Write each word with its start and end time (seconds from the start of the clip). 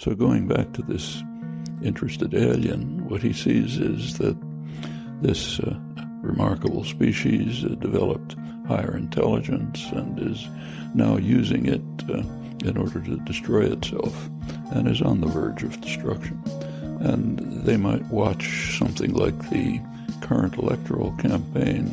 So 0.00 0.14
going 0.14 0.48
back 0.48 0.72
to 0.72 0.82
this 0.82 1.22
interested 1.82 2.32
alien, 2.32 3.06
what 3.10 3.22
he 3.22 3.34
sees 3.34 3.76
is 3.76 4.16
that 4.16 4.34
this 5.20 5.60
uh, 5.60 5.78
remarkable 6.22 6.84
species 6.84 7.62
uh, 7.66 7.74
developed 7.74 8.34
higher 8.66 8.96
intelligence 8.96 9.84
and 9.92 10.18
is 10.18 10.48
now 10.94 11.18
using 11.18 11.66
it 11.66 11.82
uh, 12.08 12.22
in 12.66 12.78
order 12.78 13.02
to 13.02 13.18
destroy 13.26 13.70
itself 13.70 14.30
and 14.70 14.88
is 14.88 15.02
on 15.02 15.20
the 15.20 15.26
verge 15.26 15.64
of 15.64 15.78
destruction. 15.82 16.42
And 17.00 17.62
they 17.66 17.76
might 17.76 18.06
watch 18.06 18.78
something 18.78 19.12
like 19.12 19.50
the 19.50 19.82
current 20.22 20.56
electoral 20.56 21.12
campaign, 21.18 21.84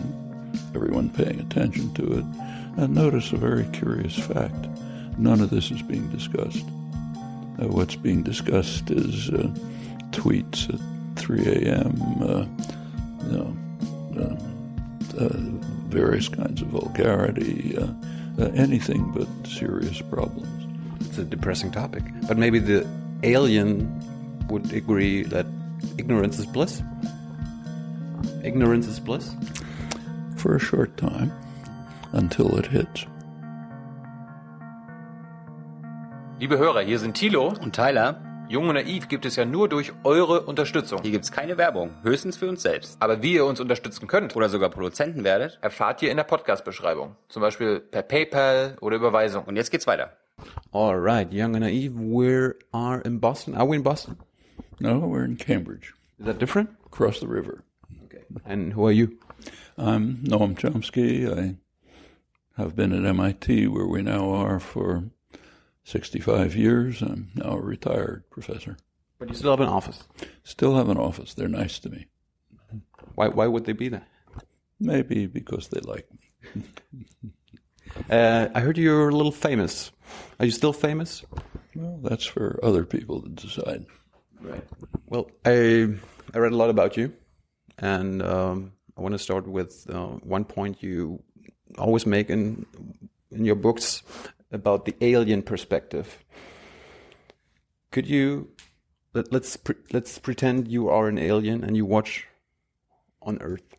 everyone 0.73 1.09
paying 1.09 1.41
attention 1.41 1.93
to 1.95 2.19
it, 2.19 2.25
and 2.77 2.95
notice 2.95 3.33
a 3.33 3.37
very 3.37 3.65
curious 3.73 4.17
fact. 4.17 4.65
None 5.17 5.41
of 5.41 5.49
this 5.49 5.71
is 5.71 5.81
being 5.81 6.09
discussed. 6.09 6.63
Uh, 7.59 7.67
what's 7.67 7.95
being 7.95 8.23
discussed 8.23 8.91
is 8.91 9.29
uh, 9.29 9.47
tweets 10.11 10.71
at 10.73 11.19
3 11.19 11.45
a.m., 11.45 12.17
uh, 12.21 12.45
you 13.25 13.37
know, 13.37 13.57
uh, 14.19 15.23
uh, 15.23 15.29
various 15.89 16.29
kinds 16.29 16.61
of 16.61 16.67
vulgarity, 16.67 17.75
uh, 17.77 17.87
anything 18.53 19.11
but 19.11 19.27
serious 19.47 20.01
problems. 20.01 20.47
It's 21.07 21.17
a 21.17 21.23
depressing 21.23 21.71
topic. 21.71 22.03
But 22.27 22.37
maybe 22.37 22.59
the 22.59 22.87
alien 23.23 23.89
would 24.49 24.71
agree 24.73 25.23
that 25.23 25.45
ignorance 25.97 26.37
is 26.37 26.45
bliss? 26.45 26.81
Ignorance 28.43 28.87
is 28.87 28.99
bliss? 28.99 29.35
For 30.37 30.55
a 30.55 30.59
short 30.59 30.95
time, 30.97 31.31
until 32.13 32.55
it 32.57 32.67
hits. 32.67 33.05
Liebe 36.39 36.59
Hörer, 36.59 36.81
hier 36.81 36.99
sind 36.99 37.15
Thilo 37.15 37.47
und 37.47 37.75
Tyler. 37.75 38.45
Jung 38.47 38.69
und 38.69 38.75
Naiv 38.75 39.07
gibt 39.07 39.25
es 39.25 39.35
ja 39.37 39.43
nur 39.43 39.67
durch 39.67 39.93
eure 40.03 40.41
Unterstützung. 40.41 41.01
Hier 41.01 41.09
gibt's 41.09 41.31
keine 41.31 41.57
Werbung, 41.57 41.89
höchstens 42.03 42.37
für 42.37 42.47
uns 42.47 42.61
selbst. 42.61 43.01
Aber 43.01 43.23
wie 43.23 43.33
ihr 43.33 43.43
uns 43.43 43.59
unterstützen 43.59 44.05
könnt 44.05 44.35
oder 44.35 44.47
sogar 44.47 44.69
Produzenten 44.69 45.23
werdet, 45.23 45.57
erfahrt 45.63 46.03
ihr 46.03 46.11
in 46.11 46.17
der 46.17 46.25
Podcast-Beschreibung. 46.25 47.15
Zum 47.27 47.41
Beispiel 47.41 47.79
per 47.79 48.03
PayPal 48.03 48.77
oder 48.81 48.97
Überweisung. 48.97 49.45
Und 49.45 49.55
jetzt 49.55 49.71
geht's 49.71 49.87
weiter. 49.87 50.15
All 50.71 50.95
right, 50.95 51.27
Young 51.33 51.55
and 51.55 51.61
Naive, 51.61 51.95
we 51.97 52.53
are 52.71 53.01
in 53.01 53.19
Boston. 53.19 53.55
Are 53.55 53.67
we 53.67 53.77
in 53.77 53.81
Boston? 53.81 54.17
No, 54.79 54.99
we're 55.09 55.25
in 55.25 55.37
Cambridge. 55.37 55.95
Is 56.19 56.27
that 56.27 56.39
different? 56.39 56.69
Across 56.85 57.19
the 57.19 57.27
river. 57.27 57.63
Okay. 58.05 58.21
And 58.45 58.75
who 58.75 58.85
are 58.85 58.93
you? 58.93 59.17
I'm 59.75 60.23
Noam 60.23 60.53
Chomsky. 60.55 61.27
I 61.27 61.55
have 62.61 62.75
been 62.75 62.93
at 62.93 63.01
MIT, 63.01 63.69
where 63.69 63.87
we 63.87 64.03
now 64.03 64.29
are, 64.29 64.59
for 64.59 65.05
65 65.87 66.53
years. 66.57 67.01
I'm 67.01 67.29
now 67.33 67.51
a 67.51 67.61
retired 67.61 68.29
professor. 68.29 68.75
But 69.19 69.29
you 69.29 69.35
still 69.35 69.51
have 69.51 69.61
an 69.61 69.69
office? 69.69 70.03
Still 70.43 70.75
have 70.75 70.89
an 70.89 70.97
office. 70.97 71.33
They're 71.33 71.47
nice 71.47 71.79
to 71.79 71.89
me. 71.89 72.07
Why, 73.15 73.29
why 73.29 73.47
would 73.47 73.63
they 73.63 73.71
be 73.71 73.87
there? 73.87 74.05
Maybe 74.81 75.27
because 75.27 75.69
they 75.69 75.79
like 75.79 76.05
me. 76.13 76.63
uh, 78.09 78.49
I 78.53 78.59
heard 78.59 78.77
you're 78.77 79.07
a 79.07 79.15
little 79.15 79.31
famous. 79.31 79.91
Are 80.41 80.45
you 80.45 80.51
still 80.51 80.73
famous? 80.73 81.23
Well, 81.73 81.99
that's 82.03 82.25
for 82.25 82.59
other 82.61 82.83
people 82.83 83.21
to 83.21 83.29
decide. 83.29 83.85
Right. 84.41 84.63
Well, 85.07 85.31
I 85.45 85.95
I 86.33 86.37
read 86.37 86.51
a 86.51 86.57
lot 86.57 86.69
about 86.69 86.97
you, 86.97 87.13
and 87.79 88.21
um, 88.21 88.73
I 88.97 89.01
want 89.01 89.13
to 89.13 89.19
start 89.19 89.47
with 89.47 89.87
uh, 89.89 90.07
one 90.21 90.43
point 90.43 90.83
you 90.83 91.23
always 91.77 92.05
make 92.05 92.29
in 92.29 92.65
in 93.31 93.45
your 93.45 93.55
books 93.55 94.03
about 94.51 94.85
the 94.85 94.95
alien 95.01 95.41
perspective. 95.41 96.23
Could 97.91 98.07
you 98.07 98.49
let, 99.13 99.31
let's 99.31 99.57
pre 99.57 99.75
let's 99.91 100.19
pretend 100.19 100.67
you 100.67 100.89
are 100.89 101.07
an 101.07 101.17
alien 101.17 101.63
and 101.63 101.75
you 101.75 101.85
watch 101.85 102.27
on 103.21 103.41
Earth. 103.41 103.75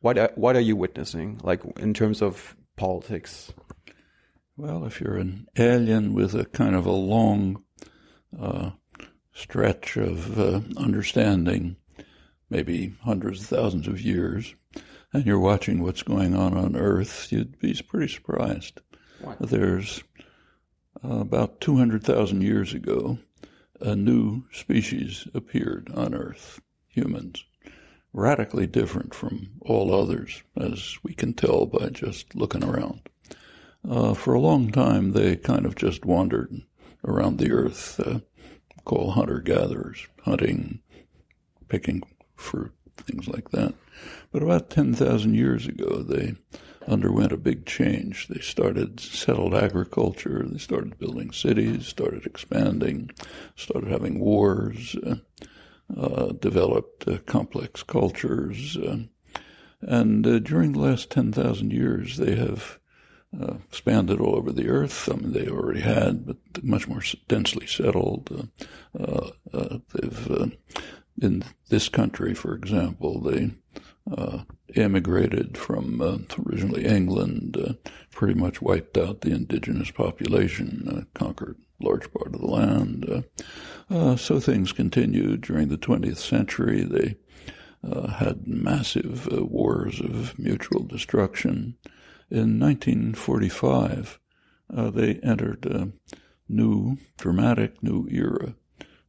What 0.00 0.18
are, 0.18 0.32
what 0.34 0.56
are 0.56 0.60
you 0.60 0.76
witnessing, 0.76 1.40
like 1.42 1.62
in 1.78 1.94
terms 1.94 2.22
of 2.22 2.56
politics? 2.76 3.52
Well, 4.56 4.84
if 4.84 5.00
you're 5.00 5.16
an 5.16 5.46
alien 5.56 6.14
with 6.14 6.34
a 6.34 6.44
kind 6.44 6.74
of 6.74 6.86
a 6.86 6.92
long 6.92 7.62
uh, 8.38 8.70
stretch 9.32 9.96
of 9.96 10.38
uh, 10.38 10.60
understanding, 10.76 11.76
maybe 12.50 12.94
hundreds 13.02 13.42
of 13.42 13.46
thousands 13.48 13.86
of 13.86 14.00
years, 14.00 14.54
and 15.12 15.24
you're 15.26 15.38
watching 15.38 15.82
what's 15.82 16.02
going 16.02 16.34
on 16.34 16.56
on 16.56 16.76
Earth, 16.76 17.30
you'd 17.30 17.58
be 17.58 17.80
pretty 17.88 18.12
surprised. 18.12 18.80
Why? 19.20 19.36
There's 19.40 20.02
uh, 21.04 21.20
about 21.20 21.60
200,000 21.60 22.42
years 22.42 22.74
ago, 22.74 23.18
a 23.80 23.94
new 23.94 24.44
species 24.52 25.26
appeared 25.34 25.90
on 25.94 26.14
Earth, 26.14 26.60
humans, 26.88 27.44
radically 28.12 28.66
different 28.66 29.14
from 29.14 29.50
all 29.60 29.94
others, 29.94 30.42
as 30.56 30.98
we 31.02 31.14
can 31.14 31.34
tell 31.34 31.66
by 31.66 31.88
just 31.88 32.34
looking 32.34 32.64
around. 32.64 33.08
Uh, 33.88 34.14
for 34.14 34.34
a 34.34 34.40
long 34.40 34.70
time, 34.70 35.12
they 35.12 35.36
kind 35.36 35.64
of 35.64 35.76
just 35.76 36.04
wandered 36.04 36.62
around 37.04 37.38
the 37.38 37.52
Earth, 37.52 38.00
uh, 38.00 38.18
called 38.84 39.14
hunter 39.14 39.40
gatherers, 39.40 40.06
hunting, 40.24 40.80
picking 41.68 42.02
fruit, 42.34 42.72
things 42.96 43.28
like 43.28 43.50
that. 43.50 43.74
But 44.32 44.42
about 44.42 44.70
10,000 44.70 45.34
years 45.34 45.66
ago, 45.66 46.02
they 46.02 46.34
underwent 46.88 47.32
a 47.32 47.36
big 47.36 47.66
change. 47.66 48.28
They 48.28 48.40
started 48.40 48.98
settled 48.98 49.54
agriculture. 49.54 50.44
They 50.46 50.58
started 50.58 50.98
building 50.98 51.32
cities, 51.32 51.86
started 51.86 52.26
expanding, 52.26 53.10
started 53.56 53.90
having 53.90 54.18
wars, 54.18 54.96
uh, 55.06 55.16
uh, 55.96 56.32
developed 56.32 57.06
uh, 57.06 57.18
complex 57.26 57.82
cultures. 57.82 58.76
uh, 58.76 58.98
and 59.80 60.26
uh, 60.26 60.38
during 60.40 60.72
the 60.72 60.80
last 60.80 61.10
10,000 61.10 61.72
years, 61.72 62.16
they 62.16 62.34
have 62.34 62.78
uh, 63.38 63.54
expanded 63.68 64.20
all 64.20 64.34
over 64.34 64.50
the 64.50 64.68
earth. 64.68 65.08
I 65.10 65.16
mean, 65.16 65.32
they 65.32 65.48
already 65.48 65.80
had, 65.80 66.26
but 66.26 66.36
much 66.62 66.88
more 66.88 67.02
densely 67.28 67.66
settled. 67.66 68.50
They've, 68.92 70.52
in 71.20 71.44
this 71.68 71.88
country, 71.88 72.34
for 72.34 72.54
example, 72.54 73.20
they 73.20 73.50
uh, 74.16 74.38
emigrated 74.74 75.56
from 75.56 76.00
uh, 76.00 76.18
originally 76.46 76.84
England, 76.84 77.56
uh, 77.56 77.72
pretty 78.10 78.34
much 78.34 78.62
wiped 78.62 78.96
out 78.96 79.20
the 79.20 79.30
indigenous 79.30 79.90
population, 79.90 80.88
uh, 80.88 81.18
conquered 81.18 81.56
large 81.80 82.12
part 82.12 82.34
of 82.34 82.40
the 82.40 82.46
land. 82.46 83.06
Uh, 83.08 83.94
uh, 83.94 84.16
so 84.16 84.40
things 84.40 84.72
continued 84.72 85.40
during 85.42 85.68
the 85.68 85.78
20th 85.78 86.18
century. 86.18 86.82
They 86.82 87.16
had 88.18 88.48
massive 88.48 89.28
wars 89.30 90.00
of 90.00 90.36
mutual 90.38 90.82
destruction. 90.82 91.76
In 92.30 92.58
1945, 92.58 94.18
they 94.70 95.20
entered 95.22 95.64
a 95.66 95.92
new, 96.48 96.98
dramatic 97.16 97.80
new 97.82 98.08
era, 98.10 98.56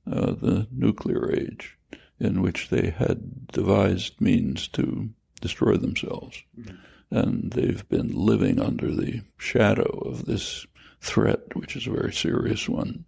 the 0.06 0.68
nuclear 0.72 1.32
age 1.34 1.79
in 2.20 2.42
which 2.42 2.70
they 2.70 2.90
had 2.90 3.48
devised 3.48 4.20
means 4.20 4.68
to 4.70 5.10
destroy 5.42 5.78
themselves. 5.78 6.44
Mm-hmm. 6.60 6.76
And 7.12 7.52
they've 7.52 7.88
been 7.90 8.14
living 8.14 8.60
under 8.60 8.94
the 8.94 9.22
shadow 9.38 10.04
of 10.06 10.26
this 10.26 10.66
threat, 11.02 11.56
which 11.56 11.76
is 11.76 11.88
a 11.88 11.92
very 11.92 12.14
serious 12.14 12.70
one, 12.70 13.06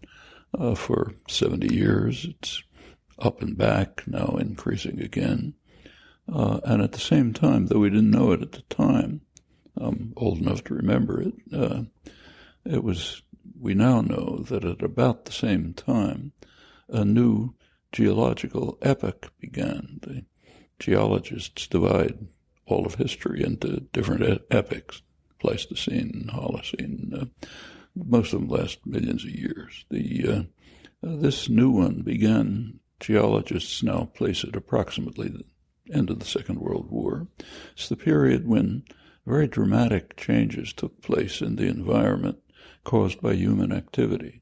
uh, 0.57 0.75
for 0.75 1.13
70 1.27 1.73
years. 1.73 2.25
It's 2.25 2.63
up 3.19 3.41
and 3.41 3.57
back, 3.57 4.03
now 4.07 4.37
increasing 4.39 5.01
again. 5.01 5.53
Uh, 6.31 6.59
and 6.63 6.81
at 6.81 6.93
the 6.93 6.99
same 6.99 7.33
time, 7.33 7.67
though 7.67 7.79
we 7.79 7.89
didn't 7.89 8.11
know 8.11 8.31
it 8.31 8.41
at 8.41 8.53
the 8.53 8.61
time, 8.63 9.21
I'm 9.77 10.13
old 10.15 10.39
enough 10.39 10.63
to 10.65 10.73
remember 10.73 11.21
it, 11.21 11.33
uh, 11.53 11.83
it 12.65 12.83
was, 12.83 13.21
we 13.59 13.73
now 13.73 14.01
know 14.01 14.43
that 14.49 14.63
at 14.63 14.81
about 14.81 15.25
the 15.25 15.31
same 15.31 15.73
time, 15.73 16.31
a 16.89 17.05
new 17.05 17.53
geological 17.91 18.77
epoch 18.81 19.31
began. 19.39 19.99
The 20.01 20.25
geologists 20.79 21.67
divide 21.67 22.17
all 22.65 22.85
of 22.85 22.95
history 22.95 23.43
into 23.43 23.81
different 23.91 24.41
epochs, 24.49 25.01
Pleistocene, 25.39 26.29
Holocene. 26.33 27.21
Uh, 27.21 27.47
most 27.95 28.33
of 28.33 28.41
them 28.41 28.49
last 28.49 28.85
millions 28.85 29.23
of 29.23 29.31
years. 29.31 29.85
The 29.89 30.27
uh, 30.27 30.43
uh, 31.03 31.15
this 31.17 31.49
new 31.49 31.71
one 31.71 32.01
began. 32.01 32.79
Geologists 32.99 33.81
now 33.81 34.11
place 34.13 34.43
it 34.43 34.55
approximately 34.55 35.29
the 35.29 35.43
end 35.91 36.11
of 36.11 36.19
the 36.19 36.25
Second 36.25 36.59
World 36.59 36.91
War. 36.91 37.27
It's 37.73 37.89
the 37.89 37.95
period 37.95 38.47
when 38.47 38.83
very 39.25 39.47
dramatic 39.47 40.15
changes 40.15 40.71
took 40.71 41.01
place 41.01 41.41
in 41.41 41.55
the 41.55 41.67
environment 41.67 42.37
caused 42.83 43.19
by 43.19 43.33
human 43.33 43.71
activity. 43.71 44.40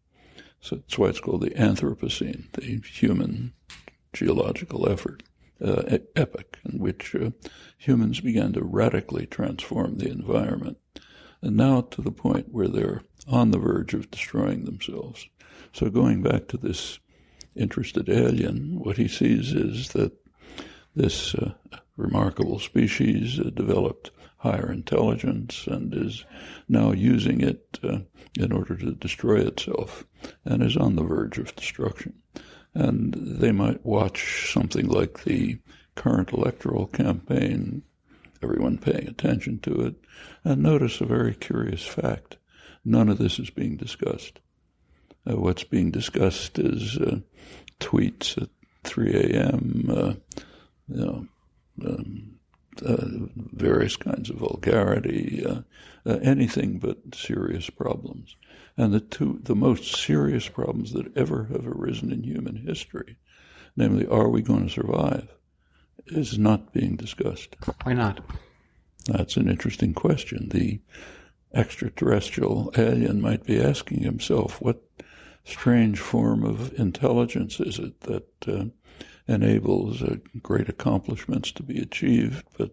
So 0.62 0.78
that's 0.78 0.98
why 0.98 1.08
it's 1.08 1.20
called 1.20 1.42
the 1.42 1.52
Anthropocene, 1.52 2.52
the 2.54 2.82
human 2.88 3.54
geological 4.14 4.90
effort, 4.90 5.24
uh, 5.64 6.00
epoch, 6.16 6.60
in 6.66 6.80
which 6.80 7.16
uh, 7.16 7.32
humans 7.78 8.20
began 8.20 8.54
to 8.54 8.64
radically 8.64 9.26
transform 9.26 9.98
the 9.98 10.10
environment. 10.10 10.78
And 11.42 11.56
now 11.56 11.82
to 11.82 12.02
the 12.02 12.12
point 12.12 12.48
where 12.52 12.68
they're 12.68 13.04
on 13.28 13.52
the 13.52 13.60
verge 13.60 13.94
of 13.94 14.12
destroying 14.12 14.66
themselves. 14.66 15.28
So 15.72 15.90
going 15.90 16.22
back 16.22 16.48
to 16.50 16.58
this 16.58 17.00
interested 17.56 18.10
alien, 18.10 18.80
what 18.80 18.98
he 18.98 19.08
sees 19.08 19.54
is 19.54 19.90
that 19.90 20.14
this 20.96 21.36
uh, 21.36 21.54
remarkable 21.96 22.60
species 22.60 23.40
uh, 23.40 23.52
developed 23.54 24.12
higher 24.40 24.72
intelligence 24.72 25.68
and 25.68 25.94
is 25.94 26.26
now 26.68 26.92
using 26.92 27.42
it 27.42 27.80
uh, 27.84 28.00
in 28.38 28.52
order 28.52 28.76
to 28.76 28.92
destroy 28.94 29.40
itself 29.40 30.06
and 30.46 30.64
is 30.64 30.78
on 30.78 30.96
the 30.96 31.04
verge 31.04 31.38
of 31.38 31.56
destruction. 31.56 32.14
And 32.74 33.14
they 33.14 33.52
might 33.52 33.86
watch 33.86 34.52
something 34.52 34.88
like 34.88 35.24
the 35.24 35.60
current 35.96 36.32
electoral 36.32 36.88
campaign, 36.88 37.84
everyone 38.42 38.78
paying 38.78 39.08
attention 39.08 39.60
to 39.60 39.82
it, 39.82 39.96
and 40.46 40.64
notice 40.64 41.02
a 41.02 41.06
very 41.06 41.36
curious 41.36 41.86
fact. 41.86 42.38
None 42.86 43.10
of 43.10 43.18
this 43.18 43.40
is 43.40 43.50
being 43.50 43.76
discussed. 43.76 44.40
Uh, 45.30 45.36
what's 45.36 45.66
being 45.66 45.92
discussed 45.92 46.58
is 46.58 46.98
uh, 46.98 47.20
tweets 47.82 48.42
at 48.42 48.50
3 48.86 49.14
a.m., 49.14 49.90
uh, 49.90 50.14
you 50.88 51.06
know, 51.06 51.28
um, 51.86 52.39
various 52.82 53.96
kinds 53.96 54.30
of 54.30 54.38
vulgarity, 54.38 55.46
uh, 55.46 55.62
uh, 56.06 56.18
anything 56.22 56.80
but 56.80 56.98
serious 57.14 57.70
problems. 57.70 58.36
And 58.78 58.94
the 58.94 59.00
two, 59.00 59.40
the 59.44 59.56
most 59.56 59.96
serious 59.98 60.48
problems 60.48 60.94
that 60.94 61.18
ever 61.18 61.46
have 61.52 61.68
arisen 61.68 62.12
in 62.12 62.24
human 62.24 62.56
history, 62.56 63.18
namely, 63.76 64.08
are 64.08 64.30
we 64.30 64.42
going 64.42 64.68
to 64.68 64.74
survive, 64.74 65.28
is 66.08 66.38
not 66.38 66.74
being 66.74 66.96
discussed. 66.96 67.56
Why 67.84 67.94
not? 67.94 68.22
That's 69.06 69.38
an 69.38 69.50
interesting 69.50 69.94
question. 69.94 70.50
The 70.50 70.80
extraterrestrial 71.54 72.72
alien 72.78 73.22
might 73.22 73.44
be 73.44 73.62
asking 73.62 74.02
himself, 74.02 74.62
what 74.62 74.82
strange 75.44 76.00
form 76.00 76.44
of 76.44 76.78
intelligence 76.80 77.60
is 77.60 77.80
it 77.80 78.00
that 78.02 78.48
uh, 78.48 78.66
enables 79.30 80.02
uh, 80.02 80.18
great 80.42 80.68
accomplishments 80.68 81.52
to 81.52 81.64
be 81.64 81.80
achieved, 81.80 82.44
but 82.58 82.72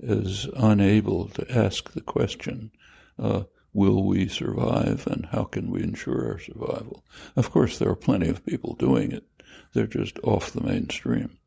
is 0.00 0.46
unable 0.56 1.28
to 1.28 1.50
ask 1.50 1.92
the 1.92 2.00
question, 2.00 2.70
uh, 3.18 3.42
will 3.72 4.04
we 4.04 4.28
survive 4.28 5.06
and 5.06 5.26
how 5.26 5.44
can 5.44 5.70
we 5.70 5.82
ensure 5.82 6.32
our 6.32 6.38
survival? 6.38 7.04
Of 7.36 7.50
course, 7.50 7.78
there 7.78 7.88
are 7.88 7.96
plenty 7.96 8.28
of 8.28 8.46
people 8.46 8.74
doing 8.74 9.12
it. 9.12 9.24
They're 9.72 9.86
just 9.86 10.18
off 10.22 10.52
the 10.52 10.60
mainstream. 10.60 11.38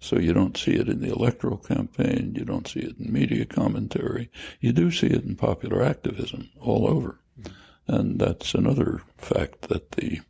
So 0.00 0.18
you 0.18 0.32
don't 0.32 0.56
see 0.56 0.72
it 0.72 0.88
in 0.88 1.00
the 1.00 1.12
electoral 1.12 1.58
campaign. 1.58 2.34
You 2.36 2.44
don't 2.44 2.66
see 2.66 2.80
it 2.80 2.98
in 2.98 3.12
media 3.12 3.44
commentary. 3.44 4.30
You 4.60 4.72
do 4.72 4.90
see 4.90 5.06
it 5.06 5.24
in 5.24 5.36
popular 5.36 5.82
activism 5.82 6.50
all 6.60 6.88
over. 6.88 7.20
And 7.86 8.18
that's 8.18 8.54
another 8.54 9.02
fact 9.16 9.68
that 9.68 9.92
the 9.92 10.20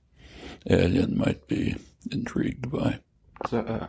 alien 0.69 1.17
might 1.17 1.47
be 1.49 1.77
intrigued 2.11 2.71
by. 2.71 2.99
So, 3.49 3.59
uh, 3.59 3.89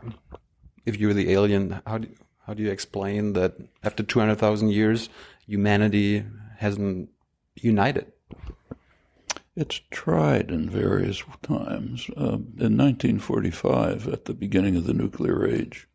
if 0.86 0.98
you're 0.98 1.14
the 1.14 1.32
alien, 1.32 1.82
how 1.86 2.00
do 2.00 2.10
how 2.46 2.54
do 2.54 2.62
you 2.62 2.72
explain 2.72 3.34
that 3.34 3.56
after 3.84 4.04
two 4.04 4.20
hundred 4.20 4.36
thousand 4.36 4.70
years, 4.72 5.10
humanity 5.48 6.26
hasn't 6.58 7.10
united? 7.56 8.12
It's 9.56 9.82
tried 9.92 10.50
in 10.50 10.70
various 10.70 11.22
times. 11.44 12.10
Uh, 12.18 12.42
in 12.58 12.76
1945, 12.76 14.08
at 14.08 14.26
the 14.26 14.34
beginning 14.34 14.76
of 14.76 14.86
the 14.86 14.96
nuclear 14.96 15.48
age, 15.48 15.88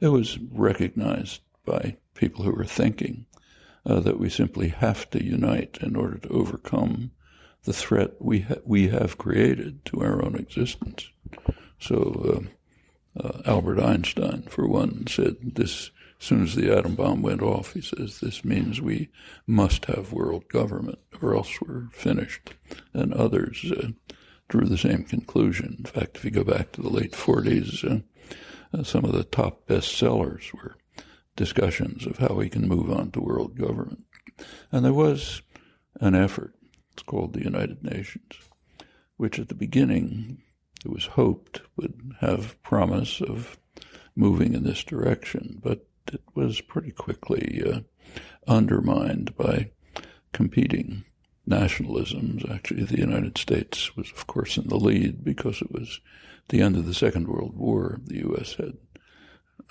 it 0.00 0.08
was 0.08 0.38
recognized 0.52 1.40
by 1.66 1.96
people 2.14 2.44
who 2.44 2.52
were 2.52 2.64
thinking 2.64 3.26
uh, 3.84 3.98
that 4.00 4.20
we 4.20 4.30
simply 4.30 4.68
have 4.68 5.10
to 5.10 5.24
unite 5.24 5.78
in 5.82 5.96
order 5.96 6.18
to 6.18 6.28
overcome 6.28 7.10
the 7.64 7.72
threat 7.72 8.12
we 8.20 8.40
ha- 8.40 8.62
we 8.64 8.88
have 8.88 9.18
created 9.18 9.84
to 9.84 10.00
our 10.00 10.24
own 10.24 10.36
existence. 10.36 11.08
So 11.80 11.96
uh, 12.36 12.48
uh, 13.18 13.42
Albert 13.44 13.80
Einstein, 13.80 14.42
for 14.42 14.66
one, 14.66 15.06
said 15.06 15.36
this. 15.54 15.90
As 16.20 16.28
soon 16.28 16.44
as 16.44 16.54
the 16.54 16.72
atom 16.72 16.94
bomb 16.94 17.20
went 17.20 17.42
off, 17.42 17.72
he 17.72 17.80
says 17.80 18.20
this 18.20 18.44
means 18.44 18.80
we 18.80 19.08
must 19.44 19.86
have 19.86 20.12
world 20.12 20.48
government, 20.48 21.00
or 21.20 21.34
else 21.34 21.60
we're 21.60 21.88
finished. 21.90 22.54
And 22.92 23.12
others 23.12 23.72
uh, 23.76 23.88
drew 24.48 24.66
the 24.66 24.78
same 24.78 25.02
conclusion. 25.02 25.76
In 25.80 25.84
fact, 25.84 26.16
if 26.16 26.24
you 26.24 26.30
go 26.30 26.44
back 26.44 26.70
to 26.72 26.80
the 26.80 26.90
late 26.90 27.12
40s, 27.12 27.84
uh, 27.84 28.02
uh, 28.72 28.84
some 28.84 29.04
of 29.04 29.12
the 29.12 29.24
top 29.24 29.66
bestsellers 29.66 30.52
were 30.54 30.76
discussions 31.36 32.06
of 32.06 32.18
how 32.18 32.34
we 32.34 32.48
can 32.48 32.68
move 32.68 32.90
on 32.90 33.10
to 33.10 33.20
world 33.20 33.56
government. 33.56 34.04
And 34.70 34.84
there 34.84 34.92
was 34.92 35.42
an 36.00 36.14
effort, 36.14 36.54
it's 36.92 37.02
called 37.02 37.32
the 37.32 37.42
United 37.42 37.82
Nations, 37.82 38.34
which 39.16 39.38
at 39.38 39.48
the 39.48 39.54
beginning 39.54 40.42
it 40.84 40.90
was 40.90 41.06
hoped 41.06 41.62
would 41.76 42.01
have 42.22 42.60
promise 42.62 43.20
of 43.20 43.58
moving 44.14 44.54
in 44.54 44.62
this 44.62 44.84
direction, 44.84 45.58
but 45.62 45.86
it 46.12 46.22
was 46.34 46.60
pretty 46.60 46.90
quickly 46.90 47.62
uh, 47.66 47.80
undermined 48.46 49.36
by 49.36 49.70
competing 50.32 51.04
nationalisms. 51.48 52.48
Actually, 52.50 52.84
the 52.84 52.98
United 52.98 53.36
States 53.36 53.96
was, 53.96 54.10
of 54.12 54.26
course, 54.26 54.56
in 54.56 54.68
the 54.68 54.76
lead 54.76 55.24
because 55.24 55.60
it 55.60 55.72
was 55.72 56.00
the 56.48 56.60
end 56.60 56.76
of 56.76 56.86
the 56.86 56.94
Second 56.94 57.28
World 57.28 57.56
War. 57.56 58.00
The 58.04 58.18
U.S. 58.18 58.54
had 58.54 58.74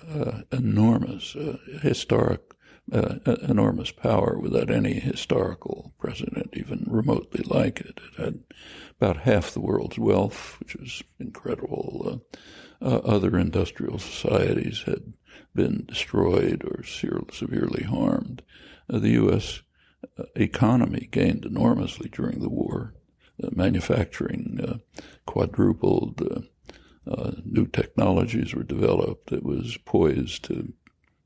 uh, 0.07 0.41
enormous, 0.51 1.35
uh, 1.35 1.57
historic, 1.81 2.41
uh, 2.91 3.15
enormous 3.43 3.91
power 3.91 4.37
without 4.37 4.69
any 4.69 4.93
historical 4.99 5.93
precedent 5.97 6.49
even 6.53 6.85
remotely 6.87 7.43
like 7.45 7.79
it. 7.79 7.99
It 8.17 8.21
had 8.21 8.43
about 8.99 9.17
half 9.17 9.51
the 9.51 9.61
world's 9.61 9.97
wealth, 9.97 10.57
which 10.59 10.75
was 10.75 11.01
incredible. 11.19 12.21
Uh, 12.81 12.85
uh, 12.85 12.97
other 12.99 13.37
industrial 13.37 13.99
societies 13.99 14.83
had 14.85 15.13
been 15.53 15.85
destroyed 15.87 16.63
or 16.65 16.83
severely 16.83 17.83
harmed. 17.83 18.41
Uh, 18.91 18.99
the 18.99 19.11
U.S. 19.11 19.61
economy 20.35 21.07
gained 21.11 21.45
enormously 21.45 22.09
during 22.09 22.39
the 22.39 22.49
war. 22.49 22.93
manufacturing 23.55 24.81
quadrupled 25.25 26.47
uh, 27.07 27.31
new 27.45 27.65
technologies 27.67 28.53
were 28.53 28.63
developed. 28.63 29.31
It 29.31 29.43
was 29.43 29.77
poised 29.85 30.43
to 30.45 30.73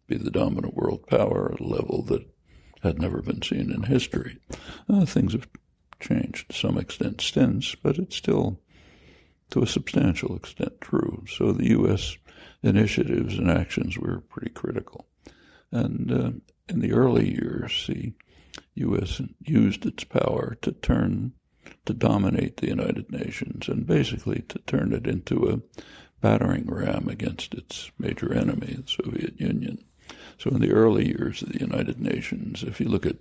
be 0.08 0.18
the 0.18 0.32
dominant 0.32 0.76
world 0.76 1.08
power 1.08 1.52
at 1.54 1.60
a 1.60 1.68
level 1.68 2.04
that 2.04 2.26
had 2.84 3.00
never 3.00 3.22
been 3.22 3.42
seen 3.42 3.72
in 3.72 3.84
history. 3.84 4.38
Uh, 4.88 5.06
things 5.06 5.34
have 5.34 5.48
changed 6.00 6.50
to 6.50 6.56
some 6.56 6.78
extent 6.78 7.22
since, 7.22 7.76
but 7.76 7.98
it's 7.98 8.16
still, 8.16 8.60
to 9.50 9.64
a 9.64 9.68
substantial 9.68 10.36
extent, 10.36 10.80
true. 10.82 11.26
So 11.28 11.52
the 11.52 11.70
U.S. 11.70 12.18
initiatives 12.62 13.38
and 13.38 13.50
actions 13.50 13.98
were 13.98 14.22
pretty 14.22 14.52
critical. 14.52 15.08
And 15.72 16.12
uh, 16.12 16.32
in 16.70 16.80
the 16.80 16.94
early 16.94 17.30
years, 17.30 17.86
the 17.88 18.14
U.S. 18.76 19.22
used 19.42 19.86
its 19.86 20.04
power 20.04 20.58
to 20.62 20.72
turn 20.72 21.34
to 21.86 21.94
dominate 21.94 22.58
the 22.58 22.68
United 22.68 23.12
Nations 23.12 23.68
and 23.68 23.88
basically 23.88 24.44
to 24.50 24.60
turn 24.60 24.94
it 24.94 25.08
into 25.08 25.50
a 25.50 25.60
battering 26.22 26.66
ram 26.68 27.08
against 27.08 27.54
its 27.54 27.92
major 27.98 28.34
enemy, 28.34 28.78
the 28.80 29.04
Soviet 29.04 29.40
Union. 29.40 29.84
So 30.38 30.50
in 30.52 30.60
the 30.60 30.72
early 30.72 31.08
years 31.08 31.42
of 31.42 31.50
the 31.50 31.60
United 31.60 32.00
Nations, 32.00 32.64
if 32.64 32.80
you 32.80 32.88
look 32.88 33.06
at 33.06 33.18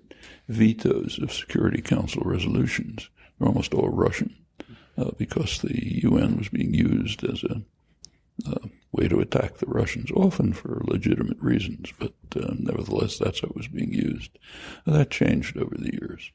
vetoes 0.49 1.19
of 1.23 1.33
Security 1.33 1.81
Council 1.81 2.23
resolutions, 2.25 3.09
they're 3.39 3.49
almost 3.49 3.75
all 3.75 3.89
Russian 3.89 4.35
uh, 4.99 5.11
because 5.17 5.61
the 5.61 6.03
UN 6.03 6.37
was 6.37 6.49
being 6.49 6.75
used 6.75 7.25
as 7.25 7.43
a 7.45 7.63
uh, 8.47 8.67
way 8.91 9.07
to 9.07 9.21
attack 9.21 9.59
the 9.59 9.67
Russians, 9.67 10.11
often 10.11 10.53
for 10.53 10.83
legitimate 10.87 11.39
reasons, 11.41 11.93
but 11.99 12.13
uh, 12.37 12.55
nevertheless, 12.59 13.17
that's 13.17 13.41
how 13.41 13.49
it 13.49 13.57
was 13.57 13.69
being 13.69 13.93
used. 13.93 14.31
that 14.87 15.11
changed 15.11 15.57
over 15.57 15.77
the 15.77 15.93
years 15.93 16.33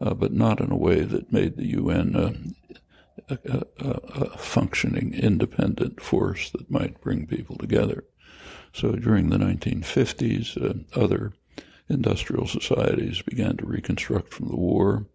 uh, 0.00 0.14
but 0.14 0.32
not 0.32 0.60
in 0.60 0.70
a 0.70 0.76
way 0.76 1.00
that 1.00 1.32
made 1.32 1.56
the 1.56 1.68
UN 1.68 2.14
a, 2.14 3.34
a, 3.34 3.62
a, 3.78 3.88
a, 3.88 4.38
functioning 4.38 5.14
independent 5.14 6.00
force 6.00 6.50
that 6.50 6.70
might 6.70 7.00
bring 7.00 7.26
people 7.26 7.56
together. 7.56 8.04
So 8.76 8.92
during 8.92 9.30
the 9.30 9.38
1950s, 9.38 10.62
uh, 10.62 11.00
other 11.00 11.32
industrial 11.88 12.46
societies 12.46 13.22
began 13.22 13.56
to 13.56 13.64
reconstruct 13.64 14.34
from 14.34 14.48
the 14.48 14.56
war. 14.56 15.06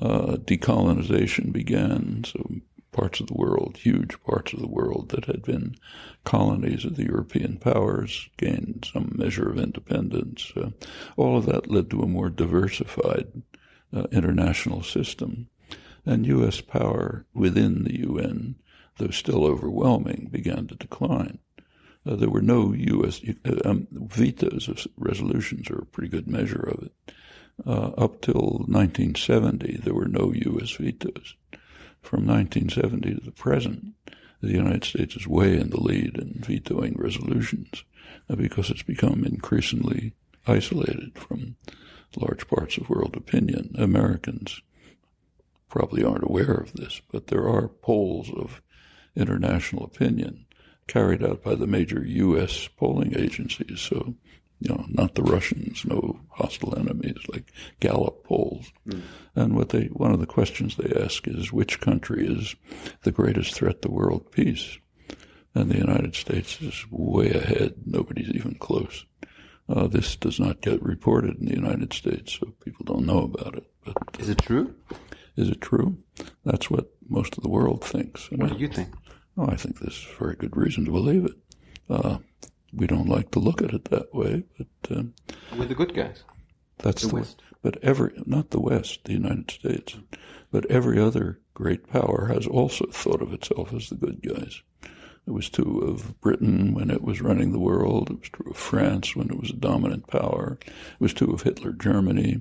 Uh, 0.00 0.36
decolonization 0.38 1.52
began. 1.52 2.24
So 2.24 2.56
parts 2.90 3.20
of 3.20 3.28
the 3.28 3.34
world, 3.34 3.76
huge 3.76 4.20
parts 4.24 4.52
of 4.52 4.58
the 4.58 4.66
world 4.66 5.10
that 5.10 5.26
had 5.26 5.42
been 5.42 5.76
colonies 6.24 6.84
of 6.84 6.96
the 6.96 7.04
European 7.04 7.58
powers, 7.58 8.28
gained 8.36 8.88
some 8.92 9.12
measure 9.14 9.48
of 9.48 9.60
independence. 9.60 10.52
Uh, 10.56 10.70
all 11.16 11.38
of 11.38 11.46
that 11.46 11.70
led 11.70 11.90
to 11.90 12.02
a 12.02 12.08
more 12.08 12.30
diversified 12.30 13.28
uh, 13.94 14.08
international 14.10 14.82
system. 14.82 15.46
And 16.04 16.26
U.S. 16.26 16.60
power 16.60 17.26
within 17.32 17.84
the 17.84 18.00
UN, 18.00 18.56
though 18.96 19.10
still 19.10 19.44
overwhelming, 19.44 20.30
began 20.32 20.66
to 20.66 20.74
decline. 20.74 21.38
Uh, 22.08 22.16
there 22.16 22.30
were 22.30 22.40
no 22.40 22.72
U.S. 22.72 23.20
Uh, 23.44 23.68
um, 23.68 23.86
vetoes 23.90 24.68
of 24.68 24.86
resolutions, 24.96 25.70
are 25.70 25.80
a 25.80 25.86
pretty 25.86 26.08
good 26.08 26.26
measure 26.26 26.62
of 26.62 26.84
it. 26.84 26.92
Uh, 27.66 27.90
up 27.98 28.22
till 28.22 28.64
1970, 28.66 29.80
there 29.82 29.94
were 29.94 30.08
no 30.08 30.32
U.S. 30.32 30.70
vetoes. 30.72 31.34
from 32.00 32.26
1970 32.26 33.14
to 33.14 33.20
the 33.20 33.32
present, 33.32 33.94
the 34.40 34.52
United 34.52 34.84
States 34.84 35.16
is 35.16 35.26
way 35.26 35.58
in 35.58 35.70
the 35.70 35.80
lead 35.80 36.16
in 36.16 36.40
vetoing 36.40 36.94
resolutions 36.96 37.84
uh, 38.30 38.36
because 38.36 38.70
it's 38.70 38.82
become 38.82 39.24
increasingly 39.24 40.14
isolated 40.46 41.18
from 41.18 41.56
large 42.16 42.48
parts 42.48 42.78
of 42.78 42.88
world 42.88 43.16
opinion. 43.16 43.74
Americans 43.76 44.62
probably 45.68 46.02
aren't 46.02 46.24
aware 46.24 46.54
of 46.54 46.72
this, 46.72 47.02
but 47.12 47.26
there 47.26 47.46
are 47.46 47.68
polls 47.68 48.30
of 48.34 48.62
international 49.14 49.84
opinion 49.84 50.46
carried 50.88 51.22
out 51.22 51.42
by 51.42 51.54
the 51.54 51.66
major 51.66 52.04
U.S. 52.04 52.68
polling 52.76 53.14
agencies. 53.16 53.80
So, 53.80 54.14
you 54.58 54.70
know, 54.70 54.84
not 54.88 55.14
the 55.14 55.22
Russians, 55.22 55.84
no 55.84 56.20
hostile 56.30 56.76
enemies 56.76 57.18
like 57.28 57.52
Gallup 57.78 58.24
polls. 58.24 58.72
Mm. 58.88 59.02
And 59.36 59.54
what 59.54 59.68
they, 59.68 59.84
one 59.86 60.12
of 60.12 60.18
the 60.18 60.26
questions 60.26 60.76
they 60.76 61.00
ask 61.00 61.28
is 61.28 61.52
which 61.52 61.80
country 61.80 62.26
is 62.26 62.56
the 63.02 63.12
greatest 63.12 63.54
threat 63.54 63.82
to 63.82 63.90
world 63.90 64.32
peace? 64.32 64.78
And 65.54 65.70
the 65.70 65.78
United 65.78 66.14
States 66.14 66.60
is 66.60 66.84
way 66.90 67.30
ahead. 67.30 67.74
Nobody's 67.86 68.30
even 68.30 68.56
close. 68.56 69.04
Uh, 69.68 69.86
this 69.86 70.16
does 70.16 70.40
not 70.40 70.62
get 70.62 70.82
reported 70.82 71.36
in 71.38 71.46
the 71.46 71.54
United 71.54 71.92
States, 71.92 72.38
so 72.38 72.46
people 72.64 72.84
don't 72.84 73.04
know 73.04 73.24
about 73.24 73.54
it. 73.54 73.70
But 73.84 73.96
is 74.18 74.28
it 74.28 74.38
true? 74.38 74.74
Is 75.36 75.48
it 75.50 75.60
true? 75.60 75.98
That's 76.44 76.70
what 76.70 76.90
most 77.08 77.36
of 77.36 77.42
the 77.42 77.50
world 77.50 77.84
thinks. 77.84 78.30
What 78.30 78.52
do 78.52 78.58
you 78.58 78.68
think? 78.68 78.88
Oh, 79.38 79.46
I 79.46 79.54
think 79.54 79.78
there's 79.78 80.04
very 80.18 80.34
good 80.34 80.56
reason 80.56 80.84
to 80.84 80.90
believe 80.90 81.24
it. 81.24 81.36
Uh, 81.88 82.18
we 82.72 82.88
don't 82.88 83.08
like 83.08 83.30
to 83.30 83.38
look 83.38 83.62
at 83.62 83.72
it 83.72 83.84
that 83.86 84.12
way, 84.12 84.42
but 84.58 84.96
um, 84.96 85.14
we're 85.56 85.66
the 85.66 85.76
good 85.76 85.94
guys. 85.94 86.24
That's 86.78 87.02
the, 87.02 87.08
the 87.08 87.14
West. 87.14 87.42
But 87.62 87.78
every 87.82 88.12
not 88.26 88.50
the 88.50 88.60
West, 88.60 89.04
the 89.04 89.12
United 89.12 89.50
States, 89.50 89.96
but 90.50 90.66
every 90.66 90.98
other 91.00 91.40
great 91.54 91.88
power 91.88 92.26
has 92.32 92.46
also 92.46 92.86
thought 92.86 93.22
of 93.22 93.32
itself 93.32 93.72
as 93.72 93.88
the 93.88 93.94
good 93.94 94.22
guys. 94.22 94.60
It 95.26 95.32
was 95.32 95.48
true 95.48 95.82
of 95.82 96.20
Britain 96.20 96.74
when 96.74 96.90
it 96.90 97.02
was 97.02 97.20
running 97.20 97.52
the 97.52 97.58
world. 97.60 98.10
It 98.10 98.18
was 98.18 98.28
true 98.30 98.50
of 98.50 98.56
France 98.56 99.14
when 99.14 99.30
it 99.30 99.38
was 99.38 99.50
a 99.50 99.56
dominant 99.56 100.08
power. 100.08 100.58
It 100.62 101.00
was 101.00 101.12
true 101.12 101.32
of 101.32 101.42
Hitler 101.42 101.72
Germany. 101.72 102.40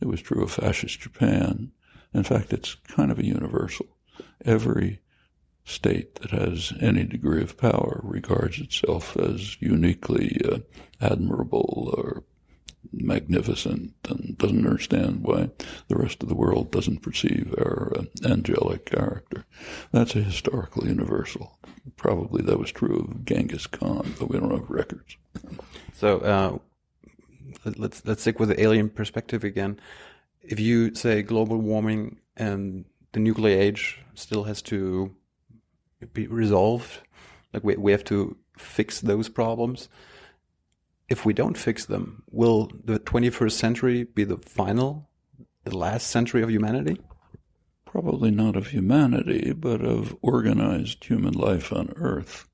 It 0.00 0.06
was 0.06 0.20
true 0.20 0.42
of 0.42 0.52
fascist 0.52 1.00
Japan. 1.00 1.72
In 2.14 2.22
fact, 2.22 2.52
it's 2.52 2.74
kind 2.74 3.10
of 3.10 3.18
a 3.18 3.24
universal. 3.24 3.86
Every 4.44 5.00
state 5.66 6.14
that 6.16 6.30
has 6.30 6.72
any 6.80 7.04
degree 7.04 7.42
of 7.42 7.58
power 7.58 8.00
regards 8.04 8.58
itself 8.58 9.16
as 9.16 9.60
uniquely 9.60 10.40
uh, 10.50 10.58
admirable 11.00 11.92
or 11.96 12.22
magnificent 12.92 13.92
and 14.08 14.38
doesn't 14.38 14.64
understand 14.64 15.22
why 15.22 15.50
the 15.88 15.96
rest 15.96 16.22
of 16.22 16.28
the 16.28 16.36
world 16.36 16.70
doesn't 16.70 17.02
perceive 17.02 17.52
our 17.58 17.92
uh, 17.98 18.04
angelic 18.24 18.86
character. 18.86 19.44
That's 19.90 20.14
a 20.14 20.22
historical 20.22 20.86
universal. 20.86 21.58
Probably 21.96 22.42
that 22.42 22.60
was 22.60 22.70
true 22.70 23.08
of 23.10 23.24
Genghis 23.24 23.66
Khan, 23.66 24.14
but 24.20 24.28
we 24.28 24.38
don't 24.38 24.52
have 24.52 24.70
records. 24.70 25.16
So 25.94 26.18
uh, 26.20 26.58
let's 27.76 28.06
let's 28.06 28.22
stick 28.22 28.38
with 28.38 28.50
the 28.50 28.62
alien 28.62 28.88
perspective 28.88 29.42
again. 29.42 29.80
If 30.42 30.60
you 30.60 30.94
say 30.94 31.22
global 31.22 31.58
warming 31.58 32.18
and 32.36 32.84
the 33.12 33.20
nuclear 33.20 33.58
age 33.58 33.98
still 34.14 34.44
has 34.44 34.62
to 34.62 35.14
be 36.12 36.26
resolved, 36.26 37.00
like 37.52 37.64
we 37.64 37.76
we 37.76 37.92
have 37.92 38.04
to 38.04 38.36
fix 38.56 39.00
those 39.00 39.28
problems 39.28 39.88
if 41.08 41.24
we 41.24 41.32
don't 41.32 41.56
fix 41.56 41.84
them, 41.84 42.22
will 42.30 42.70
the 42.84 42.98
21st 42.98 43.52
century 43.52 44.04
be 44.04 44.24
the 44.24 44.38
final, 44.38 45.08
the 45.64 45.76
last 45.76 46.08
century 46.08 46.42
of 46.42 46.50
humanity? 46.50 47.00
Probably 47.84 48.30
not 48.30 48.56
of 48.56 48.68
humanity, 48.68 49.52
but 49.52 49.82
of 49.82 50.16
organized 50.20 51.04
human 51.04 51.34
life 51.34 51.72
on 51.72 51.92
Earth. 51.96 52.48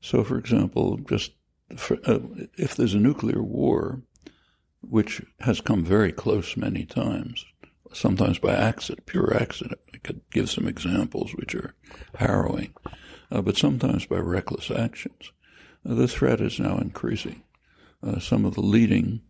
So, 0.00 0.24
for 0.24 0.38
example, 0.38 0.98
just 0.98 1.32
for, 1.76 1.98
uh, 2.04 2.20
if 2.56 2.74
there's 2.74 2.94
a 2.94 2.98
nuclear 2.98 3.42
war, 3.42 4.02
which 4.80 5.22
has 5.40 5.60
come 5.60 5.84
very 5.84 6.12
close 6.12 6.56
many 6.56 6.84
times, 6.84 7.44
sometimes 7.92 8.38
by 8.38 8.54
accident, 8.54 9.06
pure 9.06 9.36
accident. 9.36 9.80
I 9.94 9.98
could 9.98 10.20
give 10.30 10.50
some 10.50 10.66
examples 10.66 11.34
which 11.34 11.54
are 11.54 11.74
harrowing, 12.16 12.74
uh, 13.30 13.42
but 13.42 13.56
sometimes 13.56 14.06
by 14.06 14.18
reckless 14.18 14.70
actions. 14.70 15.32
Uh, 15.88 15.94
the 15.94 16.08
threat 16.08 16.40
is 16.40 16.58
now 16.60 16.78
increasing 16.78 17.42
uh, 18.02 18.18
some 18.18 18.44
of 18.44 18.54
the 18.54 18.62
leading 18.62 19.22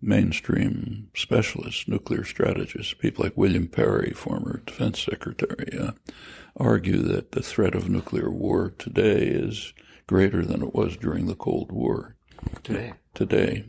mainstream 0.00 1.08
specialists, 1.14 1.86
nuclear 1.86 2.24
strategists, 2.24 2.92
people 2.94 3.24
like 3.24 3.36
William 3.36 3.68
Perry, 3.68 4.10
former 4.10 4.62
defense 4.66 5.00
secretary, 5.00 5.78
uh, 5.78 5.92
argue 6.56 6.98
that 6.98 7.32
the 7.32 7.42
threat 7.42 7.74
of 7.74 7.88
nuclear 7.88 8.30
war 8.30 8.74
today 8.78 9.26
is 9.26 9.72
greater 10.08 10.44
than 10.44 10.62
it 10.62 10.74
was 10.74 10.96
during 10.96 11.26
the 11.26 11.36
Cold 11.36 11.70
War. 11.70 12.16
Today. 12.64 12.94
Today. 13.14 13.64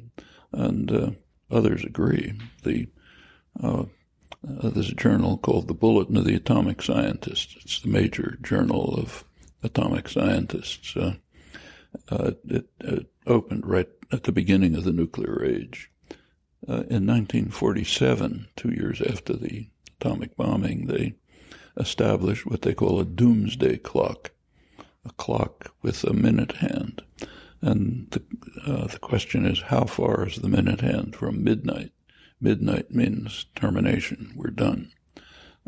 And 0.51 0.91
uh, 0.91 1.11
others 1.51 1.83
agree. 1.83 2.33
The 2.63 2.87
uh, 3.61 3.85
uh, 4.47 4.69
there's 4.69 4.89
a 4.89 4.95
journal 4.95 5.37
called 5.37 5.67
the 5.67 5.73
Bulletin 5.73 6.17
of 6.17 6.25
the 6.25 6.35
Atomic 6.35 6.81
Scientists. 6.81 7.55
It's 7.61 7.79
the 7.81 7.89
major 7.89 8.37
journal 8.41 8.95
of 8.95 9.23
atomic 9.63 10.09
scientists. 10.09 10.95
Uh, 10.95 11.13
uh, 12.09 12.31
it, 12.45 12.67
it, 12.81 13.07
opened 13.25 13.65
right 13.65 13.87
at 14.11 14.23
the 14.23 14.33
beginning 14.33 14.75
of 14.75 14.83
the 14.83 14.91
nuclear 14.91 15.45
age. 15.45 15.89
Uh, 16.67 16.83
in 16.89 17.07
1947, 17.07 18.49
two 18.57 18.71
years 18.71 19.01
after 19.01 19.33
the 19.33 19.69
atomic 20.01 20.35
bombing, 20.35 20.87
they 20.87 21.15
established 21.77 22.45
what 22.45 22.63
they 22.63 22.73
call 22.73 22.99
a 22.99 23.05
doomsday 23.05 23.77
clock, 23.77 24.31
a 25.05 25.11
clock 25.13 25.73
with 25.81 26.03
a 26.03 26.11
minute 26.11 26.57
hand. 26.57 27.01
And 27.61 28.07
the, 28.11 28.21
uh, 28.67 28.87
the 28.87 28.99
question 28.99 29.45
is, 29.45 29.61
how 29.61 29.85
far 29.85 30.27
is 30.27 30.35
the 30.35 30.49
minute 30.49 30.81
hand 30.81 31.15
from 31.15 31.45
midnight? 31.45 31.93
Midnight 32.43 32.91
means 32.91 33.45
termination. 33.55 34.33
We're 34.35 34.49
done. 34.49 34.91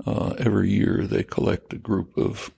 Uh, 0.06 0.34
every 0.38 0.70
year 0.70 1.08
they 1.08 1.24
collect 1.24 1.72
a 1.72 1.78
group 1.78 2.18
of 2.18 2.52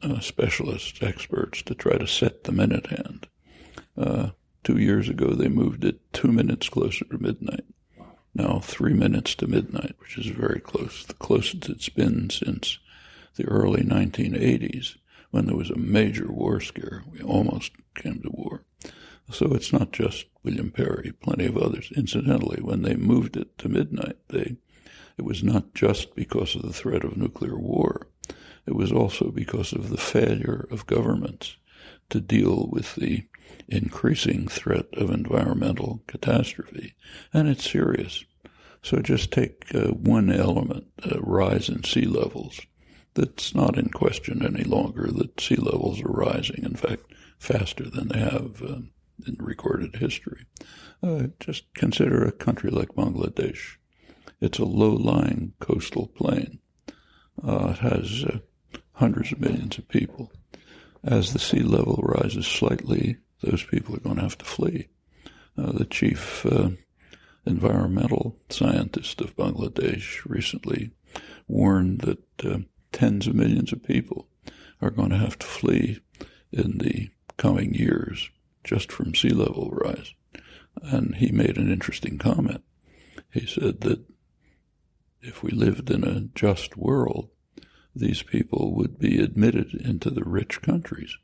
uh, 0.00 0.20
specialists, 0.20 1.02
experts, 1.02 1.60
to 1.62 1.74
try 1.74 1.98
to 1.98 2.06
set 2.06 2.44
the 2.44 2.52
minute 2.52 2.86
hand. 2.86 3.26
Uh, 3.98 4.28
two 4.62 4.78
years 4.78 5.08
ago, 5.08 5.34
they 5.34 5.48
moved 5.48 5.84
it 5.84 6.00
two 6.12 6.30
minutes 6.30 6.68
closer 6.68 7.04
to 7.06 7.18
midnight. 7.18 7.64
Now, 8.32 8.60
three 8.60 8.94
minutes 8.94 9.34
to 9.34 9.48
midnight, 9.48 9.96
which 9.98 10.16
is 10.16 10.26
very 10.26 10.60
close, 10.60 11.04
the 11.04 11.14
closest 11.14 11.68
it's 11.68 11.88
been 11.88 12.30
since 12.30 12.78
the 13.34 13.46
early 13.46 13.82
1980s 13.82 14.98
when 15.32 15.46
there 15.46 15.56
was 15.56 15.70
a 15.70 15.76
major 15.76 16.30
war 16.30 16.60
scare. 16.60 17.02
We 17.10 17.20
almost 17.22 17.72
came 17.96 18.22
to 18.22 18.30
war. 18.30 18.62
So 19.32 19.54
it's 19.54 19.72
not 19.72 19.92
just 19.92 20.26
William 20.42 20.70
Perry, 20.70 21.12
plenty 21.20 21.46
of 21.46 21.56
others. 21.56 21.90
Incidentally, 21.96 22.60
when 22.62 22.82
they 22.82 22.94
moved 22.94 23.36
it 23.36 23.56
to 23.58 23.68
midnight, 23.68 24.16
they 24.28 24.56
it 25.18 25.24
was 25.24 25.42
not 25.42 25.74
just 25.74 26.14
because 26.14 26.54
of 26.54 26.62
the 26.62 26.72
threat 26.72 27.04
of 27.04 27.16
nuclear 27.16 27.58
war. 27.58 28.08
It 28.66 28.74
was 28.74 28.92
also 28.92 29.30
because 29.30 29.72
of 29.72 29.90
the 29.90 29.98
failure 29.98 30.66
of 30.70 30.86
governments 30.86 31.56
to 32.10 32.20
deal 32.20 32.68
with 32.70 32.94
the 32.94 33.24
increasing 33.68 34.48
threat 34.48 34.86
of 34.94 35.10
environmental 35.10 36.02
catastrophe. 36.06 36.94
And 37.32 37.48
it's 37.48 37.70
serious. 37.70 38.24
So 38.82 38.98
just 39.00 39.30
take 39.30 39.74
uh, 39.74 39.88
one 39.88 40.32
element, 40.32 40.86
uh, 41.04 41.20
rise 41.20 41.68
in 41.68 41.84
sea 41.84 42.06
levels. 42.06 42.60
That's 43.14 43.54
not 43.54 43.78
in 43.78 43.90
question 43.90 44.44
any 44.44 44.64
longer 44.64 45.08
that 45.10 45.40
sea 45.40 45.56
levels 45.56 46.00
are 46.00 46.08
rising, 46.08 46.64
in 46.64 46.74
fact, 46.74 47.04
faster 47.38 47.88
than 47.88 48.08
they 48.08 48.18
have 48.18 48.62
uh, 48.62 48.78
in 49.26 49.36
recorded 49.38 49.96
history. 49.96 50.44
Uh, 51.02 51.28
just 51.40 51.72
consider 51.74 52.24
a 52.24 52.32
country 52.32 52.70
like 52.70 52.90
Bangladesh. 52.90 53.76
It's 54.40 54.58
a 54.58 54.64
low 54.64 54.92
lying 54.92 55.54
coastal 55.60 56.08
plain. 56.08 56.58
Uh, 57.42 57.68
it 57.70 57.78
has 57.78 58.24
uh, 58.24 58.38
hundreds 58.94 59.32
of 59.32 59.40
millions 59.40 59.78
of 59.78 59.88
people. 59.88 60.32
As 61.04 61.32
the 61.32 61.38
sea 61.38 61.62
level 61.62 62.00
rises 62.02 62.46
slightly, 62.46 63.18
those 63.40 63.64
people 63.64 63.96
are 63.96 64.00
going 64.00 64.16
to 64.16 64.22
have 64.22 64.38
to 64.38 64.44
flee. 64.44 64.88
Uh, 65.58 65.72
the 65.72 65.84
chief 65.84 66.46
uh, 66.46 66.70
environmental 67.44 68.36
scientist 68.48 69.20
of 69.20 69.36
Bangladesh 69.36 70.24
recently 70.24 70.92
warned 71.48 72.02
that 72.02 72.44
uh, 72.44 72.58
tens 72.92 73.26
of 73.26 73.34
millions 73.34 73.72
of 73.72 73.82
people 73.82 74.28
are 74.80 74.90
going 74.90 75.10
to 75.10 75.18
have 75.18 75.38
to 75.38 75.46
flee 75.46 76.00
in 76.52 76.78
the 76.78 77.10
coming 77.36 77.74
years 77.74 78.30
just 78.64 78.90
from 78.92 79.14
sea 79.14 79.30
level 79.30 79.70
rise. 79.70 80.14
And 80.82 81.16
he 81.16 81.30
made 81.30 81.58
an 81.58 81.70
interesting 81.70 82.18
comment. 82.18 82.62
He 83.30 83.46
said 83.46 83.80
that 83.82 84.04
if 85.20 85.42
we 85.42 85.50
lived 85.50 85.90
in 85.90 86.04
a 86.04 86.28
just 86.34 86.76
world, 86.76 87.28
these 87.94 88.22
people 88.22 88.74
would 88.74 88.98
be 88.98 89.20
admitted 89.20 89.74
into 89.74 90.10
the 90.10 90.24
rich 90.24 90.62
countries, 90.62 91.16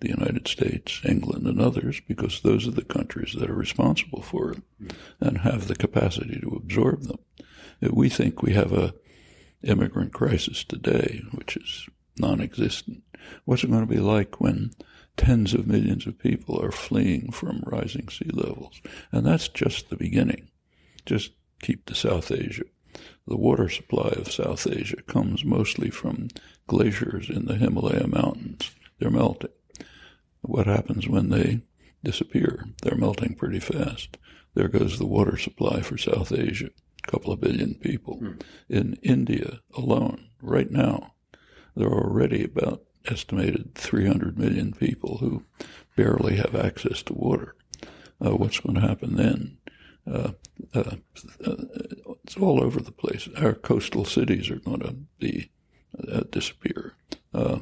the 0.00 0.08
United 0.08 0.48
States, 0.48 1.00
England, 1.04 1.46
and 1.46 1.60
others, 1.60 2.00
because 2.06 2.40
those 2.40 2.66
are 2.66 2.72
the 2.72 2.84
countries 2.84 3.34
that 3.38 3.50
are 3.50 3.54
responsible 3.54 4.22
for 4.22 4.52
it 4.52 4.62
and 5.20 5.38
have 5.38 5.68
the 5.68 5.76
capacity 5.76 6.40
to 6.40 6.56
absorb 6.56 7.02
them. 7.02 7.18
We 7.80 8.08
think 8.08 8.42
we 8.42 8.54
have 8.54 8.72
a 8.72 8.94
immigrant 9.62 10.12
crisis 10.12 10.64
today, 10.64 11.22
which 11.32 11.56
is 11.56 11.88
non 12.18 12.40
existent? 12.40 13.02
What's 13.44 13.64
it 13.64 13.70
going 13.70 13.86
to 13.86 13.92
be 13.92 14.00
like 14.00 14.40
when 14.40 14.72
tens 15.16 15.54
of 15.54 15.66
millions 15.66 16.06
of 16.06 16.18
people 16.18 16.62
are 16.62 16.72
fleeing 16.72 17.32
from 17.32 17.62
rising 17.66 18.08
sea 18.08 18.30
levels? 18.32 18.80
And 19.12 19.26
that's 19.26 19.48
just 19.48 19.88
the 19.88 19.96
beginning. 19.96 20.48
Just 21.04 21.32
keep 21.60 21.86
to 21.86 21.94
South 21.94 22.30
Asia. 22.30 22.64
The 23.26 23.36
water 23.36 23.68
supply 23.68 24.12
of 24.16 24.32
South 24.32 24.66
Asia 24.66 25.02
comes 25.02 25.44
mostly 25.44 25.90
from 25.90 26.28
glaciers 26.66 27.28
in 27.28 27.46
the 27.46 27.56
Himalaya 27.56 28.06
mountains. 28.06 28.70
They're 28.98 29.10
melting. 29.10 29.50
What 30.42 30.66
happens 30.66 31.08
when 31.08 31.30
they 31.30 31.62
disappear? 32.04 32.66
They're 32.82 32.96
melting 32.96 33.34
pretty 33.34 33.58
fast. 33.58 34.16
There 34.54 34.68
goes 34.68 34.98
the 34.98 35.06
water 35.06 35.36
supply 35.36 35.80
for 35.82 35.98
South 35.98 36.32
Asia, 36.32 36.70
a 37.06 37.10
couple 37.10 37.32
of 37.32 37.40
billion 37.40 37.74
people. 37.74 38.18
Hmm. 38.18 38.32
In 38.68 38.94
India 39.02 39.60
alone, 39.74 40.28
right 40.40 40.70
now, 40.70 41.14
there 41.76 41.88
are 41.88 42.04
already 42.04 42.44
about 42.44 42.82
estimated 43.06 43.74
300 43.74 44.38
million 44.38 44.72
people 44.72 45.18
who 45.18 45.44
barely 45.94 46.36
have 46.36 46.54
access 46.54 47.02
to 47.04 47.12
water. 47.12 47.54
Uh, 48.24 48.34
what's 48.34 48.60
going 48.60 48.74
to 48.74 48.80
happen 48.80 49.16
then? 49.16 49.58
Uh, 50.10 50.32
uh, 50.74 50.96
uh 51.44 51.56
it's 52.24 52.36
all 52.36 52.62
over 52.62 52.80
the 52.80 52.92
place. 52.92 53.28
Our 53.36 53.54
coastal 53.54 54.04
cities 54.04 54.50
are 54.50 54.56
going 54.56 54.80
to 54.80 54.96
be 55.18 55.50
uh, 56.12 56.22
disappear, 56.30 56.94
uh, 57.34 57.58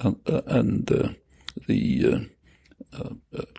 and 0.00 0.86
the 0.86 2.30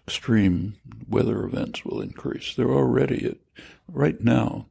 extreme 0.07 0.75
weather 1.07 1.43
events 1.43 1.83
will 1.83 2.01
increase. 2.01 2.55
They're 2.55 2.69
already 2.69 3.37
right 3.87 4.21
now. 4.21 4.67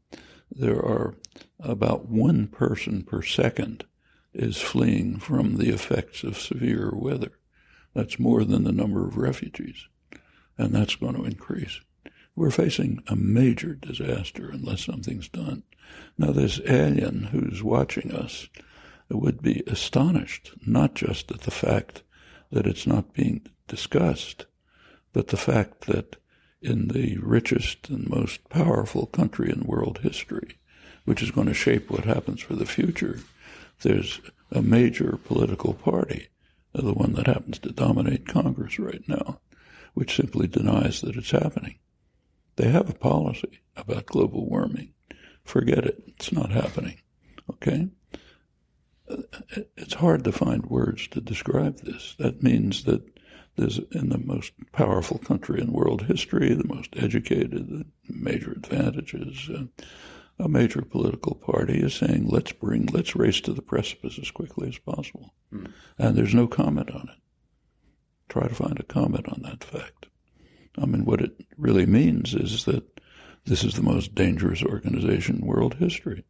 There 0.50 0.78
are 0.78 1.14
about 1.60 2.06
one 2.08 2.46
person 2.46 3.02
per 3.02 3.22
second 3.22 3.84
is 4.38 4.60
fleeing 4.60 5.18
from 5.18 5.56
the 5.56 5.70
effects 5.70 6.22
of 6.22 6.38
severe 6.38 6.90
weather. 6.94 7.32
That's 7.94 8.18
more 8.18 8.44
than 8.44 8.64
the 8.64 8.72
number 8.72 9.06
of 9.06 9.16
refugees, 9.16 9.88
and 10.56 10.72
that's 10.72 10.94
going 10.96 11.16
to 11.16 11.24
increase. 11.24 11.80
We're 12.36 12.50
facing 12.50 13.02
a 13.08 13.16
major 13.16 13.74
disaster 13.74 14.48
unless 14.50 14.84
something's 14.84 15.28
done. 15.28 15.64
Now, 16.16 16.30
this 16.30 16.60
alien 16.66 17.24
who's 17.24 17.62
watching 17.62 18.12
us 18.12 18.48
would 19.10 19.42
be 19.42 19.64
astonished, 19.66 20.52
not 20.64 20.94
just 20.94 21.32
at 21.32 21.40
the 21.40 21.50
fact 21.50 22.02
that 22.52 22.66
it's 22.66 22.86
not 22.86 23.14
being 23.14 23.46
discussed, 23.66 24.46
but 25.12 25.28
the 25.28 25.36
fact 25.36 25.86
that 25.86 26.16
in 26.60 26.88
the 26.88 27.18
richest 27.18 27.88
and 27.88 28.08
most 28.08 28.48
powerful 28.48 29.06
country 29.06 29.50
in 29.50 29.66
world 29.66 29.98
history, 30.02 30.58
which 31.04 31.22
is 31.22 31.30
going 31.30 31.46
to 31.46 31.54
shape 31.54 31.90
what 31.90 32.04
happens 32.04 32.40
for 32.40 32.54
the 32.54 32.66
future, 32.66 33.20
there's 33.80 34.20
a 34.50 34.62
major 34.62 35.18
political 35.24 35.74
party, 35.74 36.28
the 36.72 36.94
one 36.94 37.12
that 37.14 37.26
happens 37.26 37.58
to 37.60 37.72
dominate 37.72 38.26
Congress 38.26 38.78
right 38.78 39.02
now, 39.06 39.40
which 39.94 40.16
simply 40.16 40.46
denies 40.46 41.00
that 41.00 41.16
it's 41.16 41.30
happening. 41.30 41.78
They 42.56 42.68
have 42.68 42.90
a 42.90 42.94
policy 42.94 43.60
about 43.76 44.06
global 44.06 44.48
warming. 44.48 44.94
Forget 45.44 45.84
it. 45.86 46.02
It's 46.08 46.32
not 46.32 46.50
happening. 46.50 47.00
Okay? 47.50 47.88
It's 49.76 49.94
hard 49.94 50.24
to 50.24 50.32
find 50.32 50.66
words 50.66 51.08
to 51.08 51.20
describe 51.20 51.80
this. 51.80 52.14
That 52.18 52.42
means 52.42 52.84
that 52.84 53.02
there's 53.56 53.78
in 53.92 54.10
the 54.10 54.18
most 54.18 54.52
powerful 54.72 55.18
country 55.18 55.60
in 55.60 55.72
world 55.72 56.02
history, 56.02 56.54
the 56.54 56.66
most 56.66 56.94
educated, 56.96 57.68
the 57.68 57.84
major 58.08 58.52
advantages, 58.52 59.50
uh, 59.52 59.64
a 60.38 60.48
major 60.48 60.82
political 60.82 61.34
party 61.34 61.80
is 61.80 61.94
saying, 61.94 62.28
let's 62.28 62.52
bring, 62.52 62.86
let's 62.86 63.16
race 63.16 63.40
to 63.42 63.52
the 63.52 63.62
precipice 63.62 64.18
as 64.20 64.30
quickly 64.30 64.68
as 64.68 64.78
possible. 64.78 65.34
Mm. 65.52 65.72
And 65.98 66.16
there's 66.16 66.34
no 66.34 66.46
comment 66.46 66.90
on 66.90 67.08
it. 67.12 67.18
Try 68.28 68.46
to 68.46 68.54
find 68.54 68.78
a 68.78 68.84
comment 68.84 69.28
on 69.28 69.42
that 69.42 69.64
fact. 69.64 70.06
I 70.80 70.86
mean, 70.86 71.04
what 71.04 71.20
it 71.20 71.32
really 71.56 71.86
means 71.86 72.34
is 72.34 72.64
that 72.66 73.00
this 73.46 73.64
is 73.64 73.74
the 73.74 73.82
most 73.82 74.14
dangerous 74.14 74.62
organization 74.62 75.36
in 75.36 75.46
world 75.46 75.74
history. 75.74 76.24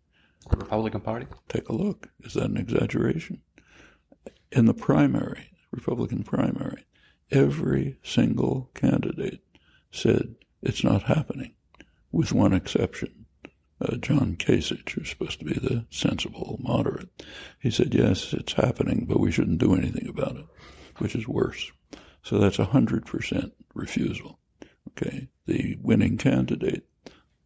The 0.50 0.56
Republican 0.56 1.00
Party? 1.00 1.26
Take 1.48 1.68
a 1.68 1.74
look. 1.74 2.08
Is 2.20 2.34
that 2.34 2.44
an 2.44 2.56
exaggeration? 2.56 3.42
In 4.52 4.64
the 4.64 4.74
primary, 4.74 5.50
Republican 5.70 6.22
primary, 6.22 6.86
every 7.30 7.98
single 8.02 8.70
candidate 8.74 9.40
said 9.90 10.36
it's 10.62 10.84
not 10.84 11.02
happening, 11.02 11.54
with 12.10 12.32
one 12.32 12.54
exception 12.54 13.17
uh, 13.80 13.96
John 13.96 14.36
Kasich, 14.36 14.90
who's 14.90 15.10
supposed 15.10 15.38
to 15.38 15.44
be 15.44 15.54
the 15.54 15.84
sensible 15.90 16.58
moderate, 16.62 17.08
he 17.60 17.70
said, 17.70 17.94
yes, 17.94 18.32
it's 18.32 18.52
happening, 18.52 19.06
but 19.08 19.20
we 19.20 19.30
shouldn't 19.30 19.58
do 19.58 19.74
anything 19.74 20.08
about 20.08 20.36
it, 20.36 20.46
which 20.98 21.14
is 21.14 21.28
worse. 21.28 21.70
So 22.22 22.38
that's 22.38 22.58
a 22.58 22.66
100% 22.66 23.52
refusal. 23.74 24.38
Okay. 24.90 25.28
The 25.46 25.76
winning 25.80 26.18
candidate 26.18 26.86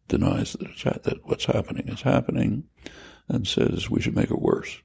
denies 0.07 0.53
that, 0.53 0.71
ha- 0.83 0.99
that 1.03 1.25
what's 1.25 1.45
happening 1.45 1.87
is 1.87 2.01
happening 2.01 2.63
and 3.27 3.47
says 3.47 3.89
we 3.89 4.01
should 4.01 4.15
make 4.15 4.31
it 4.31 4.41
worse. 4.41 4.81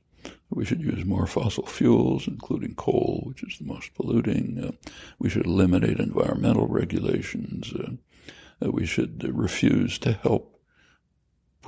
We 0.50 0.64
should 0.64 0.80
use 0.80 1.04
more 1.04 1.26
fossil 1.26 1.66
fuels, 1.66 2.26
including 2.26 2.74
coal, 2.74 3.22
which 3.26 3.42
is 3.42 3.58
the 3.58 3.64
most 3.64 3.94
polluting. 3.94 4.62
Uh, 4.62 4.90
we 5.18 5.28
should 5.28 5.46
eliminate 5.46 5.98
environmental 5.98 6.66
regulations. 6.66 7.72
Uh, 7.72 7.92
uh, 8.64 8.70
we 8.70 8.87
should 8.87 9.22
refuse 9.37 9.98
to 9.98 10.12
help 10.12 10.58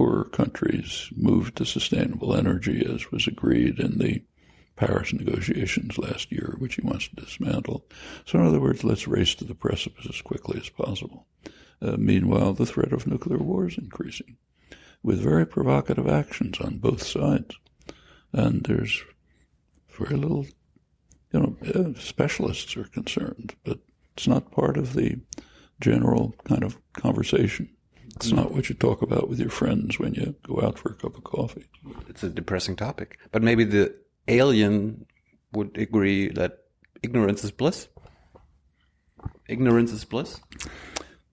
poorer 0.00 0.24
countries 0.24 1.10
move 1.14 1.54
to 1.54 1.66
sustainable 1.66 2.34
energy, 2.34 2.82
as 2.90 3.12
was 3.12 3.26
agreed 3.26 3.78
in 3.78 3.98
the 3.98 4.24
Paris 4.74 5.12
negotiations 5.12 5.98
last 5.98 6.32
year, 6.32 6.54
which 6.58 6.76
he 6.76 6.80
wants 6.80 7.06
to 7.08 7.16
dismantle. 7.16 7.84
So, 8.24 8.38
in 8.38 8.46
other 8.46 8.62
words, 8.62 8.82
let's 8.82 9.06
race 9.06 9.34
to 9.34 9.44
the 9.44 9.54
precipice 9.54 10.06
as 10.08 10.22
quickly 10.22 10.58
as 10.58 10.70
possible. 10.70 11.26
Uh, 11.82 11.98
meanwhile, 11.98 12.54
the 12.54 12.64
threat 12.64 12.94
of 12.94 13.06
nuclear 13.06 13.36
war 13.36 13.68
is 13.68 13.76
increasing 13.76 14.38
with 15.02 15.20
very 15.20 15.46
provocative 15.46 16.08
actions 16.08 16.58
on 16.62 16.78
both 16.78 17.02
sides. 17.02 17.54
And 18.32 18.64
there's 18.64 19.04
very 19.98 20.16
little, 20.16 20.46
you 21.30 21.40
know, 21.40 21.56
uh, 21.74 22.00
specialists 22.00 22.74
are 22.74 22.84
concerned, 22.84 23.54
but 23.64 23.80
it's 24.16 24.26
not 24.26 24.50
part 24.50 24.78
of 24.78 24.94
the 24.94 25.20
general 25.78 26.34
kind 26.44 26.64
of 26.64 26.80
conversation. 26.94 27.68
It's 28.20 28.32
not 28.32 28.52
what 28.52 28.68
you 28.68 28.74
talk 28.74 29.00
about 29.00 29.30
with 29.30 29.40
your 29.40 29.48
friends 29.48 29.98
when 29.98 30.12
you 30.12 30.34
go 30.42 30.60
out 30.60 30.78
for 30.78 30.90
a 30.90 30.94
cup 30.94 31.16
of 31.16 31.24
coffee. 31.24 31.64
It's 32.06 32.22
a 32.22 32.28
depressing 32.28 32.76
topic. 32.76 33.18
But 33.32 33.42
maybe 33.42 33.64
the 33.64 33.94
alien 34.28 35.06
would 35.52 35.78
agree 35.78 36.28
that 36.28 36.58
ignorance 37.02 37.44
is 37.44 37.50
bliss. 37.50 37.88
Ignorance 39.48 39.90
is 39.92 40.04
bliss? 40.04 40.38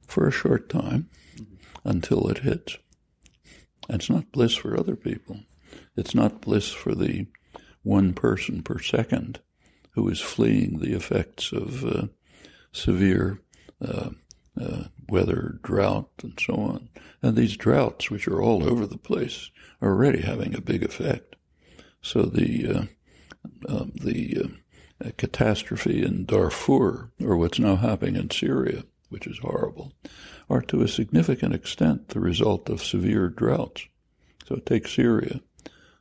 For 0.08 0.30
a 0.30 0.32
short 0.32 0.70
time 0.70 1.10
until 1.84 2.30
it 2.30 2.38
hits. 2.38 2.78
And 3.90 4.00
it's 4.00 4.10
not 4.10 4.32
bliss 4.32 4.56
for 4.56 4.80
other 4.80 4.96
people. 4.96 5.42
It's 5.98 6.16
not 6.16 6.40
bliss 6.40 6.72
for 6.72 6.96
the 6.96 7.28
one 7.84 8.14
person 8.14 8.64
per 8.64 8.80
second 8.80 9.42
who 9.92 10.08
is 10.08 10.22
fleeing 10.22 10.80
the 10.80 10.96
effects 10.96 11.52
of 11.52 11.84
uh, 11.84 12.08
severe 12.72 13.42
uh, 13.86 14.12
uh, 14.58 14.84
weather, 15.10 15.60
drought, 15.64 16.10
and 16.22 16.40
so 16.40 16.56
on. 16.56 16.90
And 17.22 17.36
these 17.36 17.58
droughts, 17.58 18.10
which 18.10 18.28
are 18.28 18.42
all 18.42 18.64
over 18.64 18.86
the 18.86 18.98
place, 18.98 19.52
are 19.82 19.90
already 19.90 20.22
having 20.22 20.56
a 20.56 20.62
big 20.62 20.84
effect. 20.84 21.36
So 22.02 22.24
the 22.24 22.68
uh, 22.68 22.86
um, 23.68 23.92
the 23.96 24.52
uh, 25.04 25.10
catastrophe 25.18 26.04
in 26.04 26.26
Darfur, 26.26 27.12
or 27.22 27.38
what's 27.38 27.60
now 27.60 27.76
happening 27.76 28.16
in 28.16 28.30
Syria, 28.30 28.84
which 29.10 29.28
is 29.28 29.40
horrible, 29.40 29.94
are 30.50 30.62
to 30.64 30.82
a 30.82 30.88
significant 30.88 31.54
extent 31.54 32.10
the 32.10 32.20
result 32.20 32.70
of 32.70 32.84
severe 32.84 33.30
droughts. 33.30 33.88
So 34.48 34.58
take 34.58 34.88
Syria. 34.88 35.42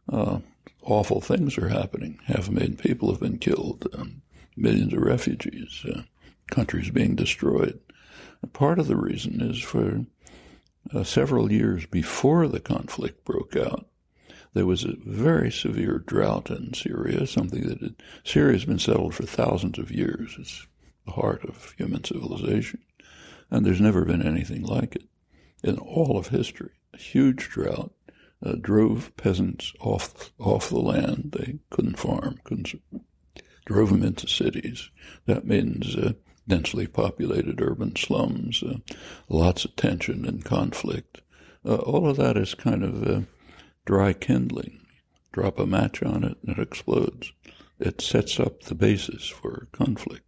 Uh, 0.08 0.40
awful 0.82 1.20
things 1.20 1.58
are 1.58 1.68
happening. 1.68 2.18
Half 2.26 2.48
a 2.48 2.52
million 2.52 2.76
people 2.76 3.10
have 3.10 3.20
been 3.20 3.38
killed, 3.38 3.86
um, 3.94 4.22
millions 4.56 4.92
of 4.92 5.00
refugees, 5.00 5.84
uh, 5.92 6.02
countries 6.50 6.90
being 6.90 7.16
destroyed. 7.16 7.80
Part 8.52 8.78
of 8.78 8.86
the 8.86 8.96
reason 8.96 9.40
is 9.40 9.62
for 9.62 10.06
uh, 10.94 11.04
several 11.04 11.50
years 11.50 11.86
before 11.86 12.48
the 12.48 12.60
conflict 12.60 13.24
broke 13.24 13.56
out, 13.56 13.86
there 14.54 14.66
was 14.66 14.84
a 14.84 14.96
very 15.04 15.50
severe 15.52 15.98
drought 15.98 16.50
in 16.50 16.72
Syria, 16.72 17.26
something 17.26 17.66
that 17.68 17.80
had, 17.80 17.96
Syria 18.24 18.54
has 18.54 18.64
been 18.64 18.78
settled 18.78 19.14
for 19.14 19.24
thousands 19.24 19.78
of 19.78 19.90
years. 19.90 20.36
It's 20.38 20.66
the 21.04 21.12
heart 21.12 21.44
of 21.44 21.74
human 21.76 22.04
civilization. 22.04 22.80
And 23.50 23.64
there's 23.64 23.80
never 23.80 24.04
been 24.04 24.26
anything 24.26 24.62
like 24.62 24.96
it 24.96 25.04
in 25.62 25.78
all 25.78 26.16
of 26.16 26.28
history. 26.28 26.70
A 26.94 26.98
huge 26.98 27.48
drought 27.50 27.92
uh, 28.44 28.52
drove 28.60 29.16
peasants 29.16 29.72
off 29.80 30.32
off 30.38 30.68
the 30.68 30.78
land. 30.78 31.36
They 31.38 31.58
couldn't 31.70 31.98
farm, 31.98 32.40
couldn't 32.44 32.74
drove 33.66 33.90
them 33.90 34.02
into 34.02 34.26
cities. 34.26 34.90
That 35.26 35.46
means 35.46 35.96
uh, 35.96 36.12
densely 36.48 36.86
populated 36.86 37.60
urban 37.60 37.96
slums, 37.96 38.62
uh, 38.62 38.78
lots 39.28 39.64
of 39.64 39.74
tension 39.76 40.24
and 40.24 40.44
conflict. 40.44 41.20
Uh, 41.64 41.76
all 41.76 42.08
of 42.08 42.16
that 42.16 42.36
is 42.36 42.54
kind 42.54 42.84
of 42.84 43.06
uh, 43.06 43.20
dry 43.84 44.12
kindling, 44.12 44.86
drop 45.32 45.58
a 45.58 45.66
match 45.66 46.02
on 46.02 46.24
it 46.24 46.36
and 46.46 46.56
it 46.56 46.62
explodes. 46.62 47.32
It 47.78 48.00
sets 48.00 48.38
up 48.38 48.62
the 48.62 48.74
basis 48.74 49.26
for 49.26 49.68
conflict. 49.72 50.22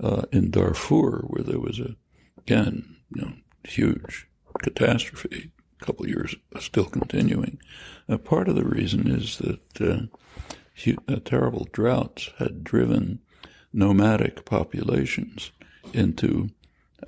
Uh, 0.00 0.22
in 0.32 0.50
Darfur, 0.50 1.22
where 1.28 1.44
there 1.44 1.60
was 1.60 1.78
a, 1.78 1.94
again, 2.36 2.96
you 3.14 3.22
know, 3.22 3.32
huge 3.62 4.26
catastrophe, 4.60 5.52
a 5.80 5.84
couple 5.84 6.08
years 6.08 6.34
still 6.58 6.86
continuing, 6.86 7.60
uh, 8.08 8.18
part 8.18 8.48
of 8.48 8.56
the 8.56 8.64
reason 8.64 9.08
is 9.08 9.38
that 9.38 10.10
terrible 11.24 11.68
droughts 11.70 12.30
had 12.38 12.64
driven 12.64 13.20
nomadic 13.74 14.44
populations 14.44 15.50
into 15.92 16.48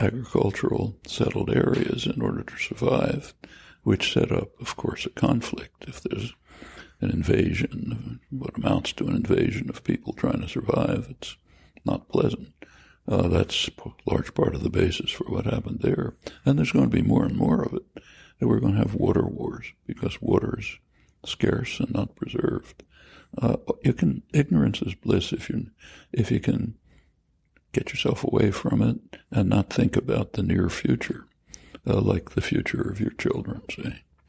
agricultural 0.01 0.97
settled 1.07 1.49
areas 1.49 2.07
in 2.07 2.21
order 2.21 2.43
to 2.43 2.57
survive, 2.59 3.35
which 3.85 4.13
set 4.13 4.33
up, 4.33 4.49
of 4.61 4.77
course, 4.77 5.07
a 5.07 5.11
conflict. 5.11 5.85
If 5.87 6.03
there's 6.03 6.35
an 7.01 7.11
invasion, 7.11 8.21
what 8.31 8.59
amounts 8.59 8.93
to 8.95 9.07
an 9.07 9.15
invasion 9.15 9.71
of 9.71 9.85
people 9.85 10.13
trying 10.13 10.41
to 10.41 10.49
survive, 10.49 11.07
it's 11.09 11.37
not 11.85 12.09
pleasant. 12.09 12.53
Uh, 13.09 13.29
that's 13.29 13.69
a 13.69 14.11
large 14.11 14.35
part 14.35 14.57
of 14.57 14.65
the 14.65 14.71
basis 14.71 15.13
for 15.13 15.25
what 15.25 15.45
happened 15.45 15.81
there. 15.83 16.15
And 16.45 16.59
there's 16.59 16.73
going 16.73 16.91
to 16.91 16.97
be 16.97 17.03
more 17.03 17.25
and 17.25 17.37
more 17.37 17.63
of 17.63 17.75
it. 17.75 18.03
And 18.41 18.51
we're 18.51 18.61
going 18.61 18.75
to 18.75 18.81
have 18.81 18.95
water 18.95 19.25
wars 19.25 19.73
because 19.87 20.21
water 20.21 20.59
is 20.59 20.79
scarce 21.25 21.79
and 21.79 21.95
not 21.95 22.17
preserved. 22.17 22.83
Uh, 23.41 23.57
you 23.85 23.93
can 23.93 24.23
ignorance 24.33 24.81
is 24.83 24.95
bliss 24.95 25.33
if 25.33 25.51
you 25.51 25.67
if 26.13 26.31
you 26.31 26.41
can 26.41 26.75
get 27.73 27.91
yourself 27.91 28.25
away 28.25 28.51
from 28.51 28.81
it 28.81 29.19
and 29.31 29.51
not 29.51 29.69
think 29.69 29.97
about 29.97 30.33
the 30.33 30.43
near 30.43 30.71
future, 30.71 31.27
uh, 31.87 32.01
like 32.01 32.31
the 32.31 32.41
future 32.41 32.81
of 32.81 33.01
your 33.01 33.11
children. 33.11 33.61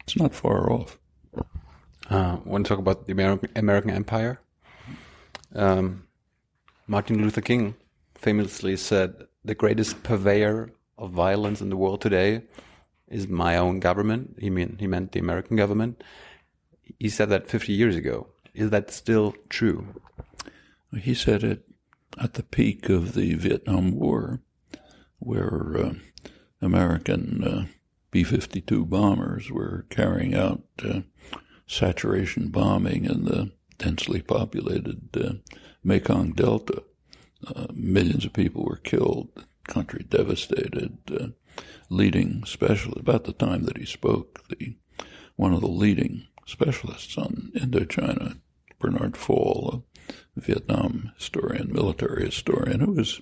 It's 0.00 0.16
not 0.16 0.34
far 0.34 0.70
off. 0.70 0.98
Uh, 2.10 2.38
want 2.44 2.66
to 2.66 2.68
talk 2.68 2.78
about 2.78 3.06
the 3.06 3.12
American, 3.12 3.50
American 3.56 3.90
Empire? 3.90 4.40
Um, 5.54 6.06
Martin 6.86 7.22
Luther 7.22 7.40
King 7.40 7.74
famously 8.14 8.76
said, 8.76 9.26
"The 9.44 9.54
greatest 9.54 10.02
purveyor 10.02 10.70
of 10.98 11.12
violence 11.12 11.60
in 11.60 11.70
the 11.70 11.76
world 11.76 12.00
today 12.00 12.42
is 13.08 13.28
my 13.28 13.56
own 13.56 13.80
government." 13.80 14.36
He 14.38 14.50
mean 14.50 14.76
he 14.78 14.86
meant 14.86 15.12
the 15.12 15.20
American 15.20 15.56
government. 15.56 16.02
He 16.98 17.08
said 17.08 17.28
that 17.30 17.48
50 17.48 17.72
years 17.72 17.96
ago. 17.96 18.28
Is 18.58 18.70
that 18.70 18.90
still 18.90 19.36
true? 19.48 19.86
He 21.00 21.14
said 21.14 21.44
it 21.44 21.62
at 22.20 22.34
the 22.34 22.42
peak 22.42 22.88
of 22.88 23.14
the 23.14 23.34
Vietnam 23.34 23.92
War, 23.92 24.40
where 25.20 25.76
uh, 25.76 25.92
American 26.60 27.44
uh, 27.44 27.66
B 28.10 28.24
52 28.24 28.84
bombers 28.84 29.48
were 29.48 29.86
carrying 29.90 30.34
out 30.34 30.64
uh, 30.82 31.02
saturation 31.68 32.48
bombing 32.48 33.04
in 33.04 33.26
the 33.26 33.52
densely 33.78 34.22
populated 34.22 35.16
uh, 35.16 35.34
Mekong 35.84 36.32
Delta. 36.32 36.82
Uh, 37.46 37.68
millions 37.72 38.24
of 38.24 38.32
people 38.32 38.64
were 38.64 38.76
killed, 38.76 39.28
country 39.68 40.04
devastated. 40.08 40.98
Uh, 41.08 41.28
leading 41.90 42.44
specialist, 42.44 42.98
about 42.98 43.22
the 43.22 43.32
time 43.32 43.62
that 43.66 43.78
he 43.78 43.86
spoke, 43.86 44.46
the 44.48 44.74
one 45.36 45.54
of 45.54 45.60
the 45.60 45.68
leading 45.68 46.26
specialists 46.44 47.16
on 47.16 47.52
Indochina, 47.54 48.40
Bernard 48.78 49.16
Fall, 49.16 49.84
a 50.36 50.40
Vietnam 50.40 51.12
historian, 51.16 51.72
military 51.72 52.26
historian, 52.26 52.80
who 52.80 52.92
was 52.92 53.20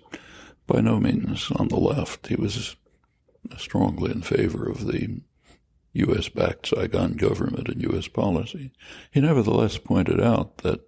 by 0.67 0.81
no 0.81 0.99
means 0.99 1.51
on 1.53 1.69
the 1.69 1.77
left. 1.79 2.27
He 2.27 2.37
was 2.37 2.77
strongly 3.57 4.11
in 4.11 4.23
favor 4.23 4.69
of 4.69 4.87
the 4.87 5.21
U.S. 5.93 6.29
backed 6.29 6.67
Saigon 6.67 7.15
government 7.15 7.69
and 7.69 7.83
U.S. 7.83 8.09
policy. 8.09 8.73
He 9.11 9.21
nevertheless 9.21 9.79
pointed 9.79 10.21
out 10.21 10.59
that, 10.59 10.81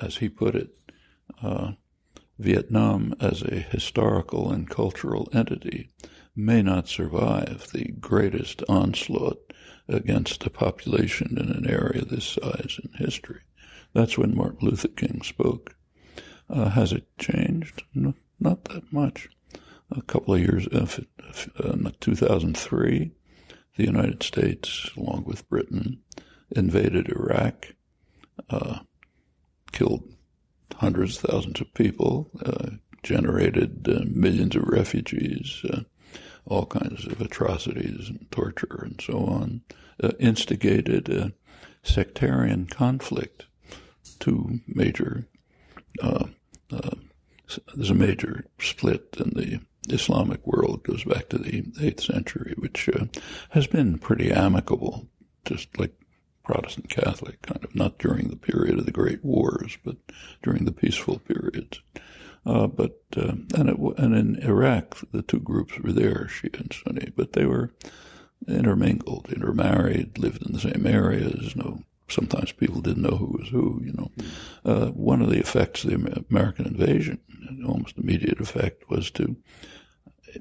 as 0.00 0.16
he 0.16 0.28
put 0.28 0.54
it, 0.54 0.70
uh, 1.42 1.72
Vietnam 2.38 3.14
as 3.20 3.42
a 3.42 3.56
historical 3.56 4.50
and 4.50 4.68
cultural 4.68 5.28
entity 5.32 5.90
may 6.34 6.62
not 6.62 6.88
survive 6.88 7.66
the 7.72 7.92
greatest 8.00 8.62
onslaught 8.68 9.52
against 9.88 10.46
a 10.46 10.50
population 10.50 11.36
in 11.38 11.50
an 11.50 11.68
area 11.68 12.04
this 12.04 12.24
size 12.24 12.78
in 12.82 13.04
history. 13.04 13.40
That's 13.98 14.16
when 14.16 14.36
Martin 14.36 14.60
Luther 14.62 14.86
King 14.86 15.22
spoke. 15.22 15.74
Uh, 16.48 16.68
has 16.68 16.92
it 16.92 17.08
changed? 17.18 17.82
No, 17.96 18.14
not 18.38 18.66
that 18.66 18.92
much. 18.92 19.28
A 19.90 20.02
couple 20.02 20.34
of 20.34 20.40
years, 20.40 20.68
uh, 20.68 20.86
uh, 21.58 21.90
2003, 21.98 23.10
the 23.76 23.84
United 23.84 24.22
States, 24.22 24.88
along 24.96 25.24
with 25.26 25.48
Britain, 25.48 25.98
invaded 26.54 27.08
Iraq, 27.08 27.74
uh, 28.50 28.78
killed 29.72 30.08
hundreds 30.76 31.16
of 31.16 31.28
thousands 31.28 31.60
of 31.60 31.74
people, 31.74 32.30
uh, 32.46 32.76
generated 33.02 33.84
uh, 33.88 34.04
millions 34.08 34.54
of 34.54 34.62
refugees, 34.68 35.64
all 36.46 36.66
kinds 36.66 37.04
of 37.04 37.20
atrocities 37.20 38.08
and 38.10 38.30
torture 38.30 38.80
and 38.80 39.00
so 39.04 39.24
on, 39.26 39.62
instigated 40.20 41.08
a 41.08 41.32
sectarian 41.82 42.64
conflict. 42.66 43.46
Two 44.18 44.60
major, 44.66 45.26
uh, 46.02 46.26
there's 47.74 47.90
a 47.90 47.94
major 47.94 48.46
split 48.58 49.16
in 49.18 49.30
the 49.30 49.60
Islamic 49.92 50.46
world 50.46 50.84
goes 50.84 51.04
back 51.04 51.28
to 51.28 51.38
the 51.38 51.62
8th 51.62 52.02
century, 52.12 52.54
which 52.58 52.88
uh, 52.88 53.06
has 53.50 53.66
been 53.66 53.98
pretty 53.98 54.30
amicable, 54.30 55.08
just 55.44 55.78
like 55.78 55.94
Protestant 56.44 56.88
Catholic, 56.88 57.42
kind 57.42 57.62
of 57.64 57.74
not 57.74 57.98
during 57.98 58.28
the 58.28 58.36
period 58.36 58.78
of 58.78 58.86
the 58.86 58.92
Great 58.92 59.24
Wars, 59.24 59.76
but 59.84 59.96
during 60.42 60.64
the 60.64 60.72
peaceful 60.72 61.18
periods. 61.18 61.80
Uh, 62.46 62.66
but 62.66 63.00
uh, 63.16 63.34
and 63.54 63.68
it, 63.68 63.76
and 63.98 64.14
in 64.14 64.36
Iraq, 64.36 64.96
the 65.12 65.22
two 65.22 65.40
groups 65.40 65.78
were 65.80 65.92
there, 65.92 66.28
Shia 66.30 66.58
and 66.58 66.72
Sunni, 66.72 67.12
but 67.14 67.34
they 67.34 67.44
were 67.44 67.70
intermingled, 68.46 69.30
intermarried, 69.30 70.18
lived 70.18 70.46
in 70.46 70.52
the 70.52 70.60
same 70.60 70.86
areas. 70.86 71.54
No, 71.54 71.82
sometimes 72.08 72.52
people 72.52 72.80
didn't 72.80 73.02
know 73.02 73.16
who 73.16 73.38
was 73.38 73.48
who. 73.48 73.80
You 73.84 73.92
know, 73.92 74.10
uh, 74.64 74.86
one 74.90 75.22
of 75.22 75.30
the 75.30 75.38
effects 75.38 75.84
of 75.84 75.90
the 75.90 76.24
American 76.30 76.66
invasion, 76.66 77.20
almost 77.66 77.98
immediate 77.98 78.40
effect, 78.40 78.88
was 78.88 79.10
to 79.12 79.36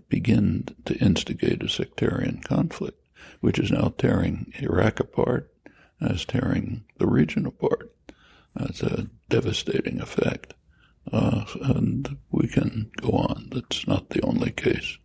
begin 0.10 0.68
to 0.86 0.96
instigate 0.98 1.64
a 1.64 1.70
sectarian 1.70 2.42
conflict, 2.42 3.00
which 3.42 3.60
is 3.60 3.72
now 3.72 3.94
tearing 3.98 4.54
Iraq 4.60 5.00
apart, 5.00 5.54
as 6.02 6.26
tearing 6.26 6.84
the 6.98 7.08
region 7.08 7.46
apart. 7.46 7.94
That's 8.56 8.82
a 8.82 9.08
devastating 9.30 10.02
effect. 10.02 10.54
Uh, 11.12 11.46
and 11.62 12.18
we 12.32 12.48
can 12.48 12.92
go 12.98 13.10
on. 13.10 13.50
That's 13.54 13.88
not 13.88 14.10
the 14.10 14.22
only 14.24 14.52
case. 14.52 14.98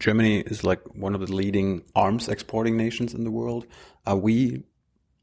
Germany 0.00 0.40
is 0.40 0.64
like 0.64 0.80
one 0.96 1.14
of 1.14 1.20
the 1.20 1.32
leading 1.32 1.84
arms 1.94 2.28
exporting 2.28 2.76
nations 2.76 3.14
in 3.14 3.22
the 3.22 3.30
world. 3.30 3.66
Are 4.04 4.16
we, 4.16 4.64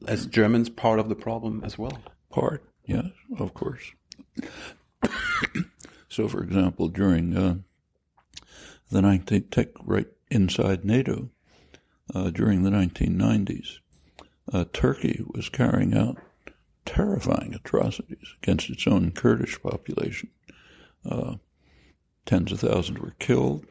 as 0.07 0.25
Germans, 0.25 0.69
part 0.69 0.99
of 0.99 1.09
the 1.09 1.15
problem 1.15 1.61
as 1.63 1.77
well? 1.77 1.99
Part, 2.29 2.63
yes, 2.85 3.07
of 3.37 3.53
course. 3.53 3.91
so, 6.09 6.27
for 6.27 6.43
example, 6.43 6.87
during 6.87 7.35
uh, 7.35 7.55
the 8.91 9.01
19, 9.01 9.49
tech 9.49 9.67
right 9.83 10.07
inside 10.29 10.85
NATO 10.85 11.29
uh, 12.13 12.29
during 12.29 12.63
the 12.63 12.69
1990s. 12.69 13.79
Uh, 14.51 14.65
Turkey 14.73 15.23
was 15.33 15.49
carrying 15.49 15.95
out 15.95 16.17
terrifying 16.85 17.53
atrocities 17.53 18.35
against 18.41 18.69
its 18.69 18.87
own 18.87 19.11
Kurdish 19.11 19.61
population. 19.61 20.29
Uh, 21.07 21.35
tens 22.25 22.51
of 22.51 22.61
thousands 22.61 22.99
were 22.99 23.15
killed. 23.19 23.65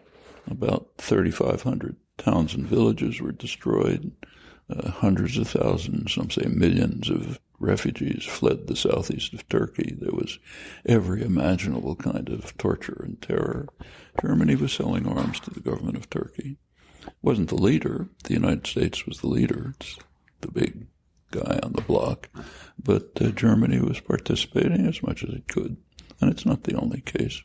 About 0.49 0.89
3,500 0.99 1.97
towns 2.17 2.55
and 2.55 2.67
villages 2.67 3.21
were 3.21 3.33
destroyed. 3.33 4.13
Uh, 4.71 4.91
hundreds 4.91 5.39
of 5.39 5.49
thousands, 5.49 6.13
some 6.13 6.31
say 6.31 6.47
millions 6.47 7.09
of 7.09 7.41
refugees 7.59 8.25
fled 8.25 8.67
the 8.67 8.77
southeast 8.77 9.33
of 9.33 9.49
Turkey. 9.49 9.97
There 9.99 10.13
was 10.13 10.39
every 10.85 11.23
imaginable 11.23 11.97
kind 11.97 12.29
of 12.29 12.57
torture 12.59 13.03
and 13.05 13.21
terror. 13.21 13.69
Germany 14.21 14.57
was 14.57 14.73
selling 14.73 15.09
arms 15.09 15.41
to 15.41 15.51
the 15.51 15.61
government 15.61 15.97
of 15.97 16.11
Turkey. 16.11 16.59
It 17.07 17.15
wasn't 17.23 17.49
the 17.49 17.57
leader. 17.57 18.09
The 18.25 18.35
United 18.35 18.67
States 18.67 19.07
was 19.07 19.21
the 19.21 19.29
leader. 19.29 19.75
It's 19.81 19.99
the 20.41 20.51
big 20.51 20.87
guy 21.31 21.59
on 21.63 21.73
the 21.73 21.83
block. 21.83 22.29
But 22.83 23.11
uh, 23.21 23.31
Germany 23.31 23.81
was 23.81 24.01
participating 24.01 24.87
as 24.87 25.03
much 25.03 25.25
as 25.25 25.31
it 25.31 25.49
could. 25.49 25.77
And 26.21 26.31
it's 26.31 26.47
not 26.47 26.65
the 26.65 26.75
only 26.75 27.01
case. 27.01 27.43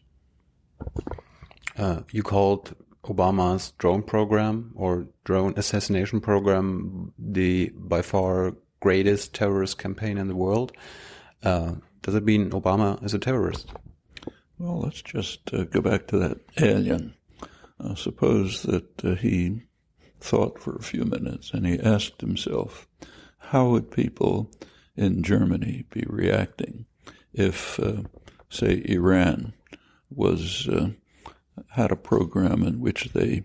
Uh, 1.77 2.01
you 2.11 2.21
called 2.23 2.75
Obama's 3.03 3.71
drone 3.77 4.03
program 4.03 4.71
or 4.75 5.07
drone 5.23 5.53
assassination 5.57 6.21
program 6.21 7.13
the 7.19 7.71
by 7.75 8.01
far 8.01 8.55
greatest 8.79 9.33
terrorist 9.33 9.77
campaign 9.77 10.17
in 10.17 10.27
the 10.27 10.35
world. 10.35 10.71
Uh, 11.43 11.73
does 12.01 12.15
it 12.15 12.23
mean 12.23 12.51
Obama 12.51 13.03
is 13.03 13.13
a 13.13 13.19
terrorist? 13.19 13.69
Well, 14.57 14.79
let's 14.79 15.01
just 15.01 15.53
uh, 15.53 15.63
go 15.63 15.81
back 15.81 16.07
to 16.07 16.17
that 16.19 16.39
alien. 16.57 17.15
Uh, 17.79 17.95
suppose 17.95 18.63
that 18.63 19.03
uh, 19.03 19.15
he 19.15 19.63
thought 20.19 20.59
for 20.59 20.75
a 20.75 20.83
few 20.83 21.03
minutes 21.03 21.51
and 21.53 21.65
he 21.65 21.79
asked 21.79 22.21
himself, 22.21 22.87
how 23.37 23.69
would 23.69 23.91
people 23.91 24.49
in 24.95 25.23
Germany 25.23 25.85
be 25.89 26.03
reacting 26.07 26.85
if, 27.33 27.79
uh, 27.79 28.03
say, 28.49 28.81
Iran 28.85 29.53
was 30.09 30.69
had 31.71 31.91
a 31.91 31.95
program 31.95 32.63
in 32.63 32.79
which 32.79 33.09
they 33.13 33.43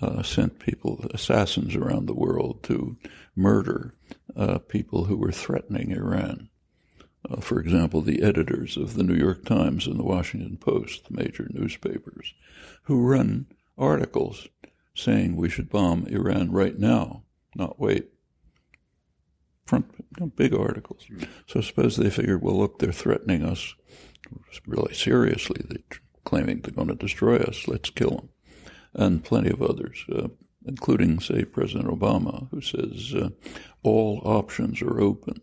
uh, 0.00 0.22
sent 0.22 0.58
people, 0.58 1.04
assassins 1.12 1.74
around 1.74 2.06
the 2.06 2.14
world, 2.14 2.62
to 2.64 2.96
murder 3.36 3.94
uh, 4.36 4.58
people 4.58 5.04
who 5.04 5.16
were 5.16 5.32
threatening 5.32 5.90
Iran. 5.92 6.48
Uh, 7.28 7.40
for 7.40 7.60
example, 7.60 8.00
the 8.00 8.22
editors 8.22 8.76
of 8.76 8.94
the 8.94 9.04
New 9.04 9.14
York 9.14 9.44
Times 9.44 9.86
and 9.86 9.98
the 9.98 10.04
Washington 10.04 10.56
Post, 10.56 11.08
the 11.08 11.16
major 11.16 11.48
newspapers, 11.50 12.34
who 12.84 13.06
run 13.06 13.46
articles 13.78 14.48
saying 14.94 15.36
we 15.36 15.48
should 15.48 15.70
bomb 15.70 16.06
Iran 16.06 16.50
right 16.50 16.78
now, 16.78 17.22
not 17.54 17.78
wait. 17.78 18.08
Front 19.64 20.36
big 20.36 20.52
articles. 20.52 21.06
So 21.46 21.60
suppose 21.60 21.96
they 21.96 22.10
figured, 22.10 22.42
well, 22.42 22.58
look, 22.58 22.78
they're 22.78 22.92
threatening 22.92 23.44
us 23.44 23.74
really 24.66 24.92
seriously. 24.92 25.64
They're 25.66 26.00
claiming 26.32 26.62
they're 26.62 26.72
going 26.72 26.88
to 26.88 26.94
destroy 26.94 27.36
us. 27.36 27.68
Let's 27.68 27.90
kill 27.90 28.10
them. 28.16 28.28
And 28.94 29.22
plenty 29.22 29.50
of 29.50 29.60
others, 29.60 30.02
uh, 30.10 30.28
including, 30.64 31.20
say, 31.20 31.44
President 31.44 31.88
Obama, 31.88 32.48
who 32.50 32.62
says 32.62 33.14
uh, 33.14 33.28
all 33.82 34.22
options 34.24 34.80
are 34.80 34.98
open, 34.98 35.42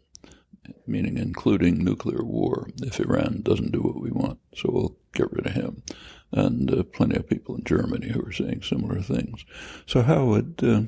meaning 0.88 1.16
including 1.20 1.84
nuclear 1.84 2.24
war 2.24 2.72
if 2.82 3.00
Iran 3.00 3.42
doesn't 3.44 3.72
do 3.72 3.84
what 3.84 4.02
we 4.02 4.10
want. 4.10 4.40
So 4.56 4.72
we'll 4.72 4.98
get 5.14 5.32
rid 5.32 5.46
of 5.46 5.54
him. 5.54 5.84
And 6.32 6.74
uh, 6.74 6.82
plenty 6.82 7.18
of 7.18 7.30
people 7.30 7.56
in 7.56 7.66
Germany 7.66 8.10
who 8.10 8.26
are 8.26 8.32
saying 8.32 8.64
similar 8.64 9.00
things. 9.04 9.46
So 9.86 10.02
how 10.02 10.26
would 10.26 10.60
uh, 10.64 10.82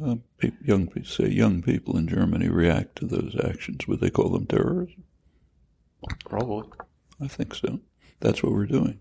uh, 0.00 0.16
young 0.62 0.88
say 1.04 1.28
young 1.28 1.62
people 1.62 1.96
in 1.96 2.06
Germany 2.06 2.48
react 2.48 2.94
to 2.98 3.06
those 3.06 3.34
actions? 3.44 3.88
Would 3.88 4.00
they 4.00 4.10
call 4.10 4.28
them 4.28 4.46
terrorism? 4.46 5.02
Probably. 6.24 6.68
I 7.20 7.26
think 7.26 7.56
so. 7.56 7.80
That's 8.20 8.42
what 8.42 8.52
we're 8.52 8.66
doing. 8.66 9.00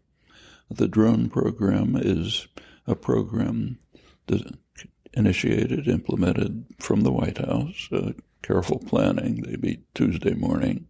The 0.69 0.87
drone 0.87 1.29
program 1.29 1.95
is 1.95 2.47
a 2.87 2.95
program 2.95 3.79
initiated, 5.13 5.87
implemented 5.87 6.65
from 6.79 7.01
the 7.01 7.11
White 7.11 7.39
House. 7.39 7.89
Uh, 7.91 8.11
careful 8.41 8.79
planning. 8.79 9.41
They 9.41 9.57
meet 9.57 9.93
Tuesday 9.93 10.33
morning, 10.33 10.87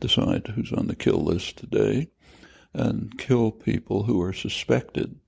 decide 0.00 0.48
who's 0.48 0.72
on 0.72 0.86
the 0.86 0.96
kill 0.96 1.24
list 1.24 1.58
today, 1.58 2.10
and 2.72 3.16
kill 3.18 3.50
people 3.50 4.04
who 4.04 4.20
are 4.20 4.32
suspected 4.32 5.18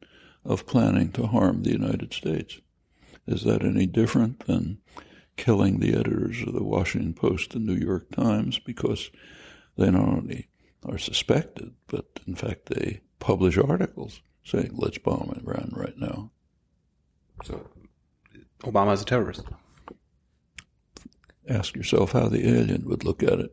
of 0.45 0.67
planning 0.67 1.13
to 1.13 1.27
harm 1.27 1.63
the 1.63 1.73
United 1.73 2.13
States. 2.13 2.61
Is 3.27 3.45
that 3.45 3.65
any 3.65 3.87
different 3.87 4.47
than 4.47 4.79
killing 5.37 5.79
the 5.79 5.95
editors 5.95 6.43
of 6.43 6.53
the 6.53 6.65
Washington 6.65 7.15
Post 7.15 7.55
and 7.55 7.65
New 7.65 7.75
York 7.75 8.11
Times 8.11 8.59
because 8.59 9.11
they 9.77 9.91
not 9.91 10.09
only 10.09 10.49
are 10.87 10.99
suspected, 10.99 11.73
but 11.87 12.21
in 12.27 12.35
fact 12.35 12.67
they 12.67 13.01
publish 13.19 13.59
articles 13.59 14.23
saying, 14.45 14.71
let's 14.75 14.99
bomb 14.99 15.33
Iran 15.45 15.73
right 15.75 15.97
now. 15.99 16.31
So 17.45 17.69
Obama 18.63 18.95
is 18.95 19.03
a 19.03 19.05
terrorist. 19.05 19.45
Ask 21.49 21.77
yourself 21.77 22.13
how 22.13 22.29
the 22.29 22.49
alien 22.49 22.85
would 22.87 23.05
look 23.05 23.23
at 23.23 23.41
it. 23.41 23.53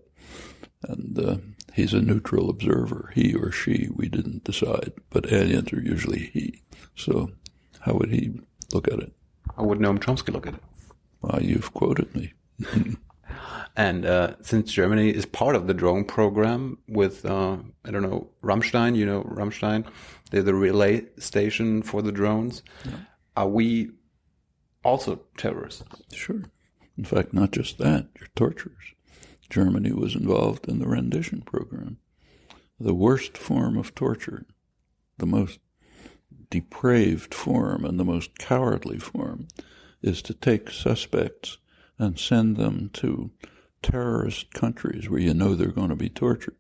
And 0.84 1.20
uh, 1.20 1.38
he's 1.74 1.94
a 1.94 2.02
neutral 2.02 2.50
observer. 2.50 3.12
He 3.16 3.34
or 3.34 3.52
she, 3.52 3.90
we 3.94 4.08
didn't 4.08 4.44
decide, 4.44 4.94
but 5.10 5.32
aliens 5.32 5.74
are 5.74 5.82
usually 5.82 6.30
he. 6.34 6.64
So 6.96 7.32
how 7.82 7.94
would 7.94 8.12
he 8.12 8.40
look 8.74 8.88
at 8.88 9.00
it? 9.00 9.14
How 9.56 9.64
would 9.64 9.80
Noam 9.80 10.00
Chomsky 10.00 10.34
look 10.34 10.46
at 10.48 10.56
it? 10.56 10.64
Well, 11.22 11.42
you've 11.42 11.74
quoted 11.74 12.14
me. 12.16 12.34
and 13.78 14.08
uh, 14.08 14.34
since 14.42 14.74
Germany 14.74 15.12
is 15.12 15.28
part 15.28 15.56
of 15.56 15.68
the 15.68 15.74
drone 15.74 16.04
program 16.04 16.80
with, 16.88 17.24
uh, 17.26 17.58
I 17.86 17.92
don't 17.92 18.02
know, 18.02 18.28
Ramstein, 18.44 18.96
you 18.96 19.06
know, 19.06 19.22
Ramstein, 19.22 19.86
they're 20.32 20.42
the 20.42 20.56
relay 20.56 21.06
station 21.20 21.84
for 21.84 22.02
the 22.02 22.12
drones. 22.12 22.64
Yeah. 22.84 22.92
Are 23.38 23.48
we 23.48 23.92
also 24.84 25.22
terrorists? 25.38 25.84
Sure. 26.12 26.46
In 26.98 27.06
fact, 27.06 27.36
not 27.36 27.52
just 27.52 27.78
that, 27.78 28.08
you're 28.20 28.30
torturers. 28.36 28.96
Germany 29.48 29.92
was 29.92 30.16
involved 30.16 30.68
in 30.68 30.80
the 30.80 30.88
rendition 30.88 31.42
program. 31.42 31.98
The 32.80 32.96
worst 32.96 33.38
form 33.38 33.78
of 33.78 33.94
torture, 33.94 34.48
the 35.20 35.28
most 35.28 35.60
depraved 36.50 37.32
form 37.32 37.86
and 37.86 38.00
the 38.00 38.06
most 38.06 38.40
cowardly 38.40 38.98
form, 38.98 39.48
is 40.02 40.24
to 40.24 40.34
take 40.34 40.72
suspects 40.72 41.60
and 42.00 42.18
send 42.18 42.58
them 42.58 42.90
to 42.94 43.30
terrorist 43.82 44.54
countries 44.54 45.10
where 45.10 45.20
you 45.20 45.34
know 45.34 45.56
they're 45.56 45.68
going 45.68 45.90
to 45.90 45.96
be 45.96 46.10
tortured. 46.10 46.56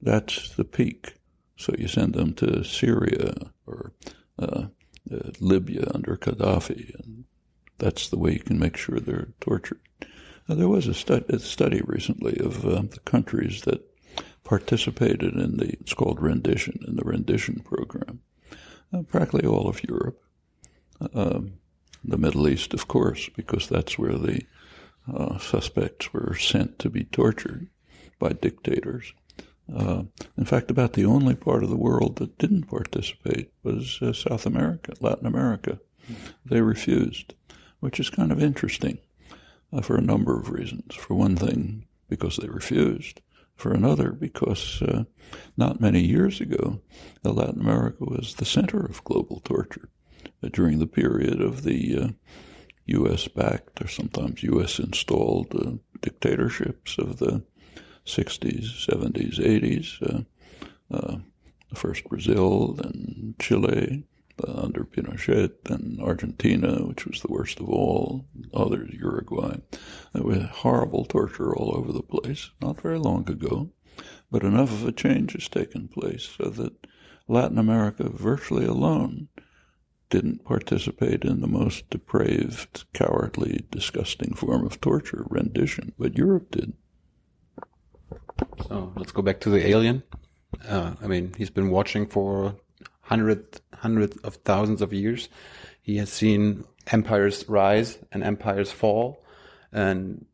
That's 0.00 0.50
the 0.50 0.64
peak. 0.64 1.14
So 1.56 1.74
you 1.78 1.88
send 1.88 2.14
them 2.14 2.34
to 2.34 2.64
Syria 2.64 3.34
or 3.66 3.92
uh, 4.38 4.66
uh, 5.10 5.30
Libya 5.40 5.90
under 5.94 6.16
Gaddafi, 6.16 6.94
and 6.98 7.24
that's 7.78 8.08
the 8.08 8.18
way 8.18 8.32
you 8.32 8.40
can 8.40 8.58
make 8.58 8.76
sure 8.76 8.98
they're 8.98 9.28
tortured. 9.40 9.80
Now, 10.48 10.56
there 10.56 10.68
was 10.68 10.86
a, 10.86 11.24
a, 11.28 11.38
study 11.38 11.80
recently 11.86 12.38
of 12.38 12.66
uh, 12.66 12.82
the 12.82 13.00
countries 13.04 13.62
that 13.62 13.82
participated 14.42 15.34
in 15.34 15.56
the, 15.56 15.68
it's 15.80 15.94
called 15.94 16.20
rendition, 16.20 16.80
in 16.86 16.96
the 16.96 17.04
rendition 17.04 17.60
program. 17.60 18.20
Uh, 18.92 19.02
practically 19.02 19.46
all 19.46 19.68
of 19.68 19.82
Europe. 19.82 20.22
Um, 21.14 21.54
the 22.04 22.18
Middle 22.18 22.46
East, 22.48 22.74
of 22.74 22.86
course, 22.86 23.28
because 23.30 23.68
that's 23.68 23.98
where 23.98 24.16
the 24.18 24.42
uh, 25.12 25.38
suspects 25.38 26.12
were 26.12 26.34
sent 26.34 26.78
to 26.78 26.90
be 26.90 27.04
tortured 27.04 27.68
by 28.18 28.30
dictators. 28.30 29.12
Uh, 29.74 30.04
in 30.36 30.44
fact, 30.44 30.70
about 30.70 30.92
the 30.92 31.04
only 31.04 31.34
part 31.34 31.62
of 31.62 31.70
the 31.70 31.76
world 31.76 32.16
that 32.16 32.38
didn't 32.38 32.64
participate 32.64 33.50
was 33.62 34.00
uh, 34.02 34.12
South 34.12 34.46
America, 34.46 34.92
Latin 35.00 35.26
America. 35.26 35.80
They 36.44 36.60
refused, 36.60 37.34
which 37.80 37.98
is 37.98 38.10
kind 38.10 38.30
of 38.30 38.42
interesting 38.42 38.98
uh, 39.72 39.80
for 39.80 39.96
a 39.96 40.02
number 40.02 40.38
of 40.38 40.50
reasons. 40.50 40.94
For 40.94 41.14
one 41.14 41.36
thing, 41.36 41.86
because 42.08 42.36
they 42.36 42.48
refused. 42.48 43.20
For 43.56 43.72
another, 43.72 44.10
because 44.10 44.82
uh, 44.82 45.04
not 45.56 45.80
many 45.80 46.00
years 46.00 46.40
ago, 46.40 46.80
Latin 47.22 47.60
America 47.60 48.04
was 48.04 48.34
the 48.34 48.44
center 48.44 48.84
of 48.84 49.04
global 49.04 49.40
torture 49.40 49.88
uh, 50.42 50.48
during 50.52 50.80
the 50.80 50.88
period 50.88 51.40
of 51.40 51.62
the 51.62 52.14
U.S. 52.86 53.28
backed 53.28 53.82
or 53.82 53.88
sometimes 53.88 54.42
U.S. 54.42 54.78
installed 54.78 55.54
uh, 55.54 55.72
dictatorships 56.00 56.98
of 56.98 57.18
the 57.18 57.42
60s, 58.06 58.86
70s, 58.86 59.38
80s. 59.38 60.02
Uh, 60.02 60.22
uh, 60.94 61.16
first 61.74 62.04
Brazil, 62.04 62.74
then 62.74 63.34
Chile 63.40 64.04
uh, 64.46 64.62
under 64.62 64.84
Pinochet, 64.84 65.52
then 65.64 65.98
Argentina, 66.00 66.84
which 66.86 67.06
was 67.06 67.20
the 67.20 67.32
worst 67.32 67.60
of 67.60 67.68
all, 67.68 68.26
others, 68.52 68.90
Uruguay. 68.92 69.56
There 70.12 70.22
was 70.22 70.44
horrible 70.50 71.04
torture 71.04 71.54
all 71.54 71.76
over 71.76 71.92
the 71.92 72.02
place, 72.02 72.50
not 72.60 72.80
very 72.80 72.98
long 72.98 73.28
ago, 73.28 73.70
but 74.30 74.42
enough 74.42 74.72
of 74.72 74.86
a 74.86 74.92
change 74.92 75.32
has 75.32 75.48
taken 75.48 75.88
place 75.88 76.28
so 76.36 76.50
that 76.50 76.86
Latin 77.28 77.58
America 77.58 78.08
virtually 78.08 78.66
alone 78.66 79.28
didn't 80.14 80.44
participate 80.44 81.24
in 81.24 81.40
the 81.40 81.48
most 81.48 81.90
depraved, 81.90 82.84
cowardly, 82.92 83.64
disgusting 83.72 84.32
form 84.32 84.64
of 84.64 84.80
torture, 84.80 85.26
rendition, 85.28 85.92
but 85.98 86.16
Europe 86.16 86.52
did. 86.52 86.72
So 88.68 88.92
let's 88.94 89.10
go 89.10 89.22
back 89.22 89.40
to 89.40 89.50
the 89.50 89.66
alien. 89.66 90.04
Uh, 90.68 90.92
I 91.02 91.08
mean, 91.08 91.34
he's 91.36 91.50
been 91.50 91.68
watching 91.68 92.06
for 92.06 92.54
hundreds, 93.00 93.60
hundreds 93.74 94.16
of 94.18 94.36
thousands 94.36 94.82
of 94.82 94.92
years. 94.92 95.28
He 95.82 95.96
has 95.96 96.10
seen 96.12 96.62
empires 96.92 97.44
rise 97.48 97.98
and 98.12 98.22
empires 98.22 98.70
fall, 98.70 99.20
and 99.72 100.26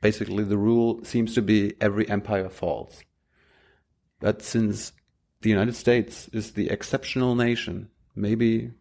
basically 0.00 0.42
the 0.42 0.58
rule 0.58 1.04
seems 1.04 1.34
to 1.34 1.42
be 1.42 1.74
every 1.80 2.08
empire 2.08 2.48
falls. 2.48 3.04
But 4.18 4.42
since 4.42 4.92
the 5.42 5.50
United 5.50 5.76
States 5.76 6.26
is 6.32 6.54
the 6.54 6.68
exceptional 6.68 7.36
nation, 7.36 7.90
maybe 8.16 8.72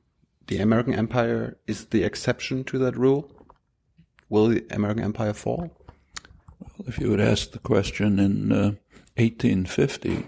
the 0.50 0.58
American 0.58 0.96
Empire 0.96 1.58
is 1.68 1.86
the 1.86 2.04
exception 2.04 2.64
to 2.66 2.80
that 2.80 2.98
rule? 2.98 3.32
Will 4.30 4.48
the 4.48 4.66
American 4.72 5.04
Empire 5.04 5.34
fall? 5.34 5.78
Well, 6.60 6.88
if 6.88 6.98
you 6.98 7.12
had 7.12 7.22
asked 7.22 7.52
the 7.52 7.60
question 7.60 8.18
in 8.18 8.52
uh, 8.52 8.72
1850, 9.18 10.26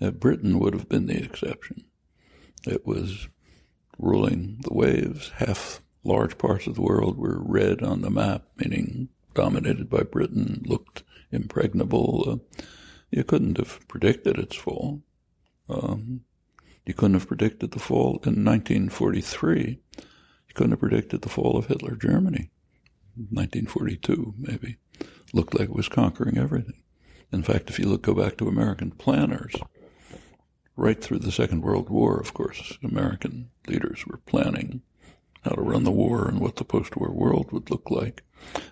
uh, 0.00 0.10
Britain 0.10 0.58
would 0.58 0.74
have 0.74 0.88
been 0.88 1.06
the 1.06 1.22
exception. 1.22 1.84
It 2.66 2.84
was 2.84 3.28
ruling 3.96 4.58
the 4.62 4.74
waves. 4.74 5.30
Half 5.36 5.82
large 6.02 6.36
parts 6.36 6.66
of 6.66 6.74
the 6.74 6.82
world 6.82 7.16
were 7.16 7.40
red 7.40 7.80
on 7.80 8.02
the 8.02 8.10
map, 8.10 8.42
meaning 8.56 9.08
dominated 9.34 9.88
by 9.88 10.02
Britain, 10.02 10.64
looked 10.66 11.04
impregnable. 11.30 12.24
Uh, 12.26 12.64
you 13.10 13.22
couldn't 13.22 13.58
have 13.58 13.86
predicted 13.86 14.36
its 14.36 14.56
fall. 14.56 15.02
Um, 15.68 16.22
you 16.86 16.94
couldn't 16.94 17.14
have 17.14 17.28
predicted 17.28 17.70
the 17.70 17.78
fall 17.78 18.20
in 18.24 18.44
1943. 18.44 19.80
You 19.98 20.54
couldn't 20.54 20.72
have 20.72 20.80
predicted 20.80 21.22
the 21.22 21.28
fall 21.28 21.56
of 21.56 21.66
Hitler 21.66 21.96
Germany, 21.96 22.50
1942 23.16 24.34
maybe. 24.38 24.76
looked 25.32 25.54
like 25.54 25.68
it 25.68 25.74
was 25.74 25.88
conquering 25.88 26.38
everything. 26.38 26.82
In 27.32 27.42
fact, 27.42 27.70
if 27.70 27.78
you 27.78 27.86
look, 27.86 28.02
go 28.02 28.14
back 28.14 28.36
to 28.36 28.48
American 28.48 28.92
planners, 28.92 29.54
right 30.76 31.00
through 31.00 31.18
the 31.18 31.32
Second 31.32 31.62
World 31.62 31.90
War, 31.90 32.18
of 32.18 32.34
course, 32.34 32.78
American 32.82 33.50
leaders 33.66 34.06
were 34.06 34.18
planning 34.18 34.82
how 35.42 35.50
to 35.52 35.60
run 35.60 35.84
the 35.84 35.90
war 35.90 36.28
and 36.28 36.40
what 36.40 36.56
the 36.56 36.64
post-war 36.64 37.12
world 37.12 37.52
would 37.52 37.70
look 37.70 37.90
like. 37.90 38.22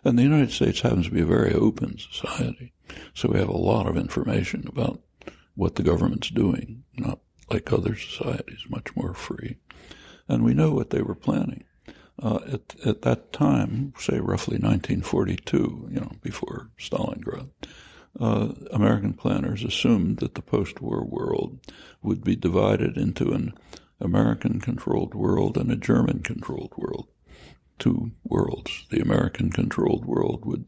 And 0.05 0.19
the 0.19 0.23
United 0.23 0.53
States 0.53 0.81
happens 0.81 1.07
to 1.07 1.13
be 1.13 1.21
a 1.21 1.27
very 1.27 1.53
open 1.53 1.99
society, 1.99 2.73
so 3.15 3.31
we 3.31 3.39
have 3.39 3.49
a 3.49 3.57
lot 3.57 3.87
of 3.87 3.97
information 3.97 4.65
about 4.69 5.01
what 5.55 5.75
the 5.75 5.83
government's 5.83 6.31
doing, 6.31 6.85
not 6.97 7.19
like 7.51 7.73
other 7.73 7.97
societies, 7.97 8.65
much 8.69 8.95
more 8.97 9.15
free. 9.15 9.57
And 10.29 10.45
we 10.45 10.55
know 10.55 10.73
what 10.73 10.91
they 10.91 11.03
were 11.03 11.15
planning. 11.15 11.65
Uh, 12.23 12.39
at, 12.53 12.75
at 12.87 13.03
that 13.03 13.33
time, 13.33 13.93
say 13.99 14.19
roughly 14.19 14.57
1942, 14.57 15.89
you 15.91 16.01
know, 16.01 16.13
before 16.21 16.71
Stalingrad, 16.79 17.49
uh, 18.21 18.49
American 18.71 19.15
planners 19.15 19.65
assumed 19.65 20.19
that 20.19 20.35
the 20.35 20.43
post-war 20.43 21.05
world 21.05 21.59
would 22.03 22.23
be 22.23 22.37
divided 22.37 22.97
into 22.97 23.33
an 23.33 23.55
American-controlled 24.01 25.15
world 25.15 25.57
and 25.57 25.71
a 25.73 25.77
German-controlled 25.77 26.75
world. 26.77 27.09
Two 27.79 28.13
worlds. 28.23 28.87
The 28.91 29.01
American-controlled 29.01 30.05
world 30.05 30.45
would 30.45 30.67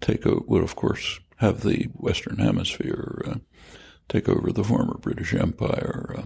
take 0.00 0.24
would 0.24 0.62
of 0.62 0.76
course 0.76 1.18
have 1.36 1.62
the 1.62 1.84
Western 1.94 2.36
Hemisphere 2.36 3.22
uh, 3.26 3.34
take 4.08 4.28
over 4.28 4.52
the 4.52 4.64
former 4.64 4.98
British 4.98 5.34
Empire, 5.34 6.14
uh, 6.18 6.22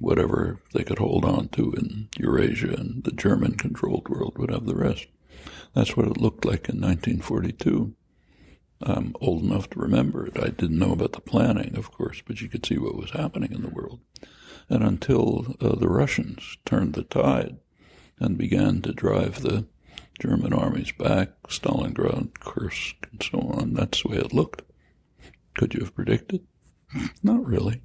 whatever 0.00 0.60
they 0.72 0.82
could 0.82 0.98
hold 0.98 1.24
on 1.24 1.48
to 1.48 1.72
in 1.72 2.08
Eurasia, 2.18 2.74
and 2.74 3.04
the 3.04 3.12
German 3.12 3.52
controlled 3.54 4.08
world 4.08 4.36
would 4.38 4.50
have 4.50 4.66
the 4.66 4.74
rest. 4.74 5.06
That's 5.74 5.96
what 5.96 6.06
it 6.06 6.18
looked 6.18 6.44
like 6.44 6.68
in 6.68 6.80
1942. 6.80 7.94
I'm 8.84 9.14
old 9.20 9.44
enough 9.44 9.70
to 9.70 9.78
remember 9.78 10.26
it. 10.26 10.36
I 10.36 10.48
didn't 10.48 10.78
know 10.78 10.92
about 10.92 11.12
the 11.12 11.20
planning, 11.20 11.76
of 11.76 11.92
course, 11.92 12.20
but 12.26 12.40
you 12.40 12.48
could 12.48 12.66
see 12.66 12.78
what 12.78 12.96
was 12.96 13.12
happening 13.12 13.52
in 13.52 13.62
the 13.62 13.70
world. 13.70 14.00
And 14.68 14.82
until 14.82 15.56
uh, 15.60 15.76
the 15.76 15.88
Russians 15.88 16.58
turned 16.64 16.94
the 16.94 17.04
tide 17.04 17.58
and 18.18 18.36
began 18.36 18.82
to 18.82 18.92
drive 18.92 19.42
the 19.42 19.66
German 20.20 20.52
armies 20.52 20.92
back, 20.92 21.30
Stalingrad, 21.48 22.40
Kursk, 22.40 23.08
and 23.10 23.22
so 23.22 23.40
on, 23.40 23.74
that's 23.74 24.02
the 24.02 24.08
way 24.08 24.16
it 24.18 24.32
looked. 24.32 24.62
Could 25.56 25.74
you 25.74 25.80
have 25.80 25.94
predicted? 25.94 26.46
Not 27.22 27.44
really. 27.44 27.82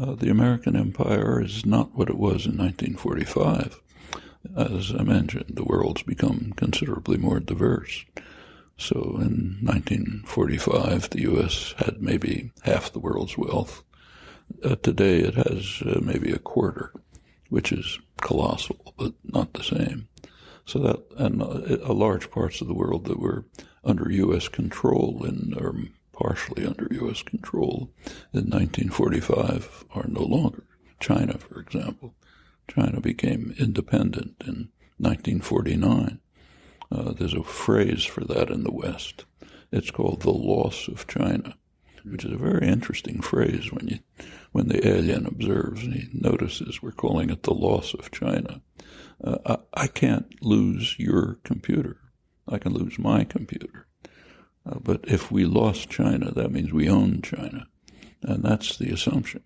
Uh, 0.00 0.14
the 0.14 0.30
American 0.30 0.76
empire 0.76 1.42
is 1.42 1.66
not 1.66 1.96
what 1.96 2.08
it 2.08 2.16
was 2.16 2.46
in 2.46 2.56
1945. 2.56 3.80
As 4.56 4.94
I 4.96 5.02
mentioned, 5.02 5.54
the 5.54 5.64
world's 5.64 6.02
become 6.02 6.52
considerably 6.56 7.16
more 7.16 7.40
diverse. 7.40 8.04
So 8.76 9.18
in 9.20 9.58
1945, 9.60 11.10
the 11.10 11.22
U.S. 11.22 11.74
had 11.78 12.00
maybe 12.00 12.52
half 12.62 12.92
the 12.92 13.00
world's 13.00 13.36
wealth. 13.36 13.82
Uh, 14.62 14.76
today, 14.76 15.18
it 15.18 15.34
has 15.34 15.82
uh, 15.84 15.98
maybe 16.00 16.30
a 16.30 16.38
quarter, 16.38 16.92
which 17.48 17.72
is 17.72 17.98
colossal, 18.20 18.94
but 18.96 19.14
not 19.24 19.52
the 19.54 19.64
same. 19.64 20.08
So 20.64 20.78
that, 20.78 21.02
and 21.16 21.42
uh, 21.42 21.92
large 21.92 22.30
parts 22.30 22.60
of 22.60 22.68
the 22.68 22.74
world 22.74 23.06
that 23.06 23.18
were 23.18 23.46
under 23.84 24.10
U.S. 24.12 24.46
control 24.46 25.24
and 25.24 25.56
are 25.56 25.74
partially 26.18 26.66
under 26.66 26.88
U.S. 26.90 27.22
control 27.22 27.90
in 28.32 28.50
1945 28.50 29.84
are 29.94 30.06
no 30.08 30.22
longer. 30.22 30.64
China, 30.98 31.38
for 31.38 31.60
example. 31.60 32.14
China 32.66 33.00
became 33.00 33.54
independent 33.56 34.34
in 34.40 34.70
1949. 34.98 36.18
Uh, 36.90 37.12
there's 37.12 37.34
a 37.34 37.44
phrase 37.44 38.04
for 38.04 38.24
that 38.24 38.50
in 38.50 38.64
the 38.64 38.72
West. 38.72 39.26
It's 39.70 39.92
called 39.92 40.22
the 40.22 40.30
loss 40.30 40.88
of 40.88 41.06
China, 41.06 41.54
which 42.04 42.24
is 42.24 42.32
a 42.32 42.36
very 42.36 42.66
interesting 42.66 43.20
phrase 43.20 43.72
when 43.72 43.86
you, 43.86 43.98
when 44.50 44.68
the 44.68 44.86
alien 44.86 45.24
observes 45.24 45.84
and 45.84 45.94
he 45.94 46.08
notices 46.12 46.82
we're 46.82 46.90
calling 46.90 47.30
it 47.30 47.44
the 47.44 47.54
loss 47.54 47.94
of 47.94 48.10
China. 48.10 48.60
Uh, 49.22 49.38
I, 49.46 49.82
I 49.82 49.86
can't 49.86 50.26
lose 50.42 50.96
your 50.98 51.38
computer. 51.44 51.98
I 52.48 52.58
can 52.58 52.72
lose 52.72 52.98
my 52.98 53.24
computer. 53.24 53.86
Uh, 54.68 54.78
but 54.80 55.00
if 55.04 55.30
we 55.30 55.44
lost 55.44 55.88
China, 55.88 56.30
that 56.32 56.52
means 56.52 56.72
we 56.72 56.88
own 56.88 57.22
China. 57.22 57.66
And 58.22 58.42
that's 58.42 58.76
the 58.76 58.90
assumption. 58.90 59.42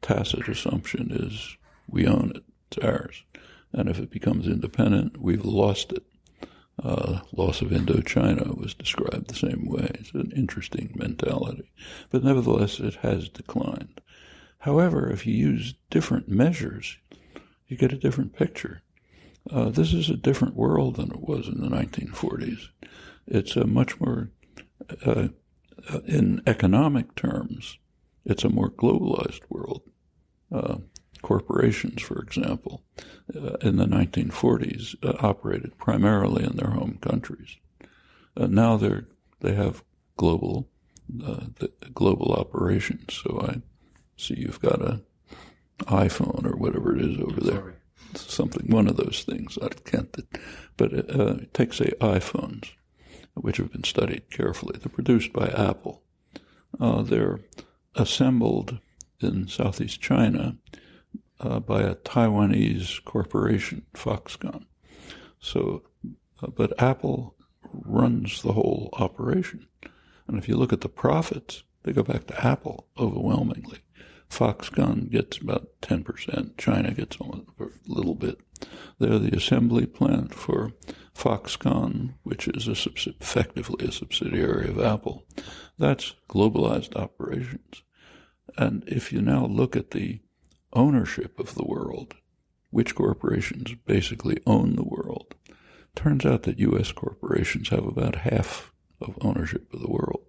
Tacit 0.00 0.48
assumption 0.48 1.10
is 1.10 1.56
we 1.88 2.06
own 2.06 2.32
it. 2.34 2.44
It's 2.70 2.84
ours. 2.84 3.24
And 3.72 3.88
if 3.88 3.98
it 3.98 4.10
becomes 4.10 4.46
independent, 4.46 5.20
we've 5.20 5.44
lost 5.44 5.92
it. 5.92 6.04
Uh, 6.82 7.20
loss 7.32 7.60
of 7.60 7.70
Indochina 7.70 8.56
was 8.56 8.72
described 8.72 9.28
the 9.28 9.34
same 9.34 9.66
way. 9.66 9.90
It's 9.94 10.12
an 10.12 10.32
interesting 10.36 10.92
mentality. 10.94 11.70
But 12.10 12.22
nevertheless, 12.22 12.78
it 12.78 12.94
has 12.96 13.28
declined. 13.28 14.00
However, 14.60 15.10
if 15.10 15.26
you 15.26 15.34
use 15.34 15.74
different 15.90 16.28
measures, 16.28 16.96
you 17.66 17.76
get 17.76 17.92
a 17.92 17.98
different 17.98 18.34
picture. 18.34 18.82
Uh, 19.50 19.70
this 19.70 19.92
is 19.92 20.08
a 20.08 20.16
different 20.16 20.54
world 20.54 20.96
than 20.96 21.10
it 21.10 21.20
was 21.20 21.48
in 21.48 21.60
the 21.60 21.68
1940s. 21.68 22.68
It's 23.26 23.56
a 23.56 23.66
much 23.66 24.00
more 24.00 24.30
uh, 25.04 25.28
in 26.06 26.42
economic 26.46 27.14
terms, 27.14 27.78
it's 28.24 28.44
a 28.44 28.48
more 28.48 28.70
globalized 28.70 29.42
world. 29.48 29.82
Uh, 30.52 30.78
corporations, 31.22 32.00
for 32.00 32.20
example, 32.20 32.82
uh, 33.34 33.54
in 33.60 33.76
the 33.76 33.86
1940s 33.86 34.94
uh, 35.04 35.14
operated 35.20 35.76
primarily 35.78 36.44
in 36.44 36.56
their 36.56 36.70
home 36.70 36.98
countries. 37.00 37.56
Uh, 38.36 38.46
now 38.46 38.76
they're 38.76 39.06
they 39.40 39.54
have 39.54 39.82
global 40.16 40.68
uh, 41.24 41.46
global 41.94 42.32
operations. 42.32 43.20
So 43.22 43.40
I 43.40 43.60
see 44.16 44.34
you've 44.38 44.60
got 44.60 44.80
a 44.80 45.00
iPhone 45.84 46.44
or 46.44 46.56
whatever 46.56 46.96
it 46.96 47.02
is 47.02 47.18
over 47.20 47.40
there. 47.40 47.54
Sorry. 47.54 47.74
Something, 48.14 48.70
one 48.70 48.88
of 48.88 48.96
those 48.96 49.22
things. 49.24 49.58
I 49.60 49.68
can't, 49.68 50.16
but 50.76 50.92
it 50.92 51.52
takes 51.52 51.78
say 51.78 51.92
iPhones 52.00 52.70
which 53.40 53.58
have 53.58 53.72
been 53.72 53.84
studied 53.84 54.30
carefully. 54.30 54.78
They're 54.78 54.90
produced 54.90 55.32
by 55.32 55.48
Apple. 55.48 56.02
Uh, 56.80 57.02
they're 57.02 57.40
assembled 57.94 58.78
in 59.20 59.48
southeast 59.48 60.00
China 60.00 60.56
uh, 61.40 61.60
by 61.60 61.82
a 61.82 61.94
Taiwanese 61.96 63.04
corporation, 63.04 63.84
Foxconn. 63.94 64.64
So, 65.40 65.82
uh, 66.42 66.48
but 66.48 66.80
Apple 66.80 67.34
runs 67.72 68.42
the 68.42 68.52
whole 68.52 68.90
operation. 68.94 69.66
And 70.26 70.38
if 70.38 70.48
you 70.48 70.56
look 70.56 70.72
at 70.72 70.82
the 70.82 70.88
profits, 70.88 71.64
they 71.82 71.92
go 71.92 72.02
back 72.02 72.26
to 72.26 72.46
Apple 72.46 72.86
overwhelmingly. 72.98 73.78
Foxconn 74.28 75.10
gets 75.10 75.38
about 75.38 75.68
10%. 75.80 76.58
China 76.58 76.92
gets 76.92 77.16
a 77.16 77.24
little 77.86 78.14
bit. 78.14 78.38
They're 78.98 79.18
the 79.18 79.34
assembly 79.34 79.86
plant 79.86 80.34
for 80.34 80.72
Foxconn, 81.18 82.14
which 82.22 82.46
is 82.46 82.68
a, 82.68 82.90
effectively 83.10 83.88
a 83.88 83.92
subsidiary 83.92 84.68
of 84.68 84.80
Apple. 84.80 85.24
That's 85.76 86.14
globalized 86.28 86.94
operations. 86.94 87.82
And 88.56 88.84
if 88.86 89.12
you 89.12 89.20
now 89.20 89.44
look 89.44 89.74
at 89.74 89.90
the 89.90 90.20
ownership 90.72 91.40
of 91.40 91.56
the 91.56 91.64
world, 91.64 92.14
which 92.70 92.94
corporations 92.94 93.74
basically 93.84 94.38
own 94.46 94.76
the 94.76 94.84
world, 94.84 95.34
turns 95.96 96.24
out 96.24 96.44
that 96.44 96.60
U.S. 96.60 96.92
corporations 96.92 97.70
have 97.70 97.84
about 97.84 98.16
half 98.16 98.72
of 99.00 99.18
ownership 99.20 99.72
of 99.74 99.80
the 99.80 99.90
world. 99.90 100.24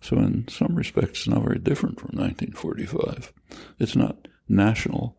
So 0.00 0.18
in 0.18 0.46
some 0.48 0.74
respects, 0.74 1.20
it's 1.20 1.28
not 1.28 1.42
very 1.42 1.58
different 1.58 1.98
from 1.98 2.18
1945. 2.18 3.32
It's 3.78 3.96
not 3.96 4.28
national 4.46 5.16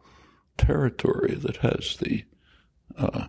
territory 0.57 1.33
that 1.33 1.57
has 1.57 1.97
the 1.97 2.25
uh, 2.95 3.27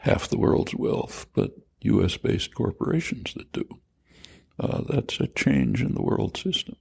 half 0.00 0.28
the 0.28 0.38
world's 0.38 0.74
wealth, 0.74 1.26
but 1.34 1.52
U.S.-based 1.82 2.54
corporations 2.54 3.34
that 3.34 3.52
do. 3.52 3.66
Uh, 4.58 4.82
that's 4.88 5.20
a 5.20 5.28
change 5.28 5.82
in 5.82 5.94
the 5.94 6.02
world 6.02 6.36
system, 6.36 6.76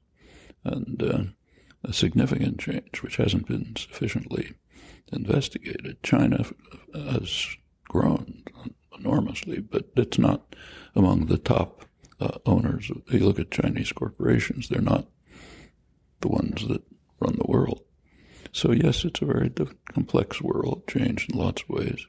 and 0.64 1.04
uh, 1.04 1.24
a 1.84 1.94
significant 1.94 2.60
change 2.60 3.04
which 3.04 3.18
hasn't 3.18 3.48
been 3.48 3.76
sufficiently 3.76 4.54
investigated. 5.12 6.02
China 6.02 6.44
has 6.94 7.48
grown 7.88 8.44
enormously, 8.98 9.60
but 9.60 9.86
it's 9.96 10.18
not 10.18 10.56
among 10.96 11.28
the 11.28 11.38
top 11.38 11.86
uh, 12.20 12.40
owners. 12.46 12.90
You 13.12 13.20
look 13.20 13.40
at 13.40 13.52
Chinese 13.52 13.92
corporations; 13.92 14.70
they're 14.70 14.82
not 14.82 15.08
the 16.22 16.30
ones 16.30 16.68
that. 16.68 16.82
So 18.58 18.72
yes, 18.72 19.06
it's 19.06 19.22
a 19.22 19.26
very 19.26 19.52
complex 19.94 20.42
world, 20.42 20.88
changed 20.88 21.32
in 21.32 21.38
lots 21.38 21.62
of 21.62 21.70
ways. 21.70 22.08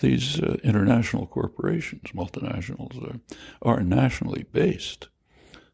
These 0.00 0.38
uh, 0.42 0.58
international 0.62 1.26
corporations, 1.26 2.10
multinationals, 2.14 3.02
are, 3.02 3.18
are 3.62 3.82
nationally 3.82 4.44
based, 4.52 5.08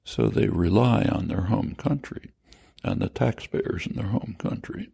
so 0.05 0.29
they 0.29 0.47
rely 0.47 1.03
on 1.11 1.27
their 1.27 1.47
home 1.47 1.75
country 1.75 2.31
and 2.85 3.03
the 3.03 3.09
taxpayers 3.09 3.85
in 3.85 3.97
their 3.97 4.07
home 4.07 4.37
country. 4.39 4.91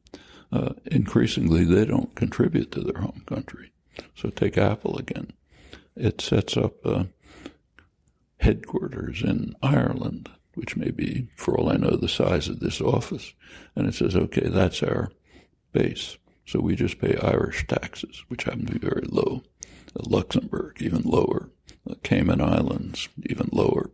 Uh, 0.51 0.71
increasingly, 0.87 1.63
they 1.63 1.85
don't 1.85 2.15
contribute 2.15 2.73
to 2.73 2.81
their 2.81 3.03
home 3.03 3.23
country. 3.27 3.71
So 4.15 4.31
take 4.31 4.57
Apple 4.57 4.97
again. 4.97 5.35
It 5.95 6.23
sets 6.23 6.57
up 6.57 6.87
uh, 6.87 7.05
headquarters 8.39 9.23
in 9.23 9.55
Ireland, 9.61 10.31
which 10.55 10.75
may 10.75 10.91
be, 10.91 11.29
for 11.37 11.55
all 11.55 11.71
I 11.71 11.77
know, 11.77 11.97
the 11.97 12.09
size 12.09 12.49
of 12.49 12.61
this 12.61 12.81
office. 12.81 13.35
And 13.77 13.87
it 13.87 13.95
says, 13.95 14.17
okay, 14.17 14.49
that's 14.49 14.83
our 14.83 15.11
base. 15.73 16.19
So 16.47 16.61
we 16.61 16.77
just 16.77 16.99
pay 16.99 17.17
Irish 17.17 17.67
taxes, 17.67 18.25
which 18.29 18.45
happen 18.45 18.67
to 18.67 18.79
be 18.79 18.89
very 18.89 19.07
low. 19.07 19.43
Luxembourg, 19.95 20.77
even 20.81 21.03
lower. 21.03 21.51
Cayman 22.03 22.41
Islands, 22.41 23.09
even 23.27 23.49
lower. 23.53 23.91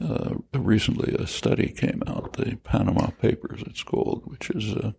Uh, 0.00 0.34
recently, 0.52 1.14
a 1.14 1.26
study 1.26 1.68
came 1.68 2.02
out, 2.06 2.32
the 2.32 2.56
Panama 2.56 3.08
Papers, 3.20 3.62
it's 3.66 3.84
called, 3.84 4.22
which 4.26 4.50
is 4.50 4.74
uh, 4.74 4.92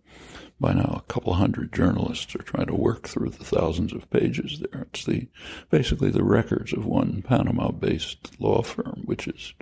by 0.58 0.72
now 0.72 1.02
a 1.04 1.12
couple 1.12 1.34
hundred 1.34 1.72
journalists 1.72 2.34
are 2.34 2.42
trying 2.42 2.66
to 2.66 2.74
work 2.74 3.06
through 3.06 3.28
the 3.28 3.44
thousands 3.44 3.92
of 3.92 4.08
pages 4.08 4.60
there. 4.60 4.82
It's 4.82 5.04
the 5.04 5.28
basically 5.68 6.10
the 6.10 6.24
records 6.24 6.72
of 6.72 6.86
one 6.86 7.22
Panama-based 7.22 8.40
law 8.40 8.62
firm, 8.62 9.02
which 9.04 9.28
is 9.28 9.52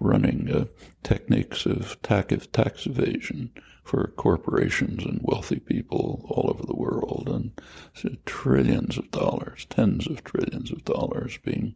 running 0.00 0.50
uh, 0.50 0.64
techniques 1.02 1.64
of 1.64 2.00
tax, 2.02 2.48
tax 2.48 2.86
evasion 2.86 3.52
for 3.88 4.12
corporations 4.16 5.02
and 5.06 5.18
wealthy 5.22 5.58
people 5.58 6.22
all 6.28 6.50
over 6.50 6.62
the 6.66 6.76
world, 6.76 7.26
and 7.26 8.18
trillions 8.26 8.98
of 8.98 9.10
dollars, 9.10 9.66
tens 9.70 10.06
of 10.06 10.22
trillions 10.22 10.70
of 10.70 10.84
dollars 10.84 11.38
being 11.42 11.74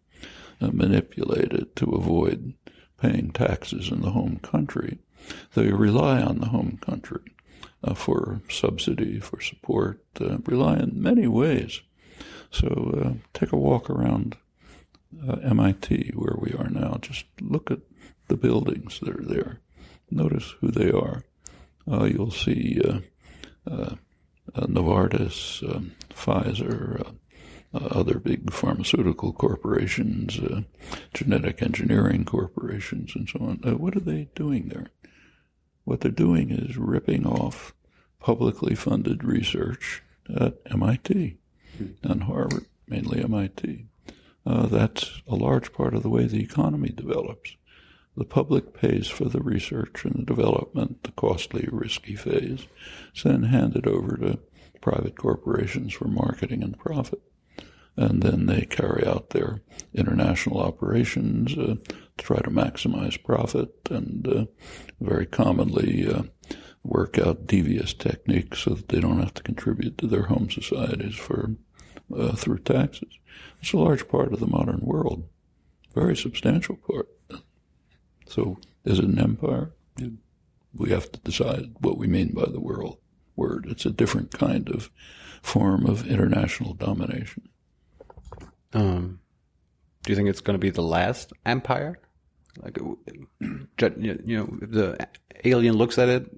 uh, 0.61 0.69
manipulated 0.73 1.75
to 1.75 1.87
avoid 1.87 2.53
paying 3.01 3.31
taxes 3.31 3.91
in 3.91 4.03
the 4.03 4.11
home 4.11 4.39
country. 4.43 4.99
They 5.55 5.73
rely 5.73 6.21
on 6.21 6.41
the 6.41 6.49
home 6.49 6.79
country 6.83 7.33
uh, 7.83 7.95
for 7.95 8.43
subsidy, 8.51 9.19
for 9.19 9.41
support, 9.41 10.05
uh, 10.21 10.37
rely 10.45 10.77
in 10.77 11.03
many 11.03 11.27
ways. 11.27 11.81
So 12.51 12.69
uh, 13.03 13.27
take 13.33 13.53
a 13.53 13.57
walk 13.57 13.89
around 13.89 14.37
uh, 15.27 15.37
MIT 15.37 16.13
where 16.15 16.37
we 16.39 16.53
are 16.53 16.69
now. 16.69 16.99
Just 17.01 17.25
look 17.41 17.71
at 17.71 17.81
the 18.29 18.37
buildings 18.37 19.01
that 19.01 19.19
are 19.19 19.25
there. 19.25 19.61
Notice 20.11 20.55
who 20.61 20.71
they 20.71 20.91
are. 20.91 21.25
Uh, 21.93 22.05
you'll 22.05 22.31
see 22.31 22.81
uh, 23.71 23.95
Novartis, 24.57 25.63
um, 25.75 25.93
Pfizer, 26.11 27.15
other 27.75 28.19
big 28.19 28.53
pharmaceutical 28.53 29.33
corporations, 29.33 30.41
genetic 31.15 31.63
engineering 31.63 32.25
corporations, 32.25 33.15
and 33.15 33.29
so 33.29 33.41
on. 33.41 33.57
what 33.79 33.97
are 33.97 34.01
they 34.01 34.29
doing 34.35 34.69
there? 34.69 34.87
What 35.85 36.01
they're 36.01 36.11
doing 36.11 36.51
is 36.51 36.77
ripping 36.77 37.27
off 37.27 37.75
publicly 38.21 38.75
funded 38.75 39.25
research 39.25 40.03
at 40.35 40.59
MIT 40.71 41.37
and 42.03 42.25
Harvard, 42.25 42.67
mainly 42.87 43.23
MIT. 43.23 43.87
Uh, 44.45 44.67
that's 44.67 45.23
a 45.27 45.35
large 45.35 45.73
part 45.73 45.95
of 45.95 46.03
the 46.03 46.11
way 46.11 46.27
the 46.27 46.43
economy 46.43 46.91
develops. 46.91 47.57
The 48.17 48.25
public 48.25 48.75
pays 48.75 49.09
for 49.09 49.25
the 49.25 49.41
research 49.41 50.05
and 50.05 50.15
the 50.15 50.35
development, 50.35 51.03
the 51.05 51.13
costly, 51.13 51.69
risky 51.73 52.15
phase. 52.15 52.67
It's 53.13 53.23
then 53.23 53.45
handed 53.45 53.87
over 53.87 54.17
to 54.19 54.39
private 54.83 55.17
corporations 55.17 55.95
for 55.95 56.09
marketing 56.09 56.63
and 56.63 56.79
profit. 56.79 57.23
And 57.97 58.23
then 58.23 58.47
they 58.47 58.63
carry 58.63 59.07
out 59.07 59.31
their 59.31 59.63
international 59.95 60.61
operations 60.61 61.53
uh, 61.57 61.77
to 61.87 62.25
try 62.25 62.39
to 62.39 62.51
maximize 62.51 63.23
profit 63.23 63.75
and 63.91 64.27
uh, 64.27 64.45
very 65.01 65.27
commonly 65.27 66.07
uh, 66.07 66.23
work 66.83 67.19
out 67.19 67.47
devious 67.47 67.95
techniques 67.95 68.61
so 68.61 68.75
that 68.75 68.89
they 68.89 69.01
don't 69.01 69.21
have 69.21 69.35
to 69.35 69.43
contribute 69.43 69.99
to 69.99 70.07
their 70.07 70.25
home 70.25 70.51
societies 70.51 71.15
for 71.15 71.57
uh, 72.17 72.33
through 72.33 72.59
taxes. 72.59 73.19
It's 73.61 73.73
a 73.73 73.79
large 73.79 74.09
part 74.09 74.33
of 74.33 74.41
the 74.41 74.47
modern 74.47 74.81
world, 74.83 75.29
very 75.95 76.17
substantial 76.17 76.77
part. 76.77 77.09
So, 78.33 78.57
is 78.87 78.99
it 78.99 79.05
an 79.05 79.19
empire? 79.19 79.73
We 80.75 80.89
have 80.89 81.13
to 81.13 81.21
decide 81.21 81.75
what 81.81 81.99
we 81.99 82.07
mean 82.07 82.33
by 82.33 82.47
the 82.47 82.61
world 82.61 82.97
word. 83.37 83.67
It's 83.69 83.85
a 83.85 83.91
different 83.91 84.31
kind 84.31 84.71
of 84.71 84.91
form 85.43 85.85
of 85.85 86.09
international 86.09 86.73
domination. 86.73 87.51
Um, 88.73 89.21
do 90.03 90.13
you 90.13 90.17
think 90.17 90.31
it's 90.31 90.41
going 90.41 90.55
to 90.55 90.59
be 90.59 90.71
the 90.71 90.81
last 90.81 91.35
empire? 91.45 91.99
Like, 92.63 92.79
you 92.79 92.97
know, 93.79 94.59
if 94.63 94.71
the 94.71 95.09
alien 95.45 95.75
looks 95.75 95.99
at 95.99 96.09
it, 96.09 96.31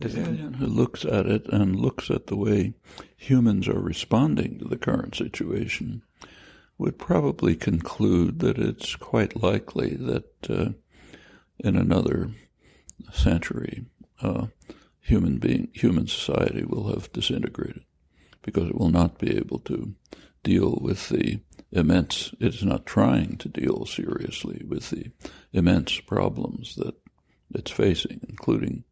the 0.00 0.20
alien 0.20 0.52
who 0.52 0.66
looks 0.66 1.06
at 1.06 1.24
it 1.24 1.46
and 1.46 1.80
looks 1.80 2.10
at 2.10 2.26
the 2.26 2.36
way 2.36 2.74
humans 3.16 3.68
are 3.68 3.80
responding 3.80 4.58
to 4.58 4.66
the 4.66 4.76
current 4.76 5.14
situation 5.14 6.02
would 6.76 6.98
probably 6.98 7.56
conclude 7.56 8.40
that 8.40 8.58
it's 8.58 8.96
quite 8.96 9.42
likely 9.42 9.94
that 9.94 10.50
uh, 10.50 10.68
in 11.58 11.76
another 11.76 12.30
century, 13.12 13.86
uh, 14.20 14.46
human 15.00 15.38
being, 15.38 15.68
human 15.72 16.06
society 16.06 16.64
will 16.64 16.88
have 16.88 17.12
disintegrated 17.12 17.84
because 18.42 18.68
it 18.68 18.78
will 18.78 18.90
not 18.90 19.18
be 19.18 19.36
able 19.36 19.58
to 19.60 19.94
deal 20.42 20.78
with 20.80 21.08
the 21.08 21.40
immense, 21.72 22.32
it 22.40 22.54
is 22.54 22.64
not 22.64 22.86
trying 22.86 23.36
to 23.36 23.48
deal 23.48 23.84
seriously 23.84 24.64
with 24.66 24.90
the 24.90 25.10
immense 25.52 25.98
problems 26.00 26.76
that 26.76 26.94
it's 27.52 27.70
facing, 27.70 28.20
including, 28.28 28.84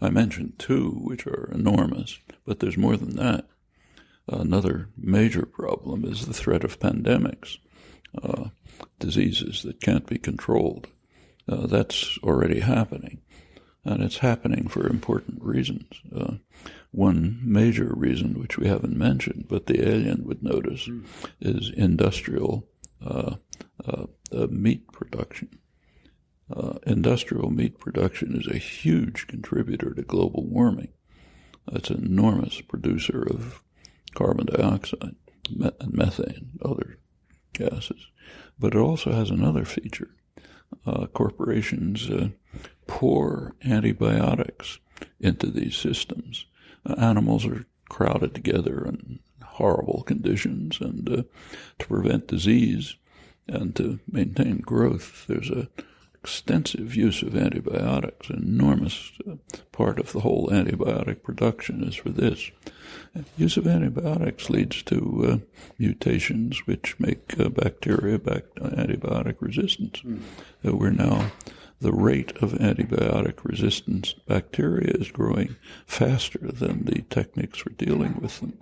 I 0.00 0.10
mentioned 0.10 0.54
two, 0.58 0.90
which 0.90 1.26
are 1.26 1.50
enormous, 1.52 2.18
but 2.44 2.60
there's 2.60 2.76
more 2.76 2.96
than 2.96 3.16
that. 3.16 3.46
Another 4.28 4.88
major 4.96 5.46
problem 5.46 6.04
is 6.04 6.26
the 6.26 6.34
threat 6.34 6.64
of 6.64 6.80
pandemics, 6.80 7.58
uh, 8.20 8.46
diseases 8.98 9.62
that 9.62 9.80
can't 9.80 10.06
be 10.06 10.18
controlled. 10.18 10.88
Uh, 11.48 11.66
that's 11.66 12.18
already 12.22 12.60
happening, 12.60 13.22
and 13.84 14.02
it's 14.02 14.18
happening 14.18 14.68
for 14.68 14.86
important 14.88 15.42
reasons. 15.42 15.84
Uh, 16.14 16.34
one 16.90 17.38
major 17.42 17.92
reason, 17.94 18.40
which 18.40 18.58
we 18.58 18.66
haven't 18.66 18.96
mentioned, 18.96 19.46
but 19.48 19.66
the 19.66 19.86
alien 19.86 20.24
would 20.24 20.42
notice, 20.42 20.88
mm. 20.88 21.04
is 21.40 21.70
industrial 21.76 22.66
uh, 23.04 23.36
uh, 23.84 24.06
uh, 24.32 24.46
meat 24.50 24.90
production. 24.92 25.58
Uh, 26.54 26.78
industrial 26.86 27.50
meat 27.50 27.78
production 27.78 28.34
is 28.34 28.46
a 28.46 28.58
huge 28.58 29.26
contributor 29.26 29.92
to 29.92 30.02
global 30.02 30.44
warming. 30.44 30.88
It's 31.72 31.90
an 31.90 32.04
enormous 32.04 32.60
producer 32.60 33.22
of 33.22 33.62
carbon 34.14 34.46
dioxide 34.46 35.16
and 35.48 35.92
methane, 35.92 36.52
other 36.64 36.98
gases. 37.52 38.06
But 38.58 38.74
it 38.74 38.78
also 38.78 39.12
has 39.12 39.30
another 39.30 39.64
feature. 39.64 40.10
Uh, 40.86 41.06
corporations 41.06 42.08
uh, 42.10 42.28
pour 42.86 43.54
antibiotics 43.64 44.78
into 45.18 45.50
these 45.50 45.76
systems. 45.76 46.46
Animals 46.96 47.44
are 47.44 47.66
crowded 47.88 48.34
together 48.34 48.84
in 48.84 49.18
horrible 49.42 50.02
conditions, 50.04 50.80
and 50.80 51.08
uh, 51.08 51.22
to 51.78 51.86
prevent 51.88 52.28
disease 52.28 52.96
and 53.48 53.74
to 53.76 53.98
maintain 54.10 54.58
growth, 54.58 55.24
there's 55.26 55.50
a 55.50 55.68
extensive 56.26 56.96
use 56.96 57.22
of 57.22 57.36
antibiotics. 57.36 58.28
An 58.30 58.42
enormous 58.42 59.12
uh, 59.30 59.36
part 59.70 60.00
of 60.00 60.10
the 60.10 60.20
whole 60.20 60.48
antibiotic 60.48 61.22
production 61.22 61.84
is 61.84 61.94
for 61.94 62.08
this. 62.08 62.50
Use 63.36 63.56
of 63.56 63.68
antibiotics 63.68 64.50
leads 64.50 64.82
to 64.82 64.98
uh, 65.24 65.62
mutations 65.78 66.66
which 66.66 66.98
make 66.98 67.38
uh, 67.38 67.48
bacteria 67.48 68.18
back 68.18 68.42
antibiotic 68.56 69.36
resistant. 69.38 70.02
Mm. 70.04 70.20
we're 70.64 70.90
now 70.90 71.30
the 71.80 71.92
rate 71.92 72.32
of 72.38 72.54
antibiotic 72.54 73.44
resistance 73.44 74.14
bacteria 74.26 74.94
is 74.94 75.12
growing 75.12 75.54
faster 75.86 76.40
than 76.40 76.86
the 76.86 77.02
techniques 77.08 77.60
for 77.60 77.70
dealing 77.70 78.18
with 78.20 78.40
them. 78.40 78.58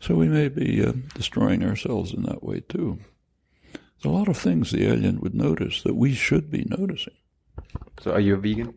So 0.00 0.16
we 0.16 0.28
may 0.28 0.48
be 0.48 0.84
uh, 0.84 0.94
destroying 1.14 1.62
ourselves 1.62 2.12
in 2.12 2.24
that 2.24 2.42
way 2.42 2.60
too. 2.68 2.98
A 4.04 4.08
lot 4.08 4.28
of 4.28 4.36
things 4.36 4.70
the 4.70 4.86
alien 4.86 5.20
would 5.20 5.34
notice 5.34 5.82
that 5.82 5.94
we 5.94 6.14
should 6.14 6.50
be 6.50 6.66
noticing. 6.68 7.14
So 8.00 8.12
are 8.12 8.20
you 8.20 8.34
a 8.34 8.38
vegan? 8.38 8.74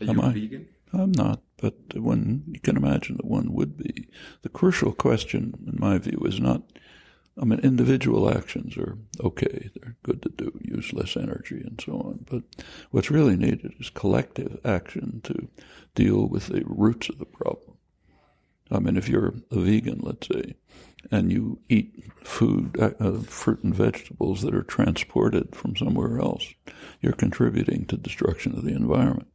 Are 0.00 0.04
you 0.04 0.10
Am 0.10 0.20
I? 0.20 0.32
vegan? 0.32 0.68
I'm 0.92 1.12
not, 1.12 1.40
but 1.56 1.74
one 1.96 2.42
you 2.48 2.60
can 2.60 2.76
imagine 2.76 3.16
that 3.16 3.26
one 3.26 3.52
would 3.52 3.76
be. 3.76 4.08
The 4.42 4.48
crucial 4.48 4.92
question, 4.92 5.54
in 5.66 5.76
my 5.78 5.98
view, 5.98 6.20
is 6.26 6.40
not 6.40 6.62
I 7.40 7.44
mean, 7.44 7.60
individual 7.60 8.28
actions 8.30 8.76
are 8.76 8.98
okay, 9.20 9.70
they're 9.74 9.96
good 10.02 10.22
to 10.22 10.28
do, 10.28 10.52
use 10.60 10.92
less 10.92 11.16
energy 11.16 11.62
and 11.64 11.80
so 11.80 11.92
on. 11.92 12.26
But 12.30 12.42
what's 12.90 13.10
really 13.10 13.36
needed 13.36 13.72
is 13.80 13.88
collective 13.88 14.58
action 14.64 15.20
to 15.24 15.48
deal 15.94 16.26
with 16.26 16.48
the 16.48 16.62
roots 16.66 17.08
of 17.08 17.18
the 17.18 17.24
problem. 17.24 17.76
I 18.70 18.78
mean, 18.78 18.96
if 18.96 19.08
you're 19.08 19.34
a 19.50 19.58
vegan, 19.58 20.00
let's 20.02 20.28
say, 20.28 20.54
and 21.10 21.32
you 21.32 21.60
eat 21.68 22.04
food, 22.22 22.76
uh, 22.78 22.90
uh 23.00 23.20
fruit 23.20 23.62
and 23.64 23.74
vegetables 23.74 24.42
that 24.42 24.54
are 24.54 24.62
transported 24.62 25.54
from 25.54 25.76
somewhere 25.76 26.20
else, 26.20 26.54
you're 27.00 27.12
contributing 27.12 27.86
to 27.86 27.96
destruction 27.96 28.56
of 28.56 28.64
the 28.64 28.74
environment. 28.74 29.28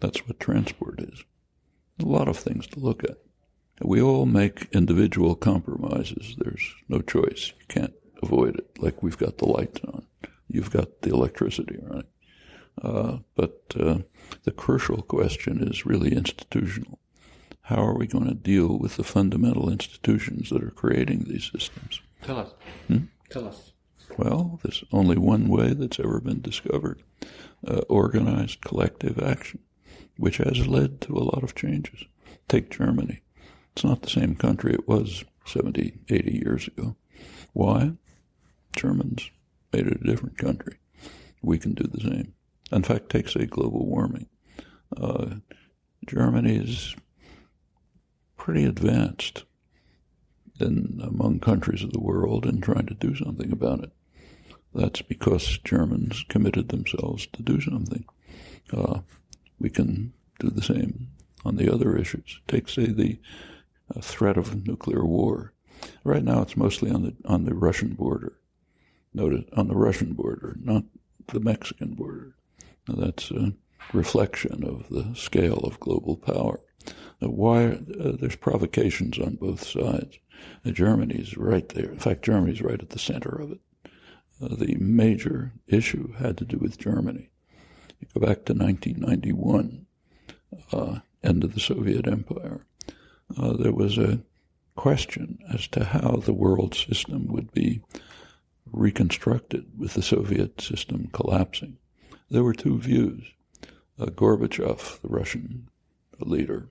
That's 0.00 0.26
what 0.26 0.40
transport 0.40 1.00
is. 1.00 1.24
A 2.00 2.04
lot 2.04 2.28
of 2.28 2.36
things 2.36 2.66
to 2.68 2.80
look 2.80 3.04
at. 3.04 3.18
We 3.80 4.00
all 4.00 4.26
make 4.26 4.68
individual 4.72 5.34
compromises. 5.34 6.36
There's 6.38 6.74
no 6.88 7.00
choice. 7.00 7.52
You 7.58 7.66
can't 7.68 7.94
avoid 8.22 8.56
it. 8.56 8.70
Like 8.78 9.02
we've 9.02 9.18
got 9.18 9.38
the 9.38 9.46
lights 9.46 9.80
on. 9.84 10.06
you've 10.48 10.70
got 10.70 11.02
the 11.02 11.10
electricity, 11.10 11.78
right? 11.82 12.04
Uh, 12.82 13.18
but 13.34 13.62
uh, 13.78 13.98
the 14.44 14.50
crucial 14.50 15.02
question 15.02 15.66
is 15.66 15.86
really 15.86 16.12
institutional. 16.12 16.98
How 17.64 17.82
are 17.82 17.96
we 17.96 18.06
going 18.06 18.26
to 18.26 18.34
deal 18.34 18.78
with 18.78 18.96
the 18.96 19.04
fundamental 19.04 19.70
institutions 19.70 20.50
that 20.50 20.62
are 20.62 20.70
creating 20.70 21.24
these 21.24 21.50
systems? 21.50 22.02
Tell 22.20 22.38
us. 22.38 22.50
Hmm? 22.88 23.04
Tell 23.30 23.48
us. 23.48 23.72
Well, 24.18 24.60
there's 24.62 24.84
only 24.92 25.16
one 25.16 25.48
way 25.48 25.72
that's 25.72 25.98
ever 25.98 26.20
been 26.20 26.42
discovered 26.42 27.02
uh, 27.66 27.80
organized 27.88 28.60
collective 28.60 29.18
action, 29.18 29.60
which 30.18 30.36
has 30.36 30.66
led 30.66 31.00
to 31.02 31.14
a 31.16 31.24
lot 31.24 31.42
of 31.42 31.54
changes. 31.54 32.04
Take 32.48 32.70
Germany. 32.70 33.22
It's 33.72 33.84
not 33.84 34.02
the 34.02 34.10
same 34.10 34.34
country 34.34 34.74
it 34.74 34.86
was 34.86 35.24
70, 35.46 36.00
80 36.10 36.42
years 36.44 36.68
ago. 36.68 36.96
Why? 37.54 37.92
Germans 38.76 39.30
made 39.72 39.86
it 39.86 40.02
a 40.02 40.06
different 40.06 40.36
country. 40.36 40.76
We 41.40 41.58
can 41.58 41.72
do 41.72 41.84
the 41.84 42.02
same. 42.02 42.34
In 42.70 42.82
fact, 42.82 43.08
take, 43.08 43.30
say, 43.30 43.46
global 43.46 43.86
warming. 43.86 44.26
Uh, 44.94 45.36
Germany 46.06 46.56
is 46.56 46.94
pretty 48.44 48.66
advanced 48.66 49.44
in 50.60 51.00
among 51.02 51.40
countries 51.40 51.82
of 51.82 51.94
the 51.94 51.98
world 51.98 52.44
in 52.44 52.60
trying 52.60 52.84
to 52.84 52.92
do 52.92 53.14
something 53.14 53.50
about 53.50 53.82
it. 53.82 53.90
That's 54.74 55.00
because 55.00 55.58
Germans 55.64 56.26
committed 56.28 56.68
themselves 56.68 57.26
to 57.28 57.42
do 57.42 57.58
something. 57.62 58.04
Uh, 58.70 59.00
we 59.58 59.70
can 59.70 60.12
do 60.40 60.50
the 60.50 60.60
same 60.60 61.08
on 61.42 61.56
the 61.56 61.72
other 61.72 61.96
issues. 61.96 62.38
Take, 62.46 62.68
say, 62.68 62.88
the 62.88 63.18
uh, 63.96 64.02
threat 64.02 64.36
of 64.36 64.66
nuclear 64.66 65.06
war. 65.06 65.54
Right 66.04 66.22
now, 66.22 66.42
it's 66.42 66.54
mostly 66.54 66.90
on 66.90 67.02
the 67.02 67.14
on 67.24 67.46
the 67.46 67.54
Russian 67.54 67.94
border. 67.94 68.34
Notice 69.14 69.44
on 69.56 69.68
the 69.68 69.76
Russian 69.76 70.12
border, 70.12 70.58
not 70.60 70.84
the 71.28 71.40
Mexican 71.40 71.94
border. 71.94 72.36
Now, 72.86 72.96
that's 72.96 73.30
a 73.30 73.54
reflection 73.92 74.64
of 74.64 74.88
the 74.88 75.14
scale 75.14 75.58
of 75.58 75.80
global 75.80 76.16
power. 76.16 76.60
Why 77.20 77.66
uh, 77.66 78.12
there's 78.18 78.36
provocations 78.36 79.18
on 79.18 79.36
both 79.36 79.64
sides. 79.66 80.18
Uh, 80.64 80.70
Germany's 80.70 81.36
right 81.36 81.68
there. 81.70 81.90
In 81.90 81.98
fact, 81.98 82.24
Germany's 82.24 82.60
right 82.60 82.80
at 82.80 82.90
the 82.90 82.98
center 82.98 83.30
of 83.30 83.52
it. 83.52 83.60
Uh, 84.42 84.54
the 84.56 84.74
major 84.76 85.52
issue 85.66 86.12
had 86.14 86.36
to 86.38 86.44
do 86.44 86.58
with 86.58 86.78
Germany. 86.78 87.30
You 88.00 88.08
go 88.12 88.26
back 88.26 88.44
to 88.44 88.52
1991, 88.52 89.86
uh, 90.72 90.98
end 91.22 91.44
of 91.44 91.54
the 91.54 91.60
Soviet 91.60 92.06
Empire. 92.06 92.66
Uh, 93.36 93.54
there 93.54 93.72
was 93.72 93.96
a 93.96 94.20
question 94.76 95.38
as 95.52 95.66
to 95.68 95.84
how 95.84 96.16
the 96.16 96.34
world 96.34 96.74
system 96.74 97.28
would 97.28 97.52
be 97.52 97.80
reconstructed 98.66 99.64
with 99.78 99.94
the 99.94 100.02
Soviet 100.02 100.60
system 100.60 101.08
collapsing. 101.12 101.78
There 102.28 102.42
were 102.42 102.54
two 102.54 102.78
views. 102.78 103.24
Uh, 103.98 104.06
Gorbachev, 104.06 105.00
the 105.02 105.08
Russian 105.08 105.68
leader, 106.20 106.68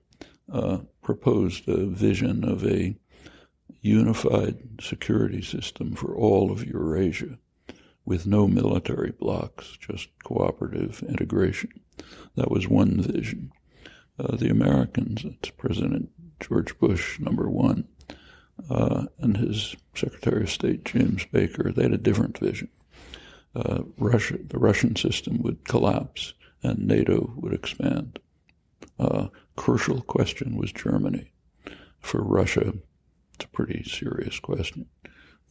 uh, 0.52 0.78
proposed 1.02 1.68
a 1.68 1.86
vision 1.86 2.44
of 2.44 2.64
a 2.66 2.96
unified 3.80 4.56
security 4.80 5.42
system 5.42 5.94
for 5.94 6.14
all 6.14 6.50
of 6.50 6.66
Eurasia 6.66 7.38
with 8.04 8.26
no 8.26 8.46
military 8.46 9.12
blocks, 9.12 9.76
just 9.78 10.08
cooperative 10.22 11.02
integration. 11.08 11.70
That 12.36 12.50
was 12.50 12.68
one 12.68 13.00
vision. 13.00 13.52
Uh, 14.18 14.36
the 14.36 14.50
Americans, 14.50 15.24
it's 15.24 15.50
President 15.50 16.10
George 16.40 16.78
Bush, 16.78 17.18
number 17.18 17.48
one, 17.48 17.88
uh, 18.70 19.06
and 19.18 19.36
his 19.36 19.74
Secretary 19.94 20.42
of 20.42 20.50
State, 20.50 20.84
James 20.84 21.24
Baker, 21.32 21.72
they 21.72 21.82
had 21.84 21.94
a 21.94 21.98
different 21.98 22.38
vision. 22.38 22.68
Uh, 23.56 23.82
Russia, 23.98 24.38
the 24.46 24.58
Russian 24.58 24.96
system 24.96 25.40
would 25.42 25.64
collapse 25.64 26.34
and 26.64 26.86
NATO 26.86 27.32
would 27.36 27.52
expand. 27.52 28.18
Uh, 28.98 29.28
crucial 29.56 30.00
question 30.02 30.56
was 30.56 30.72
Germany. 30.72 31.30
For 32.00 32.22
Russia, 32.22 32.74
it's 33.34 33.44
a 33.44 33.48
pretty 33.48 33.84
serious 33.84 34.38
question. 34.40 34.86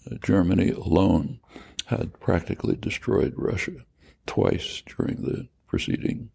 Uh, 0.05 0.15
Germany 0.21 0.71
alone 0.71 1.39
had 1.85 2.19
practically 2.19 2.75
destroyed 2.75 3.33
Russia 3.37 3.85
twice 4.25 4.81
during 4.85 5.21
the 5.21 5.47
preceding 5.67 6.29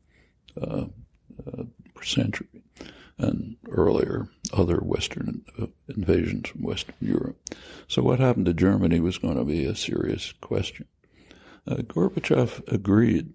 uh, 0.61 0.87
uh, 1.47 1.65
century 2.03 2.63
and 3.19 3.57
earlier 3.71 4.29
other 4.53 4.79
Western 4.79 5.45
uh, 5.61 5.67
invasions 5.89 6.49
from 6.49 6.63
Western 6.63 6.95
Europe. 7.01 7.39
So 7.89 8.03
what 8.03 8.21
happened 8.21 8.47
to 8.47 8.55
Germany 8.55 9.01
was 9.01 9.19
going 9.19 9.37
to 9.37 9.45
be 9.45 9.65
a 9.65 9.75
serious 9.75 10.33
question. 10.41 10.87
Uh, 11.67 11.77
Gorbachev 11.77 12.67
agreed 12.73 13.35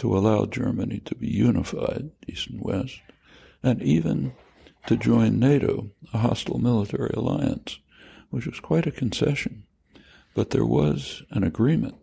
to 0.00 0.16
allow 0.16 0.46
Germany 0.46 0.98
to 1.04 1.14
be 1.14 1.28
unified, 1.28 2.10
East 2.26 2.48
and 2.48 2.58
West, 2.62 3.00
and 3.62 3.82
even 3.82 4.32
to 4.86 4.96
join 4.96 5.38
NATO, 5.38 5.90
a 6.14 6.18
hostile 6.18 6.58
military 6.58 7.10
alliance, 7.12 7.80
which 8.30 8.46
was 8.46 8.60
quite 8.60 8.86
a 8.86 8.90
concession. 8.90 9.64
But 10.32 10.50
there 10.50 10.64
was 10.64 11.22
an 11.28 11.44
agreement, 11.44 11.96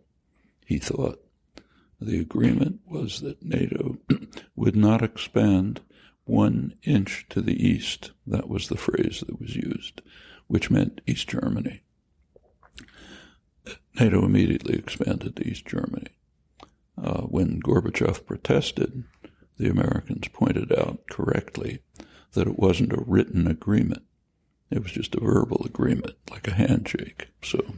he 0.64 0.78
thought. 0.78 1.20
The 2.00 2.20
agreement 2.20 2.82
was 2.88 3.22
that 3.22 3.44
NATO 3.44 3.98
would 4.56 4.76
not 4.76 5.02
expand 5.02 5.82
one 6.26 6.76
inch 6.84 7.26
to 7.30 7.42
the 7.42 7.68
east. 7.68 8.12
That 8.28 8.48
was 8.48 8.68
the 8.68 8.78
phrase 8.78 9.24
that 9.26 9.42
was 9.42 9.56
used, 9.56 10.04
which 10.46 10.70
meant 10.70 11.02
East 11.08 11.30
Germany. 11.30 11.82
NATO 14.00 14.24
immediately 14.24 14.78
expanded 14.78 15.36
to 15.38 15.48
East 15.48 15.66
Germany. 15.66 16.12
Uh, 17.02 17.22
when 17.22 17.62
Gorbachev 17.62 18.26
protested, 18.26 19.04
the 19.58 19.70
Americans 19.70 20.28
pointed 20.30 20.72
out 20.72 21.08
correctly 21.10 21.80
that 22.34 22.48
it 22.48 22.60
wasn't 22.60 22.94
a 22.94 23.04
written 23.06 23.48
agreement. 23.48 24.04
It 24.70 24.84
was 24.84 24.92
just 24.92 25.16
a 25.16 25.20
verbal 25.20 25.64
agreement, 25.66 26.16
like 26.30 26.48
a 26.48 26.54
handshake. 26.54 27.30
So 27.42 27.76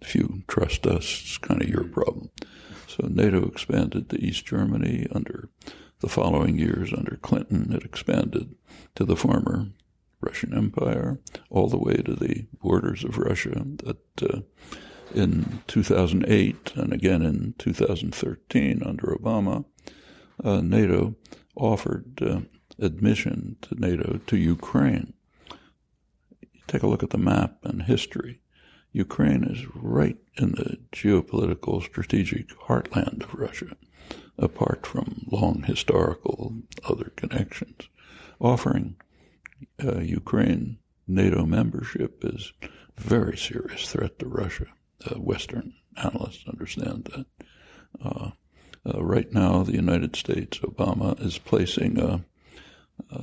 if 0.00 0.14
you 0.14 0.42
trust 0.46 0.86
us, 0.86 1.04
it's 1.04 1.38
kind 1.38 1.62
of 1.62 1.68
your 1.68 1.84
problem. 1.84 2.30
So 2.86 3.06
NATO 3.08 3.46
expanded 3.46 4.08
to 4.10 4.20
East 4.20 4.46
Germany 4.46 5.06
under 5.12 5.48
the 6.00 6.08
following 6.08 6.58
years 6.58 6.92
under 6.92 7.16
Clinton. 7.16 7.72
It 7.72 7.84
expanded 7.84 8.54
to 8.94 9.04
the 9.04 9.16
former 9.16 9.68
Russian 10.20 10.56
Empire, 10.56 11.18
all 11.50 11.68
the 11.68 11.78
way 11.78 11.96
to 11.96 12.14
the 12.14 12.46
borders 12.60 13.04
of 13.04 13.18
Russia. 13.18 13.64
That 13.84 14.22
uh, 14.22 14.40
in 15.14 15.62
2008 15.66 16.72
and 16.76 16.92
again 16.92 17.22
in 17.22 17.54
2013 17.58 18.82
under 18.84 19.06
Obama, 19.06 19.64
uh, 20.42 20.60
NATO 20.60 21.14
offered 21.56 22.22
uh, 22.22 22.40
admission 22.78 23.56
to 23.62 23.74
NATO 23.74 24.20
to 24.26 24.36
Ukraine. 24.36 25.14
Take 26.66 26.82
a 26.82 26.86
look 26.86 27.02
at 27.02 27.10
the 27.10 27.18
map 27.18 27.58
and 27.64 27.82
history. 27.82 28.40
Ukraine 28.92 29.44
is 29.44 29.66
right 29.74 30.16
in 30.36 30.52
the 30.52 30.78
geopolitical 30.92 31.82
strategic 31.82 32.48
heartland 32.66 33.24
of 33.24 33.34
Russia, 33.34 33.76
apart 34.38 34.86
from 34.86 35.26
long 35.30 35.62
historical 35.62 36.54
other 36.88 37.12
connections. 37.16 37.88
Offering 38.40 38.96
uh, 39.82 40.00
Ukraine 40.00 40.78
NATO 41.06 41.44
membership 41.44 42.24
is 42.24 42.52
a 42.62 42.68
very 43.00 43.36
serious 43.36 43.90
threat 43.90 44.18
to 44.18 44.28
Russia. 44.28 44.66
Uh, 45.04 45.14
Western 45.14 45.74
analysts 45.96 46.44
understand 46.48 47.10
that. 47.14 47.26
Uh, 48.04 48.30
uh 48.86 49.02
right 49.02 49.32
now, 49.32 49.62
the 49.62 49.74
United 49.74 50.16
States, 50.16 50.58
Obama, 50.58 51.20
is 51.24 51.38
placing 51.38 51.98
a, 52.00 52.24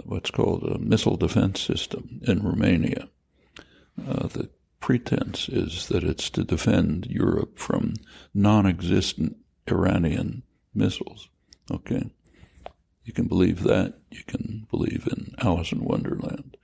what's 0.05 0.31
called 0.31 0.63
a 0.63 0.79
missile 0.79 1.17
defense 1.17 1.61
system 1.61 2.21
in 2.23 2.43
Romania. 2.43 3.09
Uh, 3.99 4.27
the 4.27 4.49
pretense 4.79 5.49
is 5.49 5.87
that 5.87 6.03
it's 6.03 6.29
to 6.29 6.43
defend 6.43 7.07
Europe 7.07 7.57
from 7.57 7.93
non 8.33 8.65
existent 8.65 9.37
Iranian 9.67 10.43
missiles. 10.73 11.29
Okay? 11.71 12.11
You 13.03 13.13
can 13.13 13.27
believe 13.27 13.63
that. 13.63 13.95
You 14.11 14.23
can 14.25 14.67
believe 14.69 15.07
in 15.11 15.33
Alice 15.39 15.71
in 15.71 15.83
Wonderland. 15.83 16.57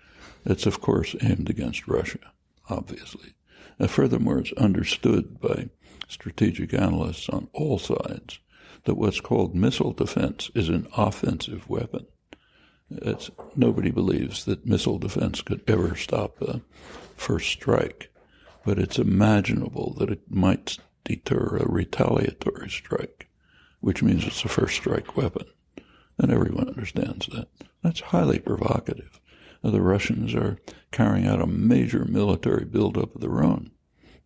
It's, 0.45 0.65
of 0.65 0.81
course, 0.81 1.15
aimed 1.21 1.49
against 1.49 1.87
Russia, 1.87 2.19
obviously. 2.69 3.33
And 3.81 3.89
furthermore, 3.89 4.37
it's 4.37 4.53
understood 4.53 5.41
by 5.41 5.69
strategic 6.07 6.73
analysts 6.73 7.27
on 7.29 7.49
all 7.51 7.79
sides 7.79 8.39
that 8.83 8.95
what's 8.95 9.19
called 9.19 9.55
missile 9.55 9.91
defense 9.91 10.51
is 10.53 10.69
an 10.69 10.87
offensive 10.95 11.67
weapon. 11.67 12.05
It's, 12.91 13.31
nobody 13.55 13.89
believes 13.91 14.45
that 14.45 14.65
missile 14.65 14.99
defense 14.99 15.41
could 15.41 15.61
ever 15.67 15.95
stop 15.95 16.41
a 16.41 16.61
first 17.17 17.49
strike 17.49 18.11
but 18.63 18.77
it's 18.77 18.99
imaginable 18.99 19.95
that 19.97 20.09
it 20.09 20.21
might 20.29 20.77
deter 21.03 21.57
a 21.57 21.67
retaliatory 21.67 22.69
strike, 22.69 23.27
which 23.79 24.03
means 24.03 24.25
it's 24.25 24.45
a 24.45 24.49
first 24.49 24.75
strike 24.75 25.17
weapon. 25.17 25.45
And 26.17 26.31
everyone 26.31 26.67
understands 26.67 27.27
that. 27.27 27.47
That's 27.81 28.01
highly 28.01 28.37
provocative. 28.39 29.19
The 29.63 29.81
Russians 29.81 30.33
are 30.33 30.57
carrying 30.91 31.27
out 31.27 31.41
a 31.41 31.47
major 31.47 32.05
military 32.05 32.65
buildup 32.65 33.15
of 33.15 33.21
their 33.21 33.43
own. 33.43 33.71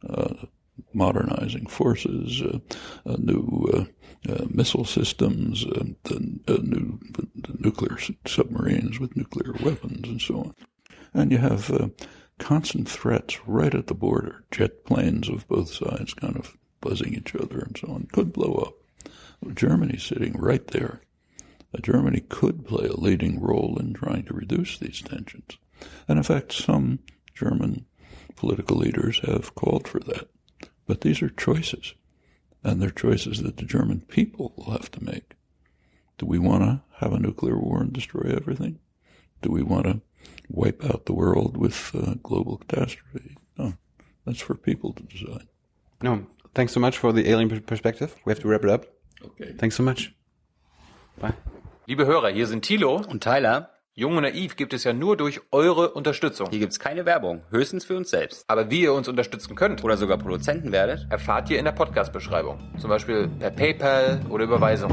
Uh, 0.08 0.46
modernizing 0.94 1.68
forces, 1.68 2.42
uh, 2.42 2.60
uh, 3.06 3.16
new 3.18 3.70
uh, 3.74 4.32
uh, 4.32 4.46
missile 4.50 4.86
systems, 4.86 5.66
the, 5.66 6.60
new 6.64 7.00
the 7.14 7.56
nuclear 7.60 7.98
submarines 8.26 9.00
with 9.00 9.16
nuclear 9.16 9.54
weapons, 9.64 10.08
and 10.08 10.22
so 10.22 10.38
on. 10.40 10.56
And 11.14 11.32
you 11.32 11.38
have 11.38 11.92
constant 12.40 12.90
threats 12.90 13.40
right 13.48 13.74
at 13.74 13.88
the 13.88 13.94
border, 13.94 14.44
jet 14.52 14.86
planes 14.86 15.30
of 15.30 15.48
both 15.48 15.74
sides 15.74 16.14
kind 16.14 16.36
of 16.36 16.58
buzzing 16.82 17.14
each 17.14 17.36
other 17.36 17.60
and 17.60 17.78
so 17.78 17.88
on, 17.94 18.08
could 18.12 18.34
blow 18.34 18.54
up. 18.54 18.74
Germany 19.54 19.98
sitting 19.98 20.34
right 20.34 20.66
there. 20.68 21.02
Germany 21.84 22.22
could 22.22 22.66
play 22.66 22.88
a 22.88 22.94
leading 22.94 23.42
role 23.42 23.78
in 23.80 23.94
trying 23.94 24.26
to 24.26 24.34
reduce 24.34 24.78
these 24.78 25.02
tensions. 25.02 25.58
And 26.08 26.18
in 26.18 26.24
fact, 26.24 26.54
some 26.54 27.00
German 27.34 27.86
political 28.36 28.78
leaders 28.78 29.20
have 29.20 29.56
called 29.56 29.88
for 29.88 30.00
that. 30.00 30.30
But 30.88 31.02
these 31.02 31.22
are 31.22 31.30
choices, 31.30 31.94
and 32.64 32.82
they're 32.82 32.92
choices 32.92 33.42
that 33.42 33.58
the 33.58 33.66
German 33.66 34.02
people 34.02 34.54
will 34.56 34.72
have 34.72 34.92
to 34.92 35.04
make. 35.04 35.34
Do 36.18 36.26
we 36.26 36.40
want 36.40 36.64
to 36.64 36.82
have 37.00 37.12
a 37.12 37.20
nuclear 37.20 37.58
war 37.58 37.82
and 37.82 37.92
destroy 37.92 38.34
everything? 38.36 38.80
Do 39.42 39.52
we 39.52 39.64
want 39.64 39.86
to 39.86 40.02
wipe 40.50 40.84
out 40.86 41.06
the 41.06 41.14
world 41.14 41.58
with 41.58 41.92
uh, 41.96 42.16
global 42.24 42.58
catastrophe? 42.58 43.36
No, 43.58 43.74
that's 44.26 44.42
for 44.42 44.56
people 44.56 44.94
to 44.94 45.04
decide. 45.04 45.48
No, 46.02 46.28
thanks 46.54 46.74
so 46.74 46.80
much 46.80 46.98
for 46.98 47.12
the 47.12 47.30
alien 47.30 47.62
perspective. 47.62 48.16
We 48.26 48.32
have 48.32 48.40
to 48.42 48.48
wrap 48.48 48.64
it 48.64 48.70
up. 48.70 48.86
Okay. 49.24 49.54
Thanks 49.58 49.76
so 49.76 49.84
much. 49.84 50.14
Bye. 51.20 51.34
Liebe 51.88 52.08
Hörer, 52.08 52.30
hier 52.30 52.48
sind 52.48 52.64
Thilo 52.64 52.96
und 52.96 53.24
Tyler. 53.24 53.70
Jung 53.94 54.18
und 54.18 54.24
Naiv 54.24 54.56
gibt 54.56 54.74
es 54.74 54.84
ja 54.86 54.92
nur 54.92 55.18
durch 55.18 55.42
eure 55.52 55.92
Unterstützung. 55.92 56.50
Hier 56.50 56.58
gibt's 56.58 56.80
keine 56.80 57.06
Werbung, 57.06 57.44
höchstens 57.52 57.86
für 57.86 57.96
uns 57.96 58.10
selbst. 58.10 58.44
Aber 58.48 58.72
wie 58.72 58.82
ihr 58.82 58.94
uns 58.94 59.08
unterstützen 59.08 59.56
könnt 59.56 59.84
oder 59.84 59.96
sogar 59.96 60.18
Produzenten 60.18 60.72
werdet, 60.72 61.06
erfahrt 61.12 61.52
ihr 61.52 61.60
in 61.60 61.66
der 61.66 61.74
Podcast-Beschreibung. 61.74 62.58
Zum 62.80 62.90
Beispiel 62.90 63.28
per 63.28 63.52
PayPal 63.52 64.20
oder 64.32 64.46
Überweisung. 64.46 64.90